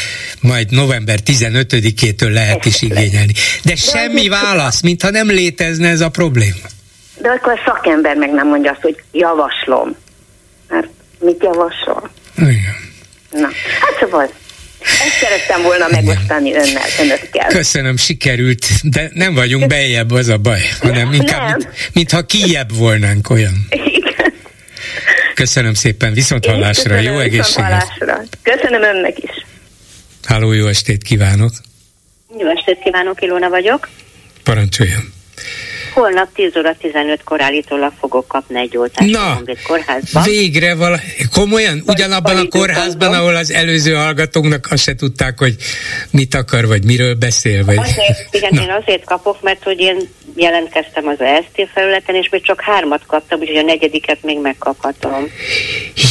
[0.41, 3.33] majd november 15-től lehet is igényelni.
[3.63, 6.67] De semmi válasz, mintha nem létezne ez a probléma.
[7.21, 9.95] De akkor a szakember meg nem mondja azt, hogy javaslom.
[10.67, 10.87] Mert
[11.19, 12.11] mit javasol?
[12.37, 12.75] Igen.
[13.31, 13.47] Na,
[13.79, 14.29] hát szóval
[14.81, 17.47] ezt szerettem volna megosztani önnel, önökkel.
[17.47, 21.57] Köszönöm, sikerült, de nem vagyunk bejebb, az a baj, hanem inkább, nem.
[21.57, 23.67] mint, mintha kijebb volnánk olyan.
[25.33, 27.87] Köszönöm szépen, viszont hallásra, jó egészséget!
[28.43, 29.45] Köszönöm önnek is!
[30.23, 31.51] Háló, jó estét kívánok!
[32.39, 33.89] Jó estét kívánok, Ilona vagyok.
[34.43, 35.13] Parancsoljon!
[35.93, 40.23] Holnap 10 óra 15-kor állítólag fogok kapni egy oltást Na, a kórházban.
[40.23, 40.99] végre vala,
[41.31, 45.55] komolyan, ugyanabban a kórházban, ahol az előző hallgatóknak azt se tudták, hogy
[46.09, 47.65] mit akar, vagy miről beszél.
[47.65, 47.77] Vagy...
[47.77, 48.61] Azért, igen, Na.
[48.61, 53.39] én azért kapok, mert hogy én jelentkeztem az EST felületen, és még csak hármat kaptam,
[53.39, 55.27] úgyhogy a negyediket még megkaphatom.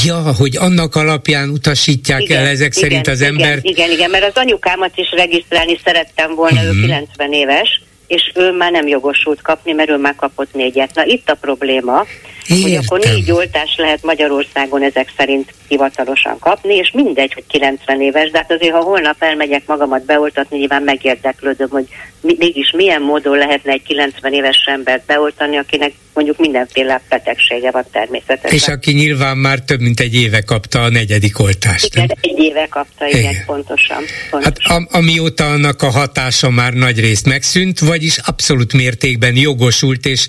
[0.05, 3.59] Ja, hogy annak alapján utasítják igen, el ezek igen, szerint az igen, ember.
[3.63, 6.77] Igen, igen, mert az anyukámat is regisztrálni szerettem volna, uh-huh.
[6.77, 7.37] ő 90 mhm.
[7.37, 7.81] éves,
[8.11, 10.95] és ő már nem jogosult kapni, mert ő már kapott négyet.
[10.95, 12.05] Na itt a probléma,
[12.47, 12.63] Értem.
[12.63, 18.31] hogy akkor négy oltás lehet Magyarországon ezek szerint hivatalosan kapni, és mindegy, hogy 90 éves,
[18.31, 21.87] de hát azért, ha holnap elmegyek magamat beoltatni, nyilván megérdeklődöm, hogy
[22.21, 28.57] mégis milyen módon lehetne egy 90 éves embert beoltani, akinek mondjuk mindenféle betegsége van természetesen.
[28.57, 31.95] És aki nyilván már több mint egy éve kapta a negyedik oltást.
[31.95, 32.17] Igen, nem?
[32.21, 33.45] egy éve kapta, igen, igen.
[33.47, 34.03] pontosan.
[34.31, 34.53] pontosan.
[34.71, 40.27] Hát am- amióta annak a hatása már nagy részt megszűnt, vagyis abszolút mértékben jogosult, és,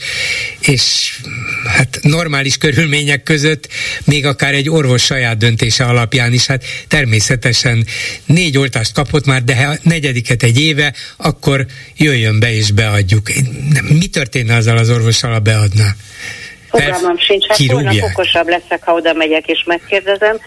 [0.59, 1.15] és
[1.65, 3.67] hát normális körülmények között
[4.05, 7.85] még akár egy orvos saját döntése alapján is, hát természetesen
[8.25, 11.65] négy oltást kapott már, de ha negyediket egy éve, akkor
[11.97, 13.31] jöjjön be és beadjuk.
[13.89, 15.39] Mi történne azzal az orvossal, ha
[15.76, 15.95] beadná?
[16.69, 20.39] Fogalmam sincs, hát holnap okosabb leszek, ha oda megyek és megkérdezem,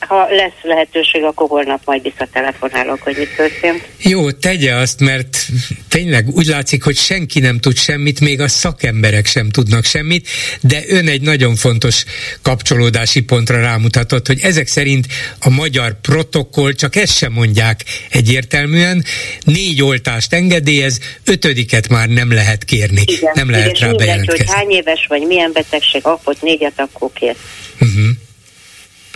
[0.00, 3.88] ha lesz lehetőség, akkor holnap majd visszatelefonálok, hogy mit történt.
[3.98, 5.46] Jó, tegye azt, mert
[5.88, 10.28] tényleg úgy látszik, hogy senki nem tud semmit, még a szakemberek sem tudnak semmit,
[10.60, 12.04] de ön egy nagyon fontos
[12.42, 15.06] kapcsolódási pontra rámutatott, hogy ezek szerint
[15.40, 19.04] a magyar protokoll, csak ezt sem mondják egyértelműen,
[19.44, 24.44] négy oltást engedélyez, ötödiket már nem lehet kérni, Igen, nem lehet rá bejelentkezni.
[24.44, 27.36] hogy hány éves vagy milyen betegség, akkor négyet, akkor kér.
[27.80, 28.08] Uh-huh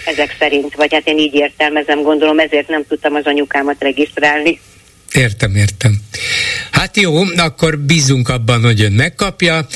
[0.07, 4.61] ezek szerint, vagy hát én így értelmezem, gondolom, ezért nem tudtam az anyukámat regisztrálni.
[5.15, 6.01] Értem, értem.
[6.71, 9.67] Hát jó, akkor bízunk abban, hogy ön megkapja,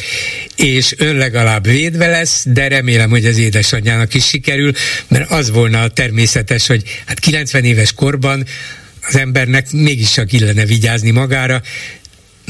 [0.56, 4.72] és ön legalább védve lesz, de remélem, hogy az édesanyjának is sikerül,
[5.09, 8.44] mert az volna a természetes, hogy hát 90 éves korban
[9.09, 11.62] az embernek mégiscsak illene vigyázni magára,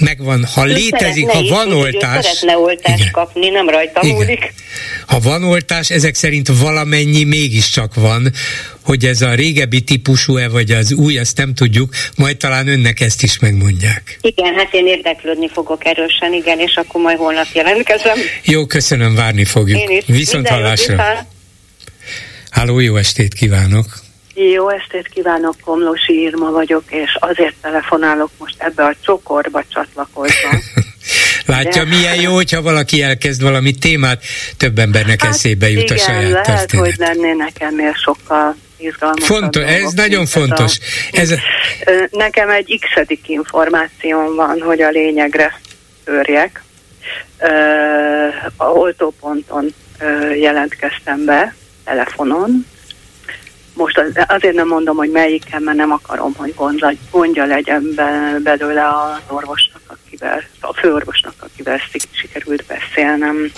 [0.00, 2.24] megvan, ha ő létezik, ha van is, oltás.
[2.24, 3.10] Szeretne oltást igen.
[3.12, 4.16] kapni, nem rajta igen.
[4.16, 4.52] múlik.
[5.06, 8.32] Ha van oltás, ezek szerint valamennyi mégiscsak van,
[8.84, 13.22] hogy ez a régebbi típusú-e, vagy az új, azt nem tudjuk, majd talán önnek ezt
[13.22, 14.18] is megmondják.
[14.20, 18.18] Igen, hát én érdeklődni fogok erősen, igen, és akkor majd holnap jelentkezem.
[18.42, 19.80] Jó, köszönöm, várni fogjuk.
[19.80, 20.04] Én is.
[20.06, 21.26] Viszont hallásra.
[22.50, 24.06] Háló, jó estét kívánok!
[24.40, 30.48] Jó estét kívánok, Komlósi Irma vagyok, és azért telefonálok most ebbe a csokorba csatlakozva.
[31.47, 31.89] Látja, De...
[31.89, 34.23] milyen jó, hogyha valaki elkezd valami témát,
[34.56, 36.86] több embernek hát eszébe jut igen, a saját lehet, történet.
[36.86, 40.78] hogy lennének ennél sokkal izgalmasabb Fontos, ez nagyon fontos.
[40.81, 41.36] A, ez a...
[42.10, 45.60] Nekem egy x információm van, hogy a lényegre
[46.05, 46.62] törjek.
[48.56, 49.74] A oltóponton
[50.35, 51.55] jelentkeztem be,
[51.85, 52.66] telefonon,
[53.78, 58.36] most az, azért nem mondom, hogy melyiken, mert nem akarom, hogy gondla, gondja legyen be,
[58.42, 61.80] belőle az orvosnak, akivel, a főorvosnak, akivel
[62.10, 63.52] sikerült beszélnem.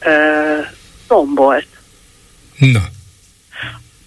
[0.00, 0.58] Ö,
[1.06, 1.66] tombolt.
[2.58, 2.82] Na.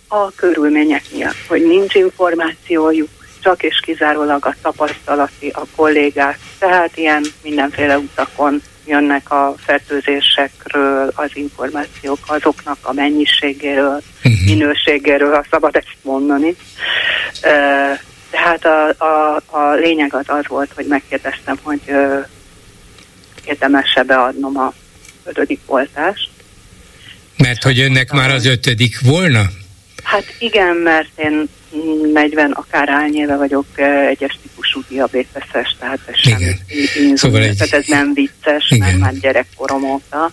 [0.08, 3.10] A körülmények miatt, hogy nincs információjuk,
[3.42, 11.30] csak és kizárólag a tapasztalati, a kollégák, tehát ilyen mindenféle utakon jönnek a fertőzésekről az
[11.34, 14.46] információk, azoknak a mennyiségéről, uh-huh.
[14.46, 16.56] minőségéről, ha szabad ezt mondani.
[18.30, 21.82] Tehát a, a, a lényeg az az volt, hogy megkérdeztem, hogy
[23.46, 24.74] érdemes-e beadnom a
[25.24, 26.30] ötödik oltást.
[27.38, 29.42] Mert hogy önnek már az ötödik volna?
[30.04, 31.50] Hát igen, mert én
[32.14, 33.66] 40 akár éve vagyok
[34.10, 36.38] egyes típusú diabéteses, tehát ez sem
[37.14, 37.58] szóval egy...
[37.58, 38.88] tehát ez nem vicces, Igen.
[38.88, 40.32] mert már gyerekkorom óta.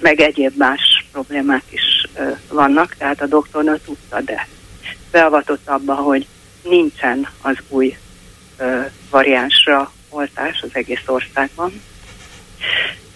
[0.00, 2.06] Meg egyéb más problémák is
[2.48, 4.48] vannak, tehát a doktornő tudta, de
[5.10, 6.26] beavatott abba, hogy
[6.62, 7.96] nincsen az új
[9.10, 11.82] variánsra oltás az egész országban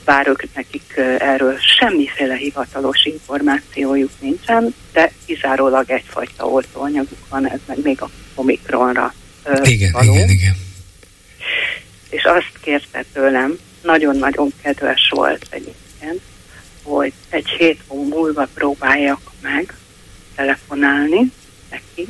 [0.05, 7.83] bár ők nekik erről semmiféle hivatalos információjuk nincsen, de kizárólag egyfajta oltóanyaguk van, ez meg
[7.83, 9.15] még a omikronra
[9.63, 10.15] igen, való.
[10.15, 10.57] Igen, igen.
[12.11, 16.21] És azt kérte tőlem, nagyon-nagyon kedves volt egyébként,
[16.83, 19.75] hogy egy hét múlva próbáljak meg
[20.35, 21.33] telefonálni
[21.71, 22.07] neki,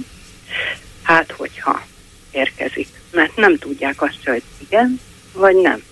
[1.03, 1.87] hát hogyha
[2.31, 2.89] érkezik.
[3.11, 5.01] Mert nem tudják azt, hogy igen,
[5.33, 5.83] vagy nem.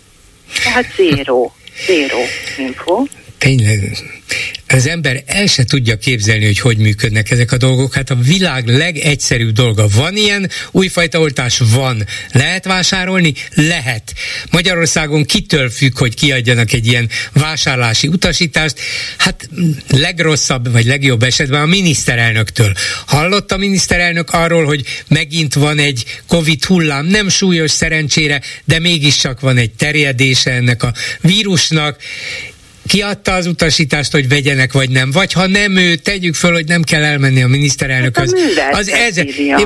[0.62, 1.54] Tehát zéró.
[1.86, 2.18] Zero
[2.56, 3.04] info.
[3.38, 3.96] Tényleg.
[4.72, 7.94] Az ember el se tudja képzelni, hogy hogy működnek ezek a dolgok.
[7.94, 9.88] Hát a világ legegyszerűbb dolga.
[9.88, 11.58] Van ilyen újfajta oltás?
[11.58, 12.06] Van.
[12.32, 13.34] Lehet vásárolni?
[13.54, 14.14] Lehet.
[14.50, 18.80] Magyarországon kitől függ, hogy kiadjanak egy ilyen vásárlási utasítást?
[19.16, 19.48] Hát
[19.88, 22.72] legrosszabb, vagy legjobb esetben a miniszterelnöktől.
[23.06, 29.40] Hallott a miniszterelnök arról, hogy megint van egy Covid hullám, nem súlyos szerencsére, de mégiscsak
[29.40, 31.96] van egy terjedése ennek a vírusnak,
[32.86, 35.10] kiadta az utasítást, hogy vegyenek, vagy nem.
[35.10, 38.34] Vagy ha nem ő, tegyük föl, hogy nem kell elmenni a miniszterelnökhöz.
[38.56, 39.20] Hát az ez,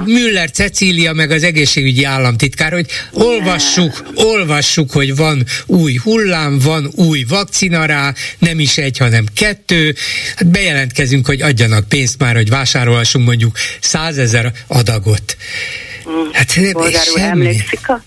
[0.05, 4.25] Müller Cecília, meg az egészségügyi államtitkár, hogy olvassuk, ne.
[4.25, 9.95] olvassuk, hogy van új hullám, van új vakcina rá, nem is egy, hanem kettő.
[10.37, 15.37] Hát bejelentkezünk, hogy adjanak pénzt már, hogy vásárolhassunk mondjuk százezer adagot.
[16.11, 16.31] Mm.
[16.33, 18.03] Hát, Bolgár úr, emlékszik a,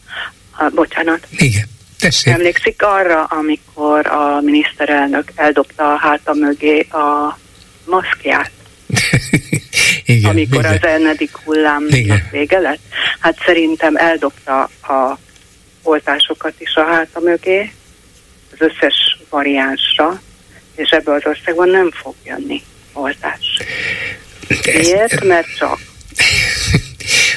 [0.51, 1.27] a, bocsánat.
[1.37, 1.77] Igen.
[1.99, 2.33] Tessék.
[2.33, 7.37] Emlékszik arra, amikor a miniszterelnök eldobta a háta mögé a
[7.85, 8.51] maszkját?
[10.05, 10.73] igen, amikor igen.
[10.73, 12.81] az elnedik hullámnak vége lett?
[13.19, 15.17] Hát szerintem eldobta a
[15.83, 17.71] oltásokat is a háta mögé,
[18.51, 20.21] az összes variánsra,
[20.75, 22.61] és ebbe az országban nem fog jönni
[22.93, 23.61] oltás.
[24.65, 25.23] Miért?
[25.23, 25.79] Mert csak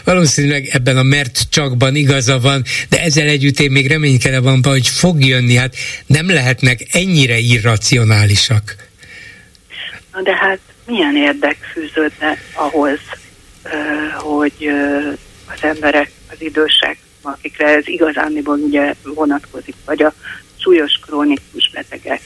[0.05, 4.89] valószínűleg ebben a mert csakban igaza van, de ezzel együtt én még reménykedem van, hogy
[4.89, 5.75] fog jönni, hát
[6.07, 8.77] nem lehetnek ennyire irracionálisak.
[10.13, 12.99] Na de hát milyen érdek fűződne ahhoz,
[14.15, 14.71] hogy
[15.55, 20.15] az emberek, az idősek, akikre ez igazániból ugye vonatkozik, vagy a
[20.59, 22.21] súlyos krónikus betegek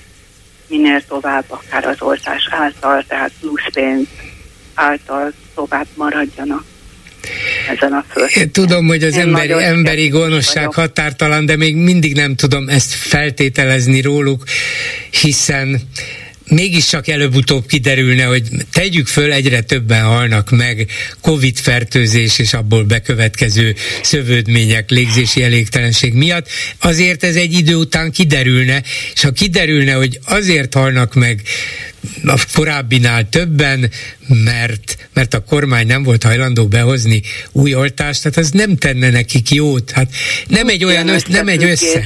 [0.69, 4.07] minél tovább, akár az oltás által, tehát plusz pénz
[4.75, 6.65] által tovább maradjanak
[7.71, 8.51] ezen a földön.
[8.51, 10.75] Tudom, hogy az emberi, emberi gonoszság vagyok.
[10.75, 14.45] határtalan, de még mindig nem tudom ezt feltételezni róluk,
[15.11, 15.81] hiszen
[16.49, 18.43] mégiscsak előbb-utóbb kiderülne, hogy
[18.73, 20.91] tegyük föl, egyre többen halnak meg
[21.21, 26.49] Covid fertőzés és abból bekövetkező szövődmények, légzési elégtelenség miatt,
[26.79, 28.83] azért ez egy idő után kiderülne,
[29.15, 31.43] és ha kiderülne, hogy azért halnak meg
[32.25, 33.91] a korábbinál többen,
[34.27, 39.51] mert, mert a kormány nem volt hajlandó behozni új oltást, tehát az nem tenne nekik
[39.51, 39.91] jót.
[39.91, 40.11] Hát
[40.47, 42.05] nem egy olyan, össze, nem egy össze.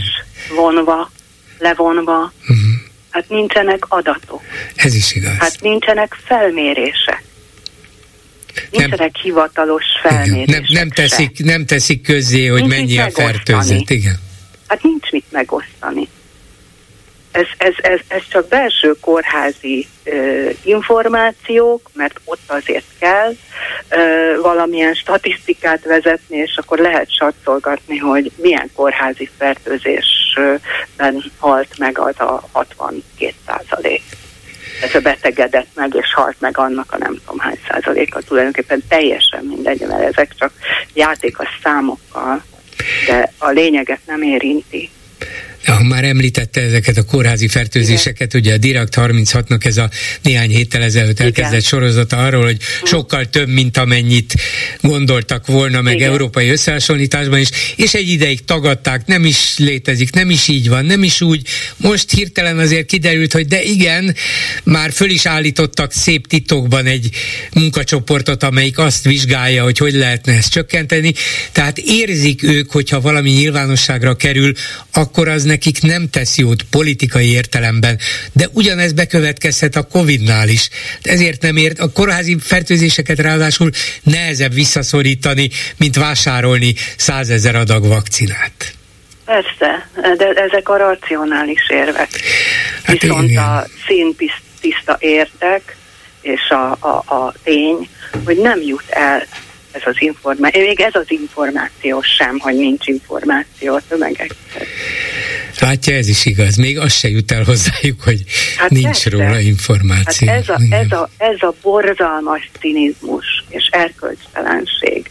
[0.57, 1.11] Vonva,
[1.59, 2.33] levonva.
[2.41, 2.89] Uh-huh.
[3.11, 4.43] Hát nincsenek adatok.
[4.75, 5.37] Ez is igaz.
[5.39, 7.23] Hát nincsenek felmérések.
[8.71, 10.61] Nincsenek nem, hivatalos felmérések.
[10.61, 13.91] Nem, nem, teszik, nem teszik közzé, hogy nincs mennyi a fertőzet.
[13.91, 14.19] Igen.
[14.67, 16.09] Hát nincs mit megosztani.
[17.33, 23.33] Ez, ez, ez, ez csak belső kórházi ö, információk, mert ott azért kell
[23.89, 32.15] ö, valamilyen statisztikát vezetni, és akkor lehet satszolgatni, hogy milyen kórházi fertőzésben halt meg az
[32.21, 34.03] a 62 százalék.
[34.83, 38.21] Ez a betegedett meg, és halt meg annak a nem tudom hány százaléka.
[38.21, 40.53] Tulajdonképpen teljesen mindegy, mert ezek csak
[40.95, 42.43] játék a számokkal,
[43.07, 44.91] de a lényeget nem érinti
[45.65, 48.41] ha már említette ezeket a kórházi fertőzéseket, Igen.
[48.41, 49.91] ugye a Dirakt 36-nak ez a
[50.23, 51.61] néhány héttel ezelőtt elkezdett Igen.
[51.61, 54.35] sorozata arról, hogy sokkal több, mint amennyit
[54.81, 56.11] gondoltak volna meg Igen.
[56.11, 61.03] európai összehasonlításban is, és egy ideig tagadták, nem is létezik, nem is így van, nem
[61.03, 61.47] is úgy.
[61.77, 64.15] Most hirtelen azért kiderült, hogy de igen,
[64.65, 67.09] már föl is állítottak szép titokban egy
[67.53, 71.13] munkacsoportot, amelyik azt vizsgálja, hogy hogy lehetne ezt csökkenteni.
[71.53, 74.53] Tehát érzik ők, hogyha valami nyilvánosságra kerül,
[74.93, 77.99] akkor az nekik nem tesz jót politikai értelemben,
[78.33, 80.69] de ugyanez bekövetkezhet a Covid-nál is.
[81.03, 83.71] Ezért nem ért, a kórházi fertőzéseket ráadásul
[84.03, 88.75] nehezebb visszaszorítani, mint vásárolni százezer adag vakcinát.
[89.25, 92.09] Persze, de ezek a racionális érvek.
[92.83, 93.45] Hát Viszont igen.
[93.45, 95.77] a színtiszta értek
[96.21, 97.89] és a, a, a tény,
[98.25, 99.27] hogy nem jut el
[99.73, 104.67] ez az információ, még ez az információ sem, hogy nincs információ a tömegekhez.
[105.61, 106.57] Látja, ez is igaz.
[106.57, 108.23] Még az se jut el hozzájuk, hogy
[108.57, 109.11] hát nincs persze.
[109.11, 110.29] róla információ.
[110.29, 115.11] Hát ez, a, ez, a, ez a borzalmas cinizmus és erkölcstelenség.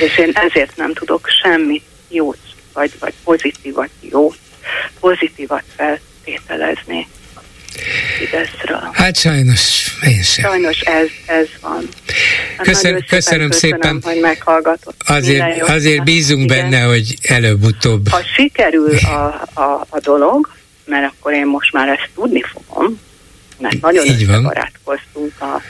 [0.00, 2.38] És én ezért nem tudok semmit jót,
[2.72, 4.38] vagy, vagy pozitívat jót,
[5.00, 7.06] pozitívat feltételezni
[8.18, 8.90] Fideszről.
[8.92, 10.44] Hát sajnos, én sem.
[10.44, 11.88] Sajnos ez, ez van.
[12.56, 15.02] Hát köszön, köszönöm, köszönöm szépen, hogy meghallgatott.
[15.06, 16.70] Azért, azért bízunk Igen.
[16.70, 18.08] benne, hogy előbb-utóbb.
[18.08, 20.52] Ha sikerül a, a, a dolog,
[20.84, 23.00] mert akkor én most már ezt tudni fogom,
[23.58, 25.62] mert nagyon összebarátkoztunk a,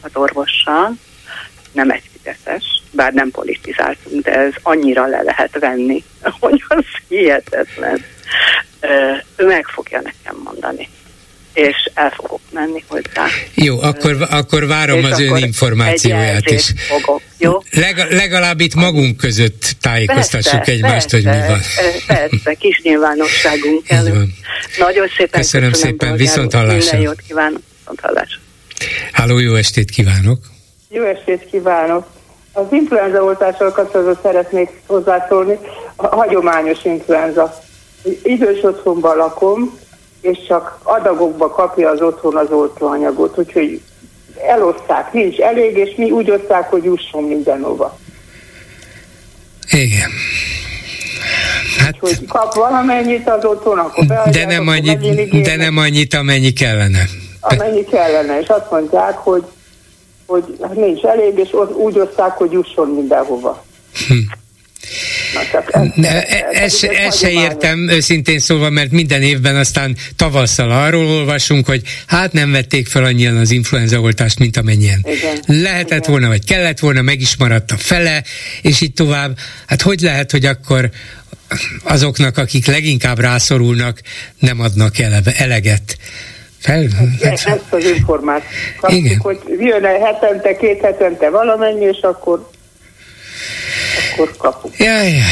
[0.00, 0.92] az orvossal,
[1.72, 6.04] nem egy fizetes, bár nem politizáltunk, de ez annyira le lehet venni,
[6.40, 8.04] hogy az hihetetlen.
[9.36, 10.88] Ő meg fogja nekem mondani
[11.54, 13.26] és el fogok menni hozzá.
[13.54, 16.72] Jó, akkor, akkor várom és az ön információját is.
[16.76, 17.62] Fogok, jó?
[17.70, 21.60] Leg, legalább itt magunk között tájékoztassuk persze, egymást, persze, hogy mi van.
[22.06, 24.28] Persze, kis nyilvánosságunk előtt.
[24.78, 26.76] Nagyon szépen köszönöm, köszönöm szépen, viszont hallásra.
[26.76, 28.40] Minden jót kívánok, viszont hallásra.
[29.12, 30.38] Háló, jó estét kívánok!
[30.88, 32.06] Jó estét kívánok!
[32.52, 35.58] Az influenza oltással kapcsolatban szeretnék hozzászólni.
[35.96, 37.62] A hagyományos influenza.
[38.22, 39.78] Idős otthonban lakom,
[40.24, 43.82] és csak adagokba kapja az otthon az oltóanyagot, úgyhogy
[44.48, 47.98] eloszták, nincs elég, és mi úgy oszták, hogy jusson mindenhova.
[49.70, 50.10] Igen.
[51.78, 57.04] Hát, hogy kap valamennyit az otthon, akkor de nem, annyit, de nem annyit, amennyi kellene.
[57.40, 59.44] Amennyi kellene, és azt mondják, hogy,
[60.26, 60.44] hogy
[60.74, 63.64] nincs elég, és úgy oszták, hogy jusson mindenhova.
[64.08, 64.14] Hm.
[66.52, 72.32] Ezt e, se értem őszintén szólva, mert minden évben aztán tavasszal arról olvasunk, hogy hát
[72.32, 75.04] nem vették fel annyian az influenza oltást, mint amennyien.
[75.04, 75.62] Igen.
[75.62, 76.10] Lehetett Igen.
[76.10, 78.22] volna, vagy kellett volna, meg is maradt a fele,
[78.62, 79.38] és így tovább.
[79.66, 80.90] Hát hogy lehet, hogy akkor
[81.82, 84.00] azoknak, akik leginkább rászorulnak,
[84.38, 85.96] nem adnak eleve, eleget?
[86.58, 86.86] Fel,
[87.20, 88.50] hát, ezt az információt
[88.80, 92.50] kapjuk, hogy jön hetente, két hetente valamennyi, és akkor
[94.14, 94.76] akkor kapunk.
[94.78, 95.22] Jaj, jaj.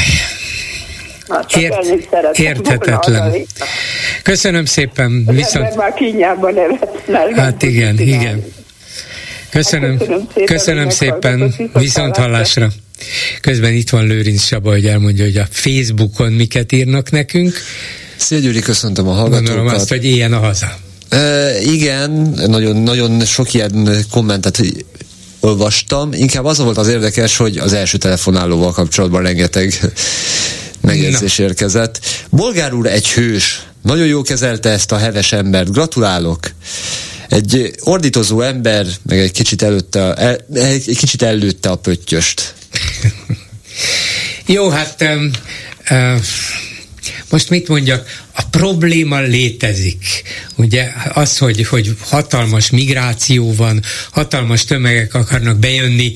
[1.55, 3.33] Ért, érthetetlen.
[4.23, 5.25] Köszönöm szépen.
[5.25, 5.75] Viszont...
[5.75, 7.35] már kínjában nevet.
[7.35, 8.43] Hát igen, igen.
[9.49, 11.53] Köszönöm, köszönöm szépen, köszönöm szépen.
[11.73, 12.67] viszont hallásra.
[13.41, 17.53] Közben itt van Lőrinc Saba, hogy elmondja, hogy a Facebookon miket írnak nekünk.
[18.15, 19.47] Szia Gyuri, köszöntöm a hallgatókat.
[19.47, 20.77] Gondolom azt, hogy éljen a haza.
[21.09, 22.11] E, igen,
[22.47, 24.61] nagyon, nagyon sok ilyen kommentet
[25.43, 26.13] olvastam.
[26.13, 29.73] Inkább az volt az érdekes, hogy az első telefonálóval kapcsolatban rengeteg
[30.81, 31.43] megjegyzés Na.
[31.43, 31.99] érkezett.
[32.29, 33.63] Bolgár úr egy hős.
[33.81, 35.71] Nagyon jó kezelte ezt a heves embert.
[35.71, 36.39] Gratulálok.
[37.29, 42.53] Egy ordítozó ember, meg egy kicsit előtte, el, egy kicsit előtte a pöttyöst.
[44.45, 45.31] jó, hát um,
[45.89, 46.19] uh,
[47.29, 50.05] most mit mondjak, a probléma létezik.
[50.55, 53.81] Ugye az, hogy, hogy hatalmas migráció van,
[54.11, 56.13] hatalmas tömegek akarnak bejönni,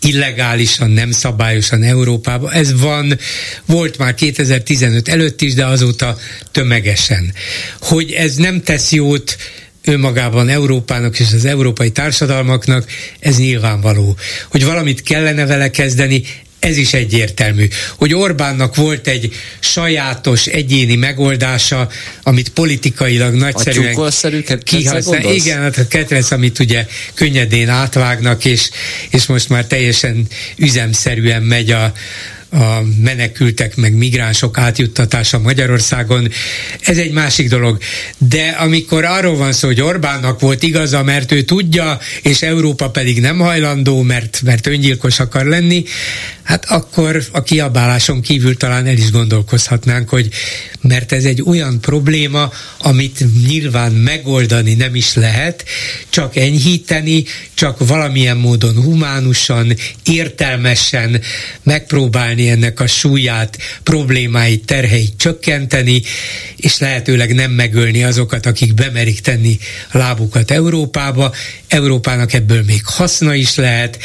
[0.00, 2.52] illegálisan, nem szabályosan Európába.
[2.52, 3.18] Ez van,
[3.66, 6.18] volt már 2015 előtt is, de azóta
[6.52, 7.32] tömegesen.
[7.80, 9.36] Hogy ez nem tesz jót
[9.84, 14.16] önmagában Európának és az európai társadalmaknak, ez nyilvánvaló.
[14.50, 16.22] Hogy valamit kellene vele kezdeni,
[16.64, 21.88] ez is egyértelmű, hogy Orbánnak volt egy sajátos egyéni megoldása,
[22.22, 24.12] amit politikailag nagyszerűen
[24.62, 25.34] kihasznál.
[25.34, 28.70] Igen, hát a ketrec, amit ugye könnyedén átvágnak, és,
[29.10, 30.26] és most már teljesen
[30.56, 31.92] üzemszerűen megy a,
[32.54, 36.28] a menekültek meg migránsok átjuttatása Magyarországon,
[36.80, 37.78] ez egy másik dolog.
[38.18, 43.20] De amikor arról van szó, hogy Orbánnak volt igaza, mert ő tudja, és Európa pedig
[43.20, 45.84] nem hajlandó, mert, mert öngyilkos akar lenni,
[46.42, 50.28] hát akkor a kiabáláson kívül talán el is gondolkozhatnánk, hogy
[50.80, 55.64] mert ez egy olyan probléma, amit nyilván megoldani nem is lehet,
[56.08, 57.24] csak enyhíteni,
[57.54, 61.20] csak valamilyen módon humánusan, értelmesen
[61.62, 66.02] megpróbálni ennek a súlyát, problémáit, terheit csökkenteni,
[66.56, 69.58] és lehetőleg nem megölni azokat, akik bemerik tenni
[69.92, 71.34] lábukat Európába.
[71.68, 73.98] Európának ebből még haszna is lehet,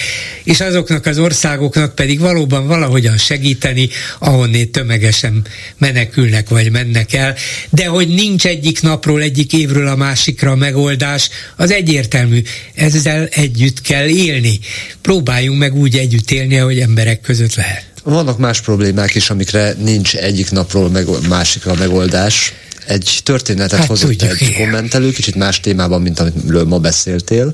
[0.43, 3.89] és azoknak az országoknak pedig valóban valahogyan segíteni,
[4.19, 5.45] ahonnét tömegesen
[5.77, 7.35] menekülnek vagy mennek el,
[7.69, 12.41] de hogy nincs egyik napról, egyik évről a másikra a megoldás, az egyértelmű.
[12.75, 14.59] Ezzel együtt kell élni.
[15.01, 17.88] Próbáljunk meg úgy együtt élni, ahogy emberek között lehet.
[18.03, 22.53] Vannak más problémák is, amikre nincs egyik napról meg, másikra megoldás.
[22.87, 27.53] Egy történetet hát, hozott tudjuk, egy kommentelő, kicsit más témában, mint amiről ma beszéltél.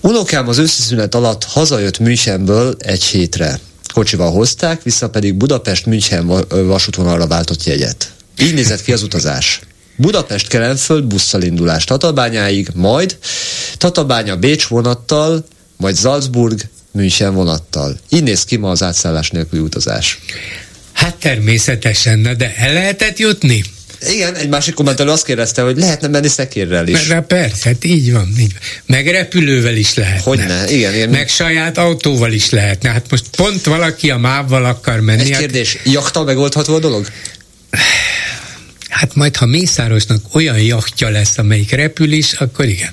[0.00, 3.60] Unokám az őszi szünet alatt hazajött Münchenből egy hétre.
[3.94, 8.12] Kocsival hozták, vissza pedig Budapest-München vasútvonalra váltott jegyet.
[8.38, 9.60] Így nézett ki az utazás.
[9.96, 13.18] Budapest Kelenföld busszal indulás Tatabányáig, majd
[13.76, 15.44] Tatabánya Bécs vonattal,
[15.76, 16.60] majd Salzburg
[16.92, 17.98] München vonattal.
[18.08, 20.18] Így néz ki ma az átszállás nélküli utazás.
[20.92, 23.64] Hát természetesen, de el lehetett jutni?
[24.08, 27.06] Igen, egy másik kommentelő azt kérdezte, hogy lehetne menni szekérrel is.
[27.06, 28.62] Na persze, hát így van, így van.
[28.86, 30.22] Meg repülővel is lehetne.
[30.22, 30.94] Hogyne, igen.
[30.94, 31.08] igen.
[31.08, 32.90] Meg saját autóval is lehetne.
[32.90, 35.20] Hát most pont valaki a mávval akar menni.
[35.20, 35.92] Egy hát- kérdés, hát...
[35.92, 37.06] jaktal megoldható a dolog?
[38.88, 42.90] Hát majd, ha Mészárosnak olyan jachtja lesz, amelyik repül is, akkor igen.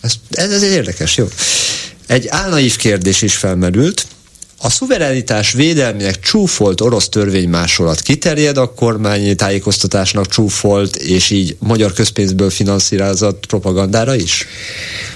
[0.00, 1.28] Ez, ez, ez érdekes, jó.
[2.06, 4.06] Egy álnaív kérdés is felmerült.
[4.58, 12.50] a szuverenitás védelmének csúfolt orosz törvénymásolat kiterjed a kormányi tájékoztatásnak csúfolt, és így magyar közpénzből
[12.50, 14.46] finanszírozott propagandára is?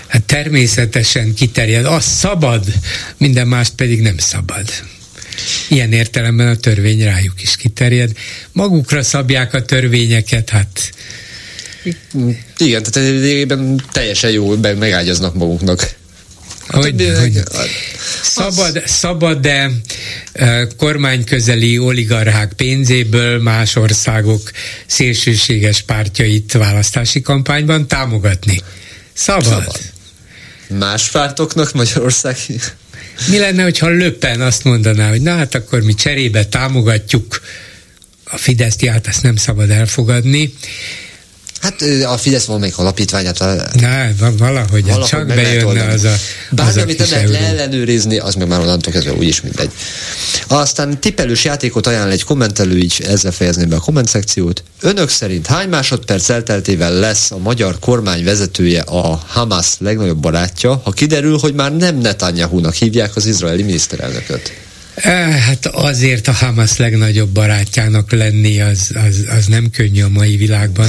[0.07, 1.85] Hát természetesen kiterjed.
[1.85, 2.65] Az szabad,
[3.17, 4.69] minden mást pedig nem szabad.
[5.69, 8.13] Ilyen értelemben a törvény rájuk is kiterjed.
[8.53, 10.93] Magukra szabják a törvényeket, hát
[12.59, 15.97] igen, tehát teljesen jó, megágyaznak maguknak.
[16.69, 17.43] Hogy, többi, hogy
[18.23, 19.71] szabad, szabad, de
[20.77, 24.51] kormányközeli oligarchák pénzéből más országok
[24.87, 28.61] szélsőséges pártjait választási kampányban támogatni.
[29.13, 29.45] Szabad.
[29.45, 29.81] szabad.
[30.69, 32.37] Más pártoknak Magyarország
[33.27, 37.41] mi lenne, hogyha Löppen azt mondaná, hogy na hát akkor mi cserébe támogatjuk
[38.25, 40.55] a Fideszt, hát ezt nem szabad elfogadni,
[41.61, 43.39] Hát a Fidesz valamelyik alapítványát...
[43.39, 43.49] Na,
[44.39, 46.15] valahogy, valahogy csak bejönne az a
[46.51, 49.71] Bármi, amit nem lehet leellenőrizni, az meg már onnantól kezdve úgyis mindegy.
[50.47, 54.63] Aztán tippelős játékot ajánl egy kommentelő, így ezzel fejezném be a komment szekciót.
[54.81, 60.91] Önök szerint hány másodperc elteltével lesz a magyar kormány vezetője a Hamas legnagyobb barátja, ha
[60.91, 64.68] kiderül, hogy már nem Netanyahu-nak hívják az izraeli miniszterelnököt?
[65.03, 70.89] Hát azért a Hamas legnagyobb barátjának lenni az, az, az nem könnyű a mai világban.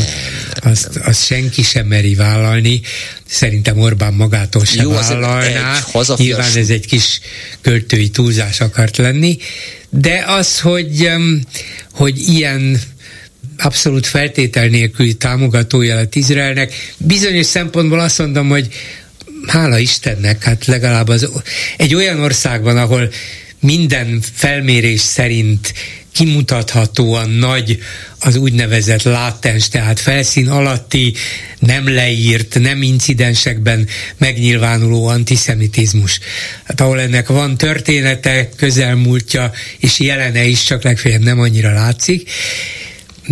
[0.56, 2.81] Azt, azt senki sem meri vállalni.
[3.26, 5.80] Szerintem Orbán magától sem Jó, vállalná.
[6.18, 7.19] Nyilván ez egy kis
[7.61, 9.38] költői túlzás akart lenni.
[9.90, 11.11] De az, hogy,
[11.91, 12.81] hogy ilyen
[13.57, 18.68] abszolút feltétel nélküli támogatója lett Izraelnek, bizonyos szempontból azt mondom, hogy
[19.48, 21.30] hála Istennek, hát legalább az,
[21.77, 23.10] egy olyan országban, ahol
[23.60, 25.73] minden felmérés szerint
[26.11, 27.80] kimutathatóan nagy
[28.19, 31.14] az úgynevezett látens, tehát felszín alatti,
[31.60, 33.88] nem leírt, nem incidensekben
[34.18, 36.19] megnyilvánuló antiszemitizmus.
[36.64, 42.30] Hát ahol ennek van története, közelmúltja és jelene is, csak legfeljebb nem annyira látszik,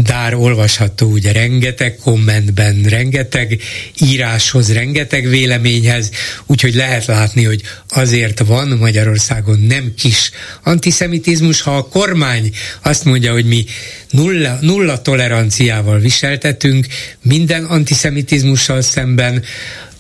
[0.04, 3.62] Dár olvasható ugye rengeteg kommentben, rengeteg
[4.02, 6.12] íráshoz, rengeteg véleményhez,
[6.46, 10.32] úgyhogy lehet látni, hogy azért van Magyarországon nem kis
[10.64, 12.52] antiszemitizmus, ha a kormány
[12.82, 13.66] azt mondja, hogy mi
[14.10, 16.88] nulla, nulla toleranciával viseltetünk
[17.22, 19.44] minden antiszemitizmussal szemben,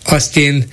[0.03, 0.65] azt én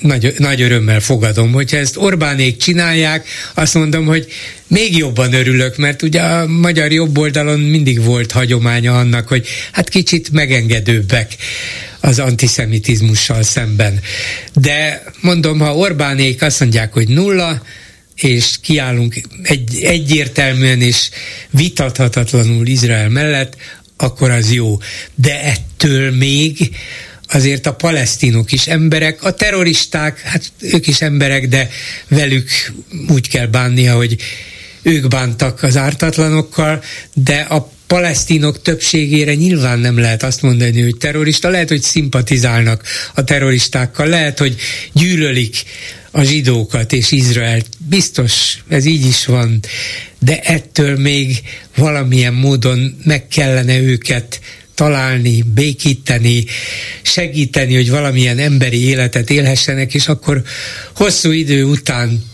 [0.00, 1.52] nagy, nagy örömmel fogadom.
[1.52, 4.26] Hogyha ezt Orbánék csinálják, azt mondom, hogy
[4.66, 9.88] még jobban örülök, mert ugye a magyar jobb oldalon mindig volt hagyománya annak, hogy hát
[9.88, 11.36] kicsit megengedőbbek
[12.00, 14.00] az antiszemitizmussal szemben.
[14.54, 17.62] De mondom, ha Orbánék azt mondják, hogy nulla,
[18.14, 21.10] és kiállunk egy, egyértelműen és
[21.50, 23.56] vitathatatlanul Izrael mellett,
[23.96, 24.78] akkor az jó.
[25.14, 26.70] De ettől még
[27.28, 31.68] azért a palesztinok is emberek, a terroristák, hát ők is emberek, de
[32.08, 32.50] velük
[33.08, 34.16] úgy kell bánnia, hogy
[34.82, 36.82] ők bántak az ártatlanokkal,
[37.14, 42.82] de a palesztinok többségére nyilván nem lehet azt mondani, hogy terrorista, lehet, hogy szimpatizálnak
[43.14, 44.56] a terroristákkal, lehet, hogy
[44.92, 45.62] gyűlölik
[46.10, 47.66] a zsidókat és Izraelt.
[47.78, 49.60] Biztos, ez így is van,
[50.18, 51.40] de ettől még
[51.76, 54.40] valamilyen módon meg kellene őket
[54.78, 56.44] találni, békíteni,
[57.02, 60.42] segíteni, hogy valamilyen emberi életet élhessenek, és akkor
[60.94, 62.24] hosszú idő után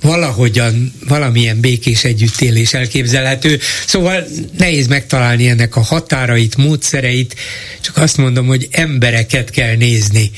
[0.00, 3.58] valahogyan valamilyen békés együttélés elképzelhető.
[3.86, 4.26] Szóval
[4.58, 7.34] nehéz megtalálni ennek a határait, módszereit,
[7.80, 10.30] csak azt mondom, hogy embereket kell nézni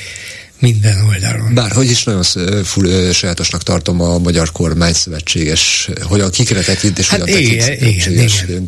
[0.58, 1.54] minden oldalon.
[1.54, 2.22] Bárhogy is nagyon
[2.64, 8.06] full, sajátosnak tartom a magyar kormány szövetséges, hogyan kikre tekint és hát hogyan igen, tekint
[8.06, 8.64] igen, igen.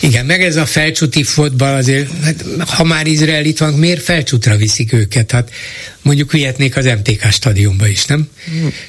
[0.00, 4.56] igen, meg ez a felcsúti fotball azért, hát, ha már Izrael itt van, miért felcsútra
[4.56, 5.30] viszik őket?
[5.30, 5.50] Hát
[6.02, 8.28] mondjuk vihetnék az MTK stadionba is, nem?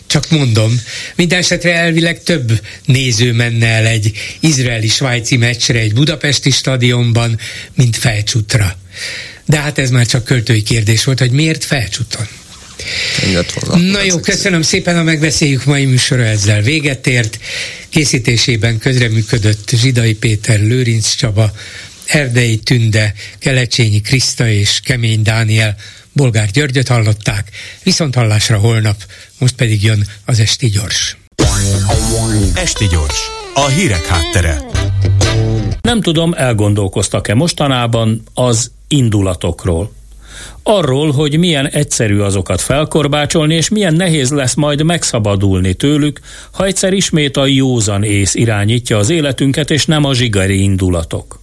[0.08, 0.82] Csak mondom.
[1.16, 7.40] Minden esetre elvileg több néző menne el egy izraeli-svájci meccsre egy budapesti stadionban,
[7.76, 8.78] mint felcsútra.
[9.46, 12.28] De hát ez már csak költői kérdés volt, hogy miért felcsúton.
[13.92, 16.62] Na jó, köszönöm szépen, a megbeszéljük mai műsora ezzel.
[16.62, 17.40] Véget ért.
[17.90, 21.52] Készítésében közreműködött Zsidai Péter, Lőrinc Csaba,
[22.06, 25.76] Erdei Tünde, Kelecsényi Kriszta és Kemény Dániel,
[26.12, 27.50] Bolgár Györgyöt hallották,
[27.84, 28.96] viszont hallásra holnap,
[29.38, 31.18] most pedig jön az Esti Gyors.
[32.54, 33.20] Esti Gyors,
[33.54, 34.62] a hírek háttere.
[35.82, 39.94] Nem tudom, elgondolkoztak-e mostanában az indulatokról
[40.64, 46.20] arról, hogy milyen egyszerű azokat felkorbácsolni, és milyen nehéz lesz majd megszabadulni tőlük,
[46.52, 51.42] ha egyszer ismét a józan ész irányítja az életünket, és nem a zsigari indulatok.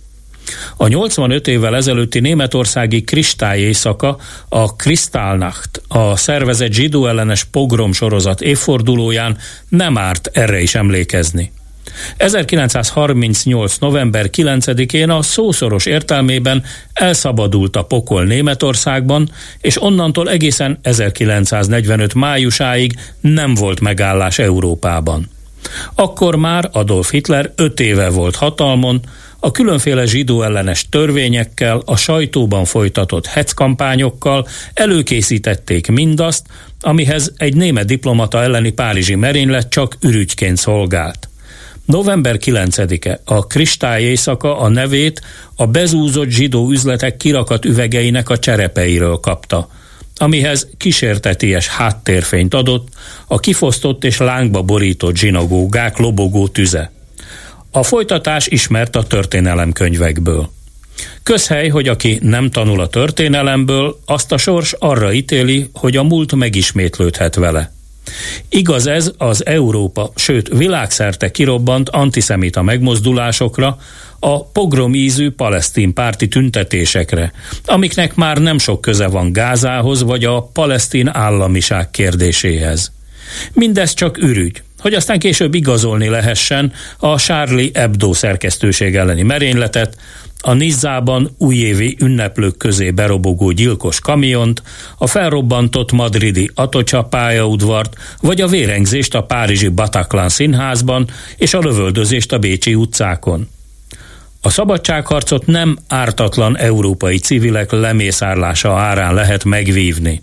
[0.77, 4.19] A 85 évvel ezelőtti németországi kristály éjszaka,
[4.49, 11.53] a Kristallnacht, a szervezett zsidó ellenes pogrom sorozat évfordulóján nem árt erre is emlékezni.
[12.17, 13.77] 1938.
[13.79, 19.31] november 9-én a szószoros értelmében elszabadult a pokol Németországban,
[19.61, 22.15] és onnantól egészen 1945.
[22.15, 25.31] májusáig nem volt megállás Európában.
[25.95, 29.01] Akkor már Adolf Hitler öt éve volt hatalmon,
[29.43, 36.47] a különféle zsidó ellenes törvényekkel, a sajtóban folytatott hetzkampányokkal előkészítették mindazt,
[36.81, 41.30] amihez egy német diplomata elleni párizsi merénylet csak ürügyként szolgált.
[41.91, 45.21] November 9-e a Kristály éjszaka a nevét
[45.57, 49.69] a bezúzott zsidó üzletek kirakat üvegeinek a cserepeiről kapta,
[50.17, 52.89] amihez kísérteties háttérfényt adott
[53.27, 56.93] a kifosztott és lángba borított zsinagógák lobogó tüze.
[57.71, 60.51] A folytatás ismert a történelemkönyvekből.
[61.23, 66.35] Közhely, hogy aki nem tanul a történelemből, azt a sors arra ítéli, hogy a múlt
[66.35, 67.73] megismétlődhet vele.
[68.49, 73.79] Igaz ez az Európa, sőt világszerte kirobbant antiszemita megmozdulásokra,
[74.21, 77.33] a pogromízű palesztin párti tüntetésekre,
[77.65, 82.93] amiknek már nem sok köze van Gázához vagy a palesztin államiság kérdéséhez.
[83.53, 89.97] Mindez csak ürügy, hogy aztán később igazolni lehessen a Charlie Hebdo szerkesztőség elleni merényletet,
[90.43, 94.63] a Nizzában újévi ünneplők közé berobogó gyilkos kamiont,
[94.99, 102.33] a felrobbantott madridi Atocsa pályaudvart, vagy a vérengzést a párizsi Bataclan színházban és a lövöldözést
[102.33, 103.49] a bécsi utcákon.
[104.43, 110.23] A szabadságharcot nem ártatlan európai civilek lemészárlása árán lehet megvívni.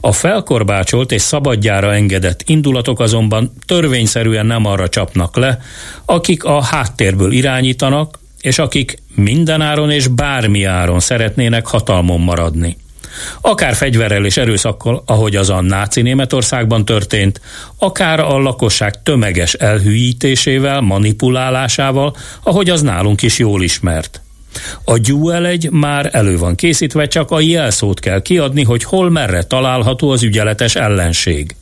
[0.00, 5.58] A felkorbácsolt és szabadjára engedett indulatok azonban törvényszerűen nem arra csapnak le,
[6.04, 12.76] akik a háttérből irányítanak, és akik mindenáron és bármi áron szeretnének hatalmon maradni.
[13.40, 17.40] Akár fegyverrel és erőszakkal, ahogy az a náci Németországban történt,
[17.78, 24.20] akár a lakosság tömeges elhűítésével, manipulálásával, ahogy az nálunk is jól ismert.
[24.84, 29.42] A gyúel egy már elő van készítve, csak a jelszót kell kiadni, hogy hol merre
[29.42, 31.56] található az ügyeletes ellenség.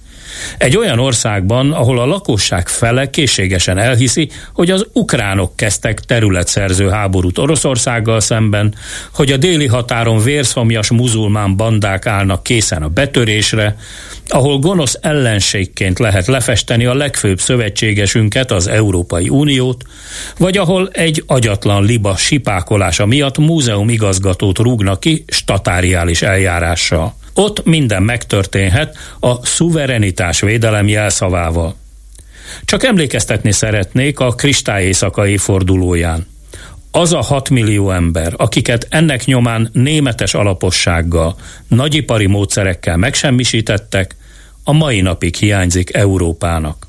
[0.58, 7.38] Egy olyan országban, ahol a lakosság fele készségesen elhiszi, hogy az ukránok kezdtek területszerző háborút
[7.38, 8.74] Oroszországgal szemben,
[9.14, 13.76] hogy a déli határon vérszomjas muzulmán bandák állnak készen a betörésre,
[14.28, 19.84] ahol gonosz ellenségként lehet lefesteni a legfőbb szövetségesünket, az Európai Uniót,
[20.38, 27.14] vagy ahol egy agyatlan liba sipákolása miatt múzeum igazgatót rúgnak ki statáriális eljárással.
[27.34, 31.76] Ott minden megtörténhet a szuverenitás védelem jelszavával.
[32.64, 36.26] Csak emlékeztetni szeretnék a kristály éjszakai fordulóján.
[36.90, 41.36] Az a 6 millió ember, akiket ennek nyomán németes alapossággal,
[41.68, 44.16] nagyipari módszerekkel megsemmisítettek,
[44.64, 46.88] a mai napig hiányzik Európának.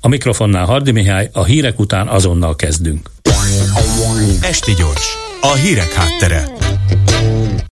[0.00, 3.10] A mikrofonnál Hardi Mihály, a hírek után azonnal kezdünk.
[4.40, 6.48] Esti gyors, a hírek háttere.